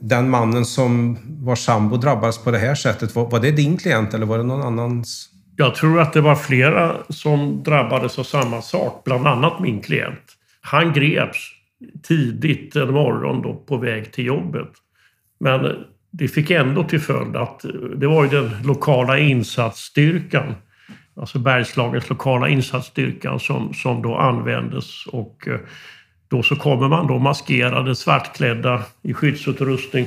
den 0.00 0.30
mannen 0.30 0.64
som 0.64 1.18
var 1.24 1.56
sambo 1.56 1.96
drabbades 1.96 2.38
på 2.38 2.50
det 2.50 2.58
här 2.58 2.74
sättet. 2.74 3.14
Var, 3.14 3.30
var 3.30 3.40
det 3.40 3.50
din 3.50 3.76
klient 3.76 4.14
eller 4.14 4.26
var 4.26 4.38
det 4.38 4.44
någon 4.44 4.62
annans? 4.62 5.28
Jag 5.56 5.74
tror 5.74 6.00
att 6.00 6.12
det 6.12 6.20
var 6.20 6.34
flera 6.34 6.96
som 7.08 7.62
drabbades 7.62 8.18
av 8.18 8.24
samma 8.24 8.62
sak, 8.62 9.02
bland 9.04 9.26
annat 9.26 9.60
min 9.60 9.80
klient. 9.80 10.20
Han 10.60 10.92
greps 10.92 11.55
tidigt 12.02 12.76
en 12.76 12.92
morgon 12.92 13.42
då 13.42 13.54
på 13.54 13.76
väg 13.76 14.12
till 14.12 14.26
jobbet. 14.26 14.70
Men 15.40 15.84
det 16.10 16.28
fick 16.28 16.50
ändå 16.50 16.84
till 16.84 17.00
följd 17.00 17.36
att 17.36 17.64
det 17.96 18.06
var 18.06 18.24
ju 18.24 18.30
den 18.30 18.50
lokala 18.64 19.18
insatsstyrkan 19.18 20.54
alltså 21.16 21.38
Bergslagens 21.38 22.08
lokala 22.08 22.48
insatsstyrkan 22.48 23.40
som, 23.40 23.74
som 23.74 24.02
då 24.02 24.16
användes. 24.16 25.06
Och 25.06 25.48
eh, 25.48 25.58
då 26.28 26.42
så 26.42 26.56
kommer 26.56 26.88
man 26.88 27.06
då 27.06 27.18
maskerade, 27.18 27.94
svartklädda 27.94 28.82
i 29.02 29.14
skyddsutrustning 29.14 30.06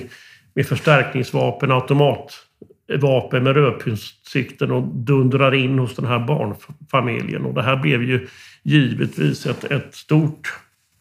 med 0.53 0.67
förstärkningsvapen, 0.67 1.71
automatvapen 1.71 3.43
med 3.43 3.55
rödpunktssikten 3.55 4.71
och 4.71 4.83
dundrar 4.83 5.53
in 5.53 5.79
hos 5.79 5.95
den 5.95 6.05
här 6.05 6.19
barnfamiljen. 6.19 7.45
Och 7.45 7.53
det 7.53 7.63
här 7.63 7.75
blev 7.75 8.03
ju 8.03 8.27
givetvis 8.63 9.45
ett, 9.45 9.63
ett 9.63 9.95
stort 9.95 10.53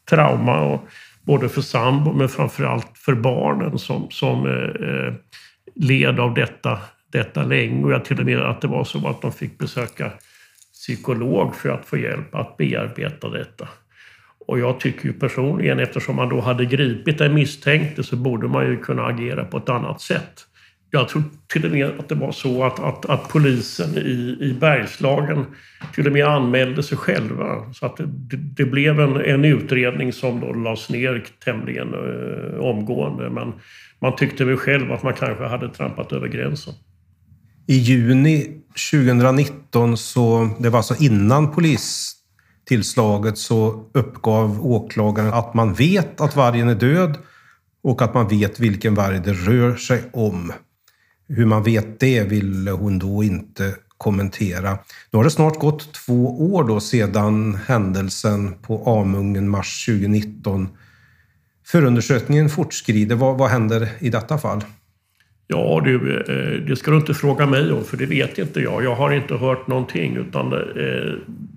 trauma. 0.08 0.60
Och 0.60 0.88
både 1.22 1.48
för 1.48 1.60
sambo 1.60 2.12
men 2.12 2.28
framförallt 2.28 2.98
för 2.98 3.14
barnen 3.14 3.78
som, 3.78 4.10
som 4.10 4.46
eh, 4.46 4.88
eh, 4.88 5.14
led 5.74 6.20
av 6.20 6.34
detta, 6.34 6.78
detta 7.12 7.42
länge. 7.42 7.84
Och 7.84 7.92
jag 7.92 8.04
till 8.04 8.20
och 8.20 8.26
med 8.26 8.38
att 8.38 8.60
det 8.60 8.68
var 8.68 8.84
så 8.84 9.08
att 9.08 9.22
de 9.22 9.32
fick 9.32 9.58
besöka 9.58 10.12
psykolog 10.72 11.54
för 11.54 11.68
att 11.68 11.86
få 11.86 11.96
hjälp 11.96 12.34
att 12.34 12.56
bearbeta 12.56 13.28
detta. 13.28 13.68
Och 14.46 14.58
jag 14.58 14.80
tycker 14.80 15.06
ju 15.06 15.12
personligen, 15.12 15.78
eftersom 15.78 16.16
man 16.16 16.28
då 16.28 16.40
hade 16.40 16.64
gripit 16.64 17.18
den 17.18 17.34
misstänkte 17.34 18.02
så 18.02 18.16
borde 18.16 18.48
man 18.48 18.66
ju 18.66 18.76
kunna 18.76 19.06
agera 19.06 19.44
på 19.44 19.56
ett 19.56 19.68
annat 19.68 20.00
sätt. 20.00 20.47
Jag 20.90 21.08
tror 21.08 21.22
till 21.52 21.64
och 21.64 21.70
med 21.70 21.86
att 21.86 22.08
det 22.08 22.14
var 22.14 22.32
så 22.32 22.64
att, 22.64 22.80
att, 22.80 23.06
att 23.06 23.28
polisen 23.28 23.98
i, 23.98 24.36
i 24.40 24.56
Bergslagen 24.60 25.46
till 25.94 26.06
och 26.06 26.12
med 26.12 26.26
anmälde 26.26 26.82
sig 26.82 26.98
själva. 26.98 27.72
Så 27.72 27.86
att 27.86 27.96
det, 27.96 28.36
det 28.36 28.64
blev 28.64 29.00
en, 29.00 29.16
en 29.16 29.44
utredning 29.44 30.12
som 30.12 30.40
då 30.40 30.52
lades 30.52 30.90
ner 30.90 31.26
tämligen 31.44 31.94
eh, 31.94 32.60
omgående. 32.60 33.30
Men 33.30 33.52
man 34.00 34.16
tyckte 34.16 34.44
väl 34.44 34.56
själv 34.56 34.92
att 34.92 35.02
man 35.02 35.14
kanske 35.14 35.44
hade 35.44 35.68
trampat 35.68 36.12
över 36.12 36.28
gränsen. 36.28 36.74
I 37.66 37.74
juni 37.74 38.46
2019, 38.92 39.96
så, 39.96 40.48
det 40.58 40.70
var 40.70 40.78
alltså 40.78 41.02
innan 41.02 41.52
polistillslaget, 41.52 43.38
så 43.38 43.90
uppgav 43.94 44.66
åklagaren 44.66 45.32
att 45.32 45.54
man 45.54 45.74
vet 45.74 46.20
att 46.20 46.36
vargen 46.36 46.68
är 46.68 46.74
död 46.74 47.18
och 47.82 48.02
att 48.02 48.14
man 48.14 48.28
vet 48.28 48.60
vilken 48.60 48.94
varg 48.94 49.20
det 49.24 49.32
rör 49.32 49.76
sig 49.76 50.02
om. 50.12 50.52
Hur 51.28 51.46
man 51.46 51.62
vet 51.62 52.00
det 52.00 52.22
ville 52.22 52.70
hon 52.70 52.98
då 52.98 53.22
inte 53.22 53.74
kommentera. 53.98 54.78
Nu 55.10 55.16
har 55.16 55.24
det 55.24 55.30
snart 55.30 55.58
gått 55.58 55.94
två 55.94 56.52
år 56.54 56.64
då 56.64 56.80
sedan 56.80 57.58
händelsen 57.66 58.54
på 58.62 58.90
Amungen 59.00 59.48
mars 59.48 59.86
2019. 59.86 60.68
Förundersökningen 61.66 62.48
fortskrider. 62.48 63.16
Vad, 63.16 63.38
vad 63.38 63.50
händer 63.50 63.88
i 63.98 64.10
detta 64.10 64.38
fall? 64.38 64.60
Ja, 65.46 65.80
du, 65.84 66.16
eh, 66.20 66.66
det 66.66 66.76
ska 66.76 66.90
du 66.90 66.96
inte 66.96 67.14
fråga 67.14 67.46
mig 67.46 67.72
om, 67.72 67.84
för 67.84 67.96
det 67.96 68.06
vet 68.06 68.38
inte 68.38 68.60
jag. 68.60 68.84
Jag 68.84 68.94
har 68.94 69.12
inte 69.12 69.34
hört 69.34 69.66
någonting. 69.66 70.16
Utan, 70.16 70.52
eh, 70.52 71.14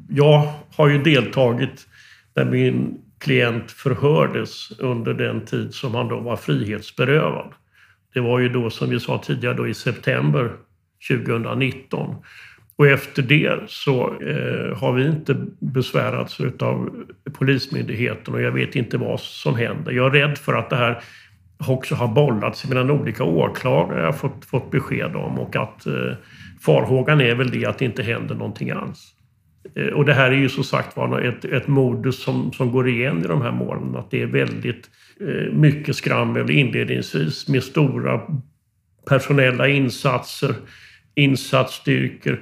jag 0.10 0.54
har 0.76 0.90
ju 0.90 1.04
deltagit 1.04 1.88
när 2.36 2.46
min 2.46 2.98
klient 3.20 3.72
förhördes 3.72 4.72
under 4.80 5.14
den 5.14 5.46
tid 5.46 5.74
som 5.74 5.96
han 5.96 6.08
då 6.08 6.20
var 6.20 6.36
frihetsberövad. 6.36 7.54
Det 8.14 8.20
var 8.20 8.40
ju 8.40 8.50
då, 8.50 8.70
som 8.70 8.90
vi 8.90 9.00
sa 9.00 9.18
tidigare, 9.18 9.54
då 9.54 9.68
i 9.68 9.74
september 9.74 10.52
2019. 11.10 12.16
Och 12.76 12.88
efter 12.88 13.22
det 13.22 13.60
så 13.68 14.02
eh, 14.22 14.78
har 14.78 14.94
vi 14.94 15.08
inte 15.08 15.46
besvärats 15.60 16.40
av 16.60 17.06
Polismyndigheten 17.34 18.34
och 18.34 18.42
jag 18.42 18.52
vet 18.52 18.76
inte 18.76 18.98
vad 18.98 19.20
som 19.20 19.56
händer. 19.56 19.92
Jag 19.92 20.16
är 20.16 20.28
rädd 20.28 20.38
för 20.38 20.54
att 20.54 20.70
det 20.70 20.76
här 20.76 21.04
också 21.68 21.96
har 21.96 22.08
bollats 22.08 22.70
mellan 22.70 22.92
olika 22.92 23.24
åklagare 23.24 24.00
jag 24.00 24.06
har 24.06 24.14
fått, 24.14 24.46
fått 24.46 24.72
besked 24.72 25.16
om 25.16 25.40
och 25.40 25.56
att 25.56 25.86
eh, 25.86 26.14
farhågan 26.62 27.22
är 27.22 27.36
väl 27.36 27.52
det 27.52 27.66
att 27.66 27.78
det 27.78 27.86
inte 27.86 28.04
händer 28.04 28.36
någonting 28.36 28.72
alls. 28.72 29.14
Eh, 29.76 29.88
och 29.88 30.06
det 30.06 30.14
här 30.14 30.32
är 30.32 30.36
ju 30.36 30.50
som 30.50 30.64
sagt 30.64 30.98
var 30.98 31.20
ett, 31.20 31.46
ett 31.46 31.68
modus 31.68 32.24
som, 32.24 32.54
som 32.54 32.72
går 32.72 32.90
igen 32.90 33.22
i 33.26 33.28
de 33.28 33.42
här 33.42 33.52
målen. 33.52 33.96
Att 33.96 34.12
det 34.12 34.22
är 34.22 34.28
väldigt 34.28 34.86
eh, 34.86 35.01
Eh, 35.28 35.54
mycket 35.54 35.96
skrammel 35.96 36.52
inledningsvis 36.52 37.48
med 37.48 37.64
stora 37.64 38.22
personella 39.10 39.68
insatser, 39.68 40.56
insatsstyrkor, 41.16 42.40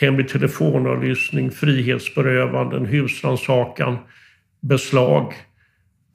hemlig 0.00 0.28
telefonavlyssning, 0.28 1.50
frihetsberövanden, 1.50 2.86
husrannsakan, 2.86 3.96
beslag. 4.60 5.32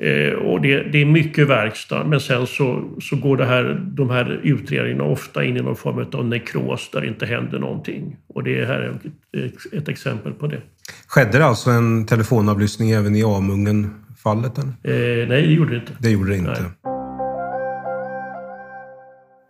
Eh, 0.02 0.34
och 0.34 0.62
det, 0.62 0.84
det, 0.84 1.02
är 1.02 1.06
mycket 1.06 1.48
verkstad 1.48 2.04
men 2.04 2.20
sen 2.20 2.48
så, 2.48 2.98
så 3.02 3.16
går 3.16 3.38
det 3.38 3.46
här, 3.46 3.82
de 3.88 4.10
här 4.10 4.40
utredningarna 4.44 5.04
ofta 5.04 5.44
in 5.44 5.58
i 5.58 5.62
någon 5.62 5.76
form 5.76 6.06
av 6.14 6.26
nekros 6.26 6.90
där 6.92 7.02
det 7.02 7.08
inte 7.08 7.26
händer 7.26 7.60
någonting. 7.60 8.18
Och 8.28 8.44
det 8.44 8.66
här 8.66 8.80
är 8.80 9.00
ett, 9.46 9.74
ett 9.74 9.88
exempel 9.88 10.34
på 10.34 10.48
det. 10.48 10.62
Skedde 11.08 11.38
det 11.38 11.46
alltså 11.46 11.70
en 11.70 12.06
telefonavlyssning 12.06 12.92
även 12.92 13.16
i 13.16 13.24
Amungen? 13.24 13.94
Amungen-fallet? 14.24 14.58
Eh, 14.58 15.28
nej, 15.28 15.28
det 15.28 15.54
gjorde 15.54 15.72
det 15.72 15.78
inte. 15.78 15.94
Det 16.00 16.10
gjorde 16.10 16.30
det 16.30 16.38
inte. 16.38 16.62
Nej. 16.62 16.72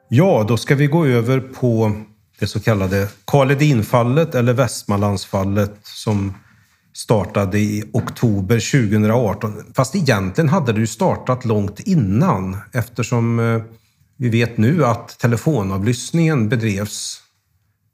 Ja, 0.09 0.45
då 0.47 0.57
ska 0.57 0.75
vi 0.75 0.87
gå 0.87 1.05
över 1.05 1.39
på 1.39 1.91
det 2.39 2.47
så 2.47 2.59
kallade 2.59 3.07
Karledinfallet 3.25 4.35
eller 4.35 4.53
Västmanlandsfallet 4.53 5.79
som 5.83 6.33
startade 6.93 7.59
i 7.59 7.83
oktober 7.93 8.87
2018. 8.89 9.53
Fast 9.75 9.95
egentligen 9.95 10.49
hade 10.49 10.73
det 10.73 10.79
ju 10.79 10.87
startat 10.87 11.45
långt 11.45 11.79
innan 11.79 12.57
eftersom 12.73 13.39
eh, 13.39 13.61
vi 14.17 14.29
vet 14.29 14.57
nu 14.57 14.85
att 14.85 15.19
telefonavlyssningen 15.19 16.49
bedrevs 16.49 17.21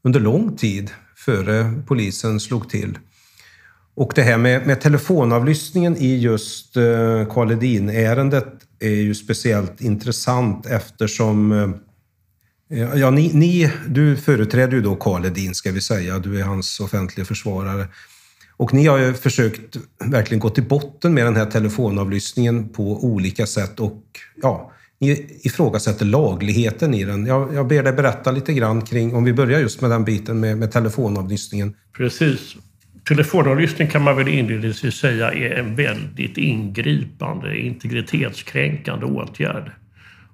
under 0.03 0.19
lång 0.19 0.57
tid 0.57 0.91
före 1.15 1.73
polisen 1.88 2.39
slog 2.39 2.69
till. 2.69 2.97
Och 3.95 4.11
det 4.15 4.21
här 4.21 4.37
med, 4.37 4.67
med 4.67 4.81
telefonavlyssningen 4.81 5.97
i 5.97 6.17
just 6.17 6.77
eh, 6.77 6.83
Karledin-ärendet 7.29 8.47
är 8.79 8.89
ju 8.89 9.15
speciellt 9.15 9.81
intressant 9.81 10.65
eftersom 10.65 11.51
eh, 11.51 12.79
eh, 12.79 12.99
Ja, 12.99 13.09
ni, 13.09 13.31
ni, 13.33 13.71
du 13.87 14.15
företräder 14.15 14.73
ju 14.73 14.81
då 14.81 14.95
Karl 14.95 15.25
Edin, 15.25 15.55
ska 15.55 15.71
vi 15.71 15.81
säga. 15.81 16.19
Du 16.19 16.39
är 16.39 16.43
hans 16.43 16.79
offentliga 16.79 17.25
försvarare. 17.25 17.87
Och 18.57 18.73
ni 18.73 18.87
har 18.87 18.97
ju 18.97 19.13
försökt 19.13 19.77
verkligen 20.05 20.39
gå 20.39 20.49
till 20.49 20.67
botten 20.67 21.13
med 21.13 21.25
den 21.25 21.35
här 21.35 21.45
telefonavlyssningen 21.45 22.69
på 22.69 23.03
olika 23.05 23.45
sätt 23.45 23.79
och 23.79 24.03
ja, 24.41 24.71
ni 24.99 25.39
ifrågasätter 25.43 26.05
lagligheten 26.05 26.93
i 26.93 27.03
den. 27.03 27.25
Jag, 27.25 27.53
jag 27.53 27.67
ber 27.67 27.83
dig 27.83 27.93
berätta 27.93 28.31
lite 28.31 28.53
grann 28.53 28.81
kring, 28.81 29.15
om 29.15 29.23
vi 29.23 29.33
börjar 29.33 29.59
just 29.59 29.81
med 29.81 29.89
den 29.89 30.03
biten 30.03 30.39
med, 30.39 30.57
med 30.57 30.71
telefonavlyssningen. 30.71 31.75
Precis. 31.97 32.55
Telefonavlyssning 33.07 33.87
kan 33.87 34.03
man 34.03 34.17
väl 34.17 34.27
inledningsvis 34.27 34.95
säga 34.95 35.31
är 35.31 35.51
en 35.51 35.75
väldigt 35.75 36.37
ingripande, 36.37 37.57
integritetskränkande 37.57 39.05
åtgärd. 39.05 39.71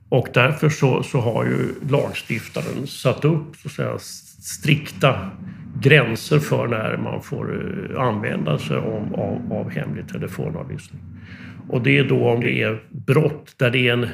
Och 0.10 0.28
därför 0.34 0.70
så, 0.70 1.04
så 1.04 1.20
har 1.20 1.46
ju 1.46 1.90
lagstiftaren 1.90 2.88
satt 2.88 3.26
upp 3.26 3.56
så 3.56 3.68
att 3.68 3.74
säga, 3.74 3.98
strikta 4.42 5.30
gränser 5.82 6.40
för 6.40 6.68
när 6.68 6.98
man 6.98 7.22
får 7.22 7.66
eh, 7.94 8.02
använda 8.02 8.58
sig 8.58 8.78
av, 8.78 9.16
av, 9.16 9.54
av 9.54 9.70
hemlig 9.70 10.08
telefonavlyssning. 10.08 11.02
Och 11.70 11.82
det 11.82 11.98
är 11.98 12.04
då 12.04 12.30
om 12.30 12.42
det 12.42 12.62
är 12.62 12.84
brott 12.90 13.54
där 13.58 13.70
det 13.70 13.88
är 13.88 13.94
en 13.94 14.08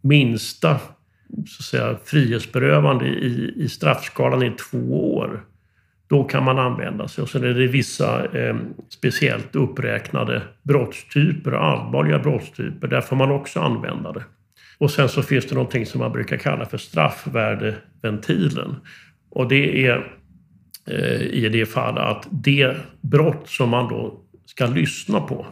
minsta 0.00 0.80
så 1.46 1.60
att 1.60 1.64
säga, 1.64 1.98
frihetsberövande 2.04 3.06
i, 3.06 3.54
i 3.56 3.68
straffskalan 3.68 4.42
i 4.42 4.52
två 4.70 5.14
år. 5.16 5.44
Då 6.10 6.24
kan 6.24 6.44
man 6.44 6.58
använda 6.58 7.08
sig. 7.08 7.22
Och 7.22 7.28
sen 7.28 7.44
är 7.44 7.54
det 7.54 7.66
vissa 7.66 8.24
eh, 8.24 8.56
speciellt 8.88 9.56
uppräknade 9.56 10.42
brottstyper, 10.62 11.52
allvarliga 11.52 12.18
brottstyper. 12.18 12.88
Där 12.88 13.00
får 13.00 13.16
man 13.16 13.30
också 13.30 13.60
använda 13.60 14.12
det. 14.12 14.24
Och 14.78 14.90
sen 14.90 15.08
så 15.08 15.22
finns 15.22 15.46
det 15.46 15.54
någonting 15.54 15.86
som 15.86 16.00
man 16.00 16.12
brukar 16.12 16.36
kalla 16.36 16.64
för 16.64 16.78
straffvärdeventilen. 16.78 18.76
Och 19.30 19.48
det 19.48 19.86
är 19.86 20.12
eh, 20.86 21.22
i 21.22 21.48
det 21.48 21.66
fall 21.66 21.98
att 21.98 22.28
det 22.30 22.76
brott 23.00 23.48
som 23.48 23.68
man 23.68 23.88
då 23.88 24.20
ska 24.46 24.66
lyssna 24.66 25.20
på 25.20 25.46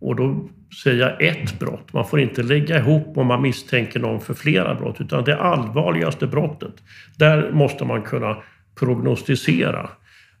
och 0.00 0.16
då 0.16 0.48
säger 0.82 1.00
jag 1.00 1.22
ett 1.22 1.58
brott. 1.58 1.92
Man 1.92 2.06
får 2.06 2.20
inte 2.20 2.42
lägga 2.42 2.78
ihop 2.78 3.18
om 3.18 3.26
man 3.26 3.42
misstänker 3.42 4.00
någon 4.00 4.20
för 4.20 4.34
flera 4.34 4.74
brott 4.74 5.00
utan 5.00 5.24
det 5.24 5.36
allvarligaste 5.36 6.26
brottet. 6.26 6.74
Där 7.16 7.50
måste 7.52 7.84
man 7.84 8.02
kunna 8.02 8.36
prognostisera 8.74 9.90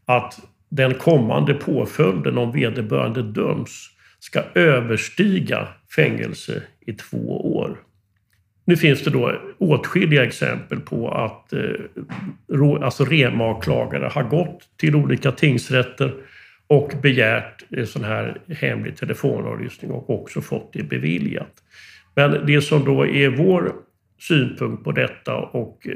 att 0.04 0.40
den 0.68 0.94
kommande 0.94 1.54
påföljden 1.54 2.38
om 2.38 2.52
vederbörande 2.52 3.22
döms 3.22 3.90
ska 4.20 4.42
överstiga 4.54 5.68
fängelse 5.96 6.62
i 6.86 6.92
två 6.92 7.56
år. 7.56 7.76
Nu 8.64 8.76
finns 8.76 9.04
det 9.04 9.10
då 9.10 9.40
åtskilliga 9.58 10.24
exempel 10.24 10.80
på 10.80 11.10
att 11.10 11.52
eh, 11.52 12.84
alltså 12.84 13.04
remaklagare 13.04 14.10
har 14.12 14.22
gått 14.22 14.60
till 14.76 14.94
olika 14.94 15.32
tingsrätter 15.32 16.14
och 16.66 16.92
begärt 17.02 17.64
eh, 17.76 17.84
sån 17.84 18.04
här 18.04 18.40
hemlig 18.48 18.96
telefonavlyssning 18.96 19.90
och 19.90 20.10
också 20.10 20.40
fått 20.40 20.72
det 20.72 20.82
beviljat. 20.82 21.52
Men 22.14 22.46
det 22.46 22.60
som 22.60 22.84
då 22.84 23.06
är 23.06 23.28
vår 23.28 23.72
synpunkt 24.20 24.84
på 24.84 24.92
detta 24.92 25.36
och 25.36 25.86
eh, 25.88 25.94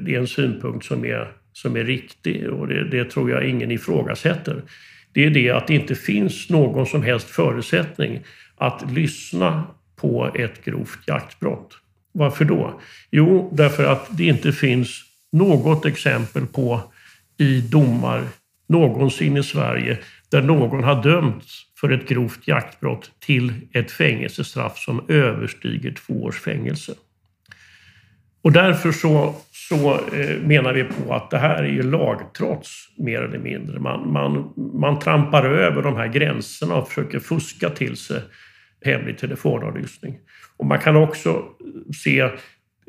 det 0.00 0.14
är 0.14 0.18
en 0.18 0.26
synpunkt 0.26 0.86
som 0.86 1.04
är 1.04 1.32
som 1.54 1.76
är 1.76 1.84
riktig 1.84 2.48
och 2.48 2.68
det, 2.68 2.88
det 2.88 3.04
tror 3.04 3.30
jag 3.30 3.48
ingen 3.48 3.70
ifrågasätter. 3.70 4.62
Det 5.12 5.24
är 5.24 5.30
det 5.30 5.50
att 5.50 5.66
det 5.66 5.74
inte 5.74 5.94
finns 5.94 6.50
någon 6.50 6.86
som 6.86 7.02
helst 7.02 7.30
förutsättning 7.30 8.20
att 8.56 8.92
lyssna 8.92 9.64
på 9.96 10.30
ett 10.34 10.64
grovt 10.64 10.98
jaktbrott. 11.06 11.78
Varför 12.12 12.44
då? 12.44 12.80
Jo, 13.10 13.50
därför 13.54 13.84
att 13.84 14.18
det 14.18 14.24
inte 14.24 14.52
finns 14.52 15.02
något 15.32 15.86
exempel 15.86 16.46
på 16.46 16.80
i 17.38 17.60
domar 17.60 18.22
någonsin 18.68 19.36
i 19.36 19.42
Sverige 19.42 19.98
där 20.30 20.42
någon 20.42 20.84
har 20.84 21.02
dömts 21.02 21.62
för 21.80 21.90
ett 21.90 22.08
grovt 22.08 22.48
jaktbrott 22.48 23.10
till 23.18 23.52
ett 23.72 23.90
fängelsestraff 23.90 24.78
som 24.78 25.04
överstiger 25.08 25.92
två 25.92 26.22
års 26.22 26.40
fängelse. 26.40 26.94
Och 28.44 28.52
därför 28.52 28.92
så, 28.92 29.34
så 29.52 29.94
eh, 29.94 30.40
menar 30.42 30.72
vi 30.72 30.84
på 30.84 31.14
att 31.14 31.30
det 31.30 31.38
här 31.38 31.62
är 31.62 31.68
ju 31.68 31.82
lagtrots 31.82 32.88
mer 32.96 33.22
eller 33.22 33.38
mindre. 33.38 33.80
Man, 33.80 34.12
man, 34.12 34.52
man 34.56 34.98
trampar 34.98 35.44
över 35.44 35.82
de 35.82 35.96
här 35.96 36.08
gränserna 36.08 36.74
och 36.74 36.88
försöker 36.88 37.18
fuska 37.18 37.70
till 37.70 37.96
sig 37.96 38.20
hemlig 38.84 39.18
telefonavlyssning. 39.18 40.18
Och 40.56 40.66
man 40.66 40.78
kan 40.78 40.96
också 40.96 41.42
se 42.02 42.30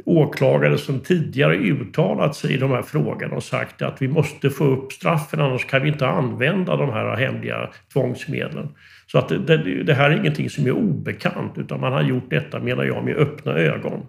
åklagare 0.06 0.78
som 0.78 1.00
tidigare 1.00 1.56
uttalat 1.56 2.36
sig 2.36 2.54
i 2.54 2.58
de 2.58 2.72
här 2.72 2.82
frågorna 2.82 3.36
och 3.36 3.44
sagt 3.44 3.82
att 3.82 4.02
vi 4.02 4.08
måste 4.08 4.50
få 4.50 4.64
upp 4.64 4.92
straffen 4.92 5.42
annars 5.42 5.66
kan 5.66 5.82
vi 5.82 5.90
inte 5.90 6.08
använda 6.08 6.76
de 6.76 6.90
här 6.90 7.16
hemliga 7.16 7.70
tvångsmedlen. 7.94 8.70
Så 9.08 9.18
att 9.18 9.30
det, 9.30 9.84
det 9.84 9.94
här 9.94 10.10
är 10.10 10.18
ingenting 10.18 10.50
som 10.50 10.66
är 10.66 10.72
obekant 10.72 11.58
utan 11.58 11.80
man 11.80 11.94
har 11.94 12.02
gjort 12.04 12.30
detta, 12.30 12.60
menar 12.60 12.84
jag, 12.84 13.06
med 13.06 13.16
öppna 13.16 13.52
ögon. 13.52 14.06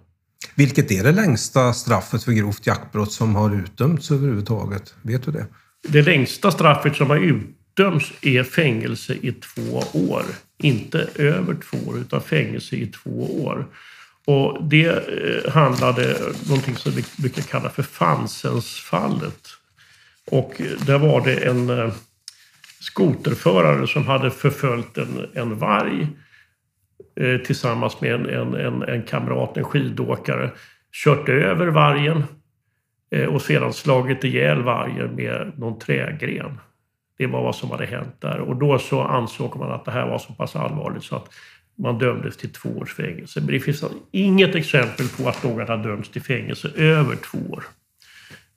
Vilket 0.55 0.91
är 0.91 1.03
det 1.03 1.11
längsta 1.11 1.73
straffet 1.73 2.23
för 2.23 2.31
grovt 2.31 2.67
jaktbrott 2.67 3.11
som 3.11 3.35
har 3.35 3.55
utdömts 3.55 4.11
överhuvudtaget? 4.11 4.93
Vet 5.01 5.23
du 5.23 5.31
det? 5.31 5.45
Det 5.87 6.01
längsta 6.01 6.51
straffet 6.51 6.95
som 6.95 7.09
har 7.09 7.17
utdömts 7.17 8.11
är 8.21 8.43
fängelse 8.43 9.13
i 9.13 9.31
två 9.31 9.83
år. 9.93 10.23
Inte 10.57 11.09
över 11.15 11.55
två 11.69 11.77
år, 11.89 11.97
utan 11.97 12.21
fängelse 12.21 12.75
i 12.75 12.87
två 12.87 13.43
år. 13.45 13.67
Och 14.25 14.63
det 14.63 14.87
eh, 14.87 15.51
handlade 15.51 16.15
om 16.15 16.33
någonting 16.47 16.75
som 16.75 16.91
vi 16.91 17.05
brukar 17.17 17.41
kalla 17.41 17.69
för 17.69 17.83
Fansensfallet. 17.83 19.47
Och 20.31 20.61
där 20.85 20.97
var 20.97 21.25
det 21.25 21.35
en 21.35 21.69
eh, 21.69 21.93
skoterförare 22.79 23.87
som 23.87 24.07
hade 24.07 24.31
förföljt 24.31 24.97
en, 24.97 25.27
en 25.33 25.59
varg 25.59 26.07
eh, 27.17 27.37
tillsammans 27.37 28.01
med 28.01 28.13
en, 28.13 28.25
en, 28.25 28.53
en, 28.53 28.83
en 28.83 29.03
kamrat, 29.03 29.57
en 29.57 29.63
skidåkare, 29.63 30.51
kört 31.03 31.29
över 31.29 31.67
vargen 31.67 32.23
eh, 33.11 33.25
och 33.25 33.41
sedan 33.41 33.73
slagit 33.73 34.23
ihjäl 34.23 34.63
vargen 34.63 35.15
med 35.15 35.51
någon 35.57 35.79
trägren. 35.79 36.59
Det 37.17 37.27
var 37.27 37.43
vad 37.43 37.55
som 37.55 37.71
hade 37.71 37.85
hänt 37.85 38.15
där 38.21 38.39
och 38.39 38.55
då 38.55 38.79
så 38.79 39.01
ansåg 39.01 39.55
man 39.55 39.71
att 39.71 39.85
det 39.85 39.91
här 39.91 40.07
var 40.07 40.17
så 40.17 40.33
pass 40.33 40.55
allvarligt 40.55 41.03
så 41.03 41.15
att 41.15 41.29
man 41.77 41.97
dömdes 41.97 42.37
till 42.37 42.53
två 42.53 42.69
års 42.69 42.93
fängelse. 42.93 43.39
Men 43.39 43.49
det 43.49 43.59
finns 43.59 43.83
inget 44.11 44.55
exempel 44.55 45.07
på 45.07 45.29
att 45.29 45.43
någon 45.43 45.67
har 45.67 45.77
dömts 45.77 46.09
till 46.09 46.21
fängelse 46.21 46.71
över 46.75 47.15
två 47.15 47.37
år. 47.53 47.63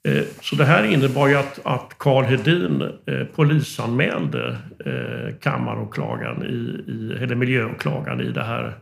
Eh, 0.07 0.23
så 0.41 0.55
det 0.55 0.65
här 0.65 0.83
innebar 0.83 1.27
ju 1.27 1.35
att, 1.35 1.59
att 1.63 1.95
Carl 1.97 2.23
Hedin 2.23 2.81
eh, 2.81 3.23
polisanmälde 3.35 4.57
eh, 4.85 5.35
kammaråklagaren, 5.41 6.43
i, 6.43 6.91
i, 6.91 7.23
eller 7.23 7.35
miljöåklagaren 7.35 8.21
i 8.21 8.31
det 8.31 8.43
här 8.43 8.73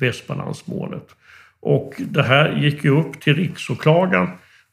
Västmanlandsmålet. 0.00 1.06
Och 1.60 1.94
det 1.98 2.22
här 2.22 2.56
gick 2.56 2.84
ju 2.84 2.90
upp 2.90 3.20
till 3.20 3.36
riksåklagaren 3.36 4.28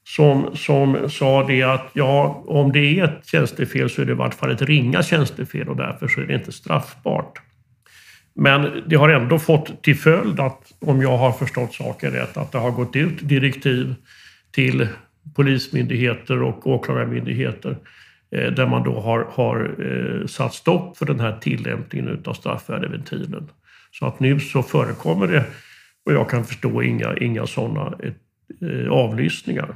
som, 0.07 0.55
som 0.55 1.09
sa 1.09 1.47
det 1.47 1.63
att 1.63 1.89
ja, 1.93 2.43
om 2.47 2.71
det 2.71 2.99
är 2.99 3.03
ett 3.03 3.25
tjänstefel 3.25 3.89
så 3.89 4.01
är 4.01 4.05
det 4.05 4.11
i 4.11 4.15
vart 4.15 4.33
fall 4.33 4.51
ett 4.51 4.61
ringa 4.61 5.03
tjänstefel 5.03 5.69
och 5.69 5.75
därför 5.75 6.07
så 6.07 6.21
är 6.21 6.25
det 6.25 6.33
inte 6.33 6.51
straffbart. 6.51 7.41
Men 8.35 8.83
det 8.87 8.95
har 8.95 9.09
ändå 9.09 9.39
fått 9.39 9.83
till 9.83 9.97
följd 9.97 10.39
att, 10.39 10.73
om 10.79 11.01
jag 11.01 11.17
har 11.17 11.31
förstått 11.31 11.73
saken 11.73 12.11
rätt, 12.11 12.37
att 12.37 12.51
det 12.51 12.57
har 12.57 12.71
gått 12.71 12.95
ut 12.95 13.19
direktiv 13.21 13.95
till 14.51 14.87
polismyndigheter 15.33 16.41
och 16.41 16.67
åklagarmyndigheter 16.67 17.77
eh, 18.31 18.51
där 18.51 18.67
man 18.67 18.83
då 18.83 18.99
har, 18.99 19.27
har 19.31 19.75
eh, 19.79 20.27
satt 20.27 20.53
stopp 20.53 20.97
för 20.97 21.05
den 21.05 21.19
här 21.19 21.37
tillämpningen 21.41 22.23
av 22.25 22.33
straffvärdeventilen. 22.33 23.49
Så 23.91 24.05
att 24.05 24.19
nu 24.19 24.39
så 24.39 24.63
förekommer 24.63 25.27
det, 25.27 25.45
och 26.05 26.13
jag 26.13 26.29
kan 26.29 26.45
förstå, 26.45 26.83
inga, 26.83 27.17
inga 27.17 27.47
sådana 27.47 27.93
eh, 28.61 28.91
avlyssningar. 28.91 29.75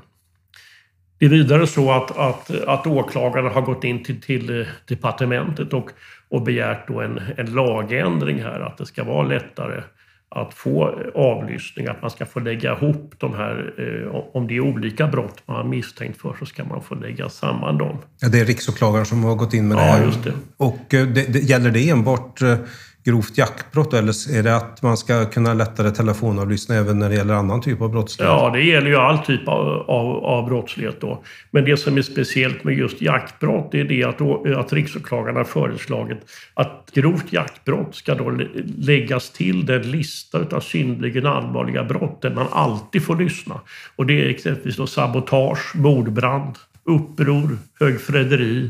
Det 1.18 1.26
är 1.26 1.30
vidare 1.30 1.68
så 1.68 1.92
att, 1.92 2.18
att, 2.18 2.52
att 2.68 2.88
åklagarna 2.88 3.50
har 3.50 3.62
gått 3.62 3.84
in 3.84 4.04
till, 4.04 4.22
till 4.22 4.68
departementet 4.88 5.74
och 5.74 5.92
och 6.30 6.42
begärt 6.42 6.88
då 6.88 7.02
en, 7.02 7.22
en 7.38 7.54
lagändring 7.54 8.44
här, 8.44 8.60
att 8.60 8.78
det 8.78 8.86
ska 8.86 9.04
vara 9.04 9.28
lättare 9.28 9.84
att 10.32 10.54
få 10.54 11.02
avlyssning, 11.16 11.88
att 11.88 12.02
man 12.02 12.12
ska 12.12 12.26
få 12.26 12.40
lägga 12.40 12.74
ihop 12.74 13.14
de 13.18 13.34
här, 13.34 13.74
eh, 13.78 14.16
om 14.34 14.48
det 14.48 14.56
är 14.56 14.60
olika 14.60 15.08
brott 15.08 15.44
man 15.46 15.58
har 15.58 15.64
misstänkt 15.64 16.22
för 16.22 16.36
så 16.40 16.46
ska 16.46 16.64
man 16.64 16.84
få 16.84 16.96
lägga 16.96 17.30
samman 17.30 17.78
dem. 17.78 17.98
Ja, 18.22 18.30
det 18.30 18.40
är 18.40 18.46
riksåklagaren 18.46 19.06
som 19.06 19.24
har 19.24 19.36
gått 19.36 19.54
in 19.54 19.68
med 19.68 19.78
det 19.78 19.86
ja, 19.86 19.92
här. 19.92 20.06
Just 20.06 20.24
det. 20.24 20.34
Och 20.58 20.94
eh, 20.94 21.08
det, 21.08 21.34
det, 21.34 21.40
gäller 21.40 21.72
det 21.72 21.90
enbart 21.90 22.42
eh, 22.42 22.56
grovt 23.04 23.38
jaktbrott 23.38 23.94
eller 23.94 24.38
är 24.38 24.44
det 24.44 24.56
att 24.56 24.82
man 24.82 24.98
ska 24.98 25.26
kunna 25.26 25.54
lättare 25.54 25.92
telefonavlyssna 25.92 26.76
även 26.76 27.00
när 27.00 27.10
det 27.10 27.16
gäller 27.16 27.34
annan 27.34 27.62
typ 27.62 27.82
av 27.82 27.92
brottslighet? 27.92 28.34
Ja, 28.34 28.50
det 28.50 28.62
gäller 28.62 28.88
ju 28.88 28.96
all 28.96 29.18
typ 29.18 29.48
av, 29.48 29.68
av, 29.68 30.26
av 30.26 30.46
brottslighet 30.46 31.02
då. 31.02 31.24
Men 31.52 31.66
det 31.66 31.78
som 31.78 31.98
är 31.98 32.02
speciellt 32.02 32.64
med 32.64 32.78
just 32.78 33.02
jaktbrott 33.02 33.74
är 33.74 33.84
det 33.84 34.04
att, 34.04 34.22
att 34.58 34.74
riksåklagaren 34.74 35.36
har 35.36 35.44
föreslagit 35.44 36.18
att 36.54 36.90
grovt 36.94 37.34
jaktbrott 37.34 37.96
ska 37.96 38.16
då 38.16 38.38
läggas 38.78 39.30
till 39.30 39.66
den 39.66 39.82
lista 39.82 40.40
av 40.52 40.60
synnerligen 40.60 41.26
allvarliga 41.26 41.84
brott 41.84 42.22
där 42.22 42.32
man 42.32 42.48
alltid 42.52 43.04
får 43.04 43.16
lyssna. 43.16 43.62
Och 43.96 44.06
det 44.06 44.26
är 44.26 44.30
exempelvis 44.30 44.78
då 44.78 44.88
sabotage, 44.88 45.76
mordbrand, 45.76 46.56
uppror, 46.84 47.58
högförräderi, 47.80 48.70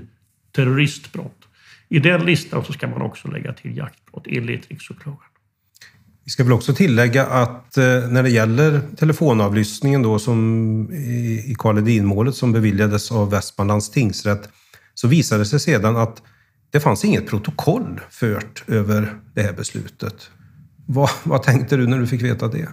terroristbrott. 0.55 1.38
I 1.89 1.99
den 1.99 2.25
listan 2.25 2.65
så 2.65 2.73
ska 2.73 2.87
man 2.87 3.01
också 3.01 3.27
lägga 3.27 3.53
till 3.53 3.77
jaktbrott 3.77 4.25
enligt 4.27 4.69
riksåklagaren. 4.69 5.23
Vi 6.23 6.31
ska 6.31 6.43
väl 6.43 6.53
också 6.53 6.73
tillägga 6.73 7.25
att 7.25 7.77
eh, 7.77 7.83
när 7.83 8.23
det 8.23 8.29
gäller 8.29 8.81
telefonavlyssningen 8.97 10.01
då 10.01 10.19
som 10.19 10.89
i 11.45 11.55
Karl 11.57 11.77
Edin-målet 11.77 12.35
som 12.35 12.51
beviljades 12.51 13.11
av 13.11 13.31
Västmanlands 13.31 13.91
tingsrätt 13.91 14.49
så 14.93 15.07
visade 15.07 15.41
det 15.41 15.45
sig 15.45 15.59
sedan 15.59 15.97
att 15.97 16.21
det 16.71 16.79
fanns 16.79 17.05
inget 17.05 17.27
protokoll 17.27 17.99
fört 18.09 18.63
över 18.67 19.07
det 19.33 19.41
här 19.41 19.53
beslutet. 19.53 20.31
Vad, 20.87 21.09
vad 21.23 21.43
tänkte 21.43 21.77
du 21.77 21.87
när 21.87 21.99
du 21.99 22.07
fick 22.07 22.21
veta 22.21 22.47
det? 22.47 22.67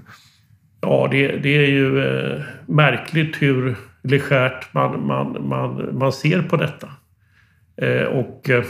Ja, 0.80 1.08
det, 1.10 1.36
det 1.38 1.56
är 1.56 1.66
ju 1.66 2.00
eh, 2.00 2.42
märkligt 2.66 3.42
hur 3.42 3.76
legärt 4.02 4.74
man, 4.74 5.06
man, 5.06 5.48
man, 5.48 5.98
man 5.98 6.12
ser 6.12 6.42
på 6.42 6.56
detta. 6.56 6.88
Eh, 7.82 8.02
och 8.02 8.50
eh, 8.50 8.64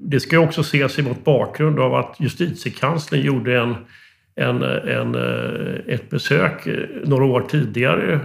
det 0.00 0.20
ska 0.20 0.38
också 0.38 0.60
ses 0.60 0.98
mot 0.98 1.24
bakgrund 1.24 1.78
av 1.78 1.94
att 1.94 2.16
justitiekanslern 2.18 3.22
gjorde 3.22 3.60
en, 3.60 3.74
en, 4.34 4.62
en, 4.62 5.14
eh, 5.14 5.94
ett 5.94 6.10
besök 6.10 6.66
eh, 6.66 6.86
några 7.04 7.24
år 7.24 7.40
tidigare 7.40 8.20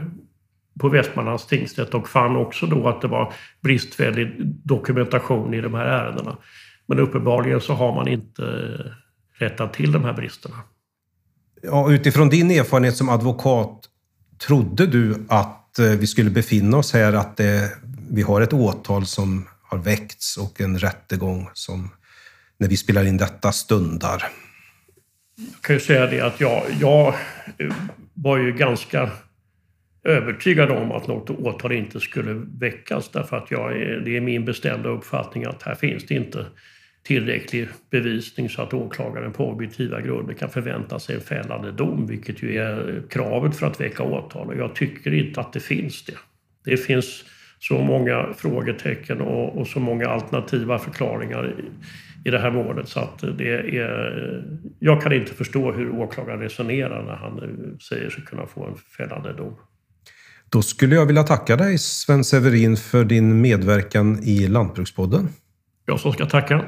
på 0.80 0.90
Västmanlands 0.90 1.48
tingsrätt 1.48 1.94
och 1.94 2.10
fann 2.10 2.36
också 2.36 2.66
då 2.66 2.88
att 2.88 3.02
det 3.02 3.08
var 3.08 3.34
bristfällig 3.62 4.46
dokumentation 4.64 5.54
i 5.54 5.62
de 5.62 5.74
här 5.74 5.86
ärendena. 5.86 6.38
Men 6.88 7.00
uppenbarligen 7.00 7.62
så 7.62 7.74
har 7.74 7.96
man 7.96 8.08
inte 8.08 8.44
eh, 8.44 8.92
rättat 9.40 9.74
till 9.74 9.92
de 9.92 10.04
här 10.04 10.14
bristerna. 10.14 10.56
Ja, 11.62 11.92
utifrån 11.92 12.30
din 12.30 12.52
erfarenhet 12.52 12.96
som 12.96 13.10
advokat, 13.10 13.80
trodde 14.48 14.88
du 14.88 15.26
att 15.30 15.62
vi 16.00 16.08
skulle 16.08 16.30
befinna 16.30 16.78
oss 16.78 16.94
här, 16.94 17.14
att 17.14 17.38
det, 17.38 17.72
vi 18.12 18.22
har 18.22 18.42
ett 18.42 18.54
åtal 18.54 19.06
som 19.06 19.46
har 19.76 19.84
väckts 19.84 20.38
och 20.38 20.62
en 20.62 20.80
rättegång 20.80 21.50
som 21.54 21.90
när 22.58 22.70
vi 22.70 22.78
spelar 22.78 23.06
in 23.06 23.18
detta 23.18 23.52
stundar. 23.52 24.24
Jag 25.36 25.62
kan 25.62 25.76
ju 25.76 25.80
säga 25.80 26.08
det 26.08 26.22
att 26.22 26.40
jag, 26.40 26.64
jag 26.80 27.08
eh, 27.58 27.76
var 28.14 28.38
ju 28.38 28.52
ganska 28.54 29.10
övertygad 30.04 30.72
om 30.72 30.92
att 30.92 31.08
något 31.08 31.30
åtal 31.30 31.72
inte 31.72 32.00
skulle 32.00 32.34
väckas 32.60 33.10
därför 33.10 33.38
att 33.38 33.52
jag 33.52 33.72
eh, 33.72 33.98
det 34.06 34.18
är 34.18 34.22
min 34.22 34.46
bestämda 34.46 34.90
uppfattning 34.90 35.46
att 35.46 35.64
här 35.64 35.76
finns 35.76 36.06
det 36.06 36.16
inte 36.16 36.46
tillräcklig 37.04 37.68
bevisning 37.90 38.50
så 38.50 38.62
att 38.62 38.74
åklagaren 38.74 39.34
på 39.34 39.50
objektiva 39.50 40.02
grunder 40.02 40.34
kan 40.34 40.50
förvänta 40.50 41.00
sig 41.00 41.16
en 41.16 41.22
fällande 41.22 41.72
dom, 41.72 42.08
vilket 42.08 42.44
ju 42.44 42.58
är 42.58 42.96
eh, 42.96 43.04
kravet 43.10 43.56
för 43.56 43.68
att 43.68 43.82
väcka 43.82 44.04
åtal. 44.04 44.48
Och 44.48 44.56
jag 44.56 44.76
tycker 44.76 45.14
inte 45.14 45.40
att 45.42 45.54
det 45.54 45.60
finns 45.60 46.06
det. 46.06 46.18
Det 46.64 46.78
finns 46.78 47.24
så 47.68 47.78
många 47.78 48.34
frågetecken 48.38 49.22
och, 49.22 49.58
och 49.58 49.68
så 49.68 49.80
många 49.80 50.08
alternativa 50.08 50.80
förklaringar 50.80 51.56
i, 51.60 51.64
i 52.28 52.32
det 52.32 52.40
här 52.40 52.52
målet 52.52 52.90
så 52.90 53.00
att 53.00 53.20
det 53.38 53.78
är... 53.78 54.44
Jag 54.80 55.02
kan 55.02 55.14
inte 55.14 55.34
förstå 55.34 55.72
hur 55.72 55.90
åklagaren 55.90 56.40
resonerar 56.40 57.04
när 57.04 57.16
han 57.16 57.40
säger 57.90 58.10
sig 58.10 58.24
kunna 58.24 58.46
få 58.46 58.66
en 58.66 58.76
fällande 58.76 59.34
dom. 59.34 59.56
Då 60.50 60.62
skulle 60.62 60.96
jag 60.96 61.06
vilja 61.06 61.24
tacka 61.24 61.56
dig 61.56 61.78
Sven 61.78 62.24
Severin 62.24 62.78
för 62.78 63.04
din 63.04 63.42
medverkan 63.42 64.24
i 64.24 64.48
Lantbrukspodden. 64.48 65.30
Jag 65.86 66.00
som 66.00 66.14
ska 66.14 66.26
tacka. 66.26 66.66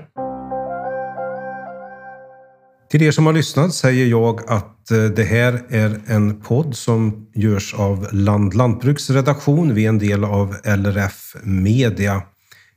Till 2.90 3.04
er 3.04 3.12
som 3.12 3.26
har 3.26 3.34
lyssnat 3.34 3.74
säger 3.74 4.06
jag 4.06 4.42
att 4.48 4.92
eh, 4.92 5.04
det 5.04 5.24
här 5.24 5.66
är 5.70 6.02
en 6.08 6.42
podd 6.42 6.76
som 6.76 7.28
görs 7.34 7.74
av 7.74 8.08
Land 8.12 8.54
Lantbruks 8.54 9.10
redaktion. 9.10 9.74
Vi 9.74 9.86
är 9.86 9.90
en 9.90 10.00
del 10.00 10.24
av 10.24 10.56
LRF 10.64 11.36
Media. 11.44 12.22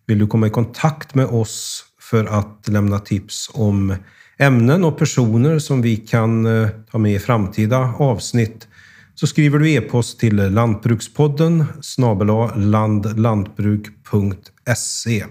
Vill 0.06 0.18
du 0.18 0.26
komma 0.26 0.46
i 0.46 0.50
kontakt 0.50 1.14
med 1.14 1.26
oss 1.26 1.84
för 2.00 2.24
att 2.24 2.68
lämna 2.68 2.98
tips 2.98 3.50
om 3.54 3.94
ämnen 4.38 4.84
och 4.84 4.98
personer 4.98 5.58
som 5.58 5.82
vi 5.82 5.96
kan 5.96 6.46
eh, 6.46 6.68
ta 6.90 6.98
med 6.98 7.14
i 7.14 7.18
framtida 7.18 7.94
avsnitt 7.98 8.68
så 9.14 9.26
skriver 9.26 9.58
du 9.58 9.72
e-post 9.72 10.20
till 10.20 10.36
lantbrukspodden 10.36 11.64
snabel 11.80 12.26
landlantbruk.se. 12.56 15.24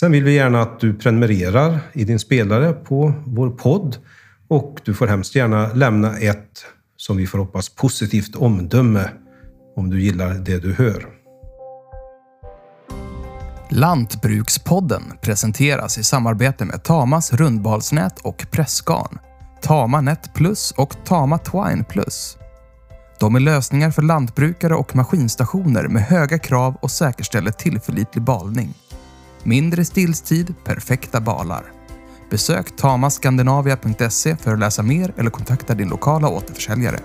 Sen 0.00 0.12
vill 0.12 0.24
vi 0.24 0.34
gärna 0.34 0.62
att 0.62 0.80
du 0.80 0.94
prenumererar 0.94 1.80
i 1.92 2.04
din 2.04 2.18
spelare 2.18 2.72
på 2.72 3.12
vår 3.26 3.50
podd 3.50 3.96
och 4.48 4.80
du 4.84 4.94
får 4.94 5.06
hemskt 5.06 5.34
gärna 5.34 5.72
lämna 5.72 6.18
ett, 6.18 6.64
som 6.96 7.16
vi 7.16 7.26
får 7.26 7.38
hoppas, 7.38 7.68
positivt 7.68 8.36
omdöme 8.36 9.10
om 9.76 9.90
du 9.90 10.00
gillar 10.00 10.34
det 10.34 10.58
du 10.58 10.72
hör. 10.72 11.06
Lantbrukspodden 13.70 15.02
presenteras 15.22 15.98
i 15.98 16.04
samarbete 16.04 16.64
med 16.64 16.82
Tamas 16.82 17.32
rundbalsnät 17.32 18.20
och 18.22 18.46
pressgarn, 18.50 19.18
Tama 19.62 20.00
Net 20.00 20.34
Plus 20.34 20.70
och 20.76 20.96
Tama 21.04 21.38
Twine 21.38 21.84
Plus. 21.84 22.36
De 23.20 23.34
är 23.34 23.40
lösningar 23.40 23.90
för 23.90 24.02
lantbrukare 24.02 24.74
och 24.74 24.96
maskinstationer 24.96 25.88
med 25.88 26.02
höga 26.02 26.38
krav 26.38 26.76
och 26.82 26.90
säkerställer 26.90 27.50
tillförlitlig 27.50 28.24
balning. 28.24 28.74
Mindre 29.42 29.84
stillstid, 29.84 30.54
perfekta 30.64 31.20
balar. 31.20 31.72
Besök 32.30 32.76
tamaskandinavia.se 32.76 34.36
för 34.36 34.52
att 34.52 34.58
läsa 34.58 34.82
mer 34.82 35.12
eller 35.16 35.30
kontakta 35.30 35.74
din 35.74 35.88
lokala 35.88 36.28
återförsäljare. 36.28 37.00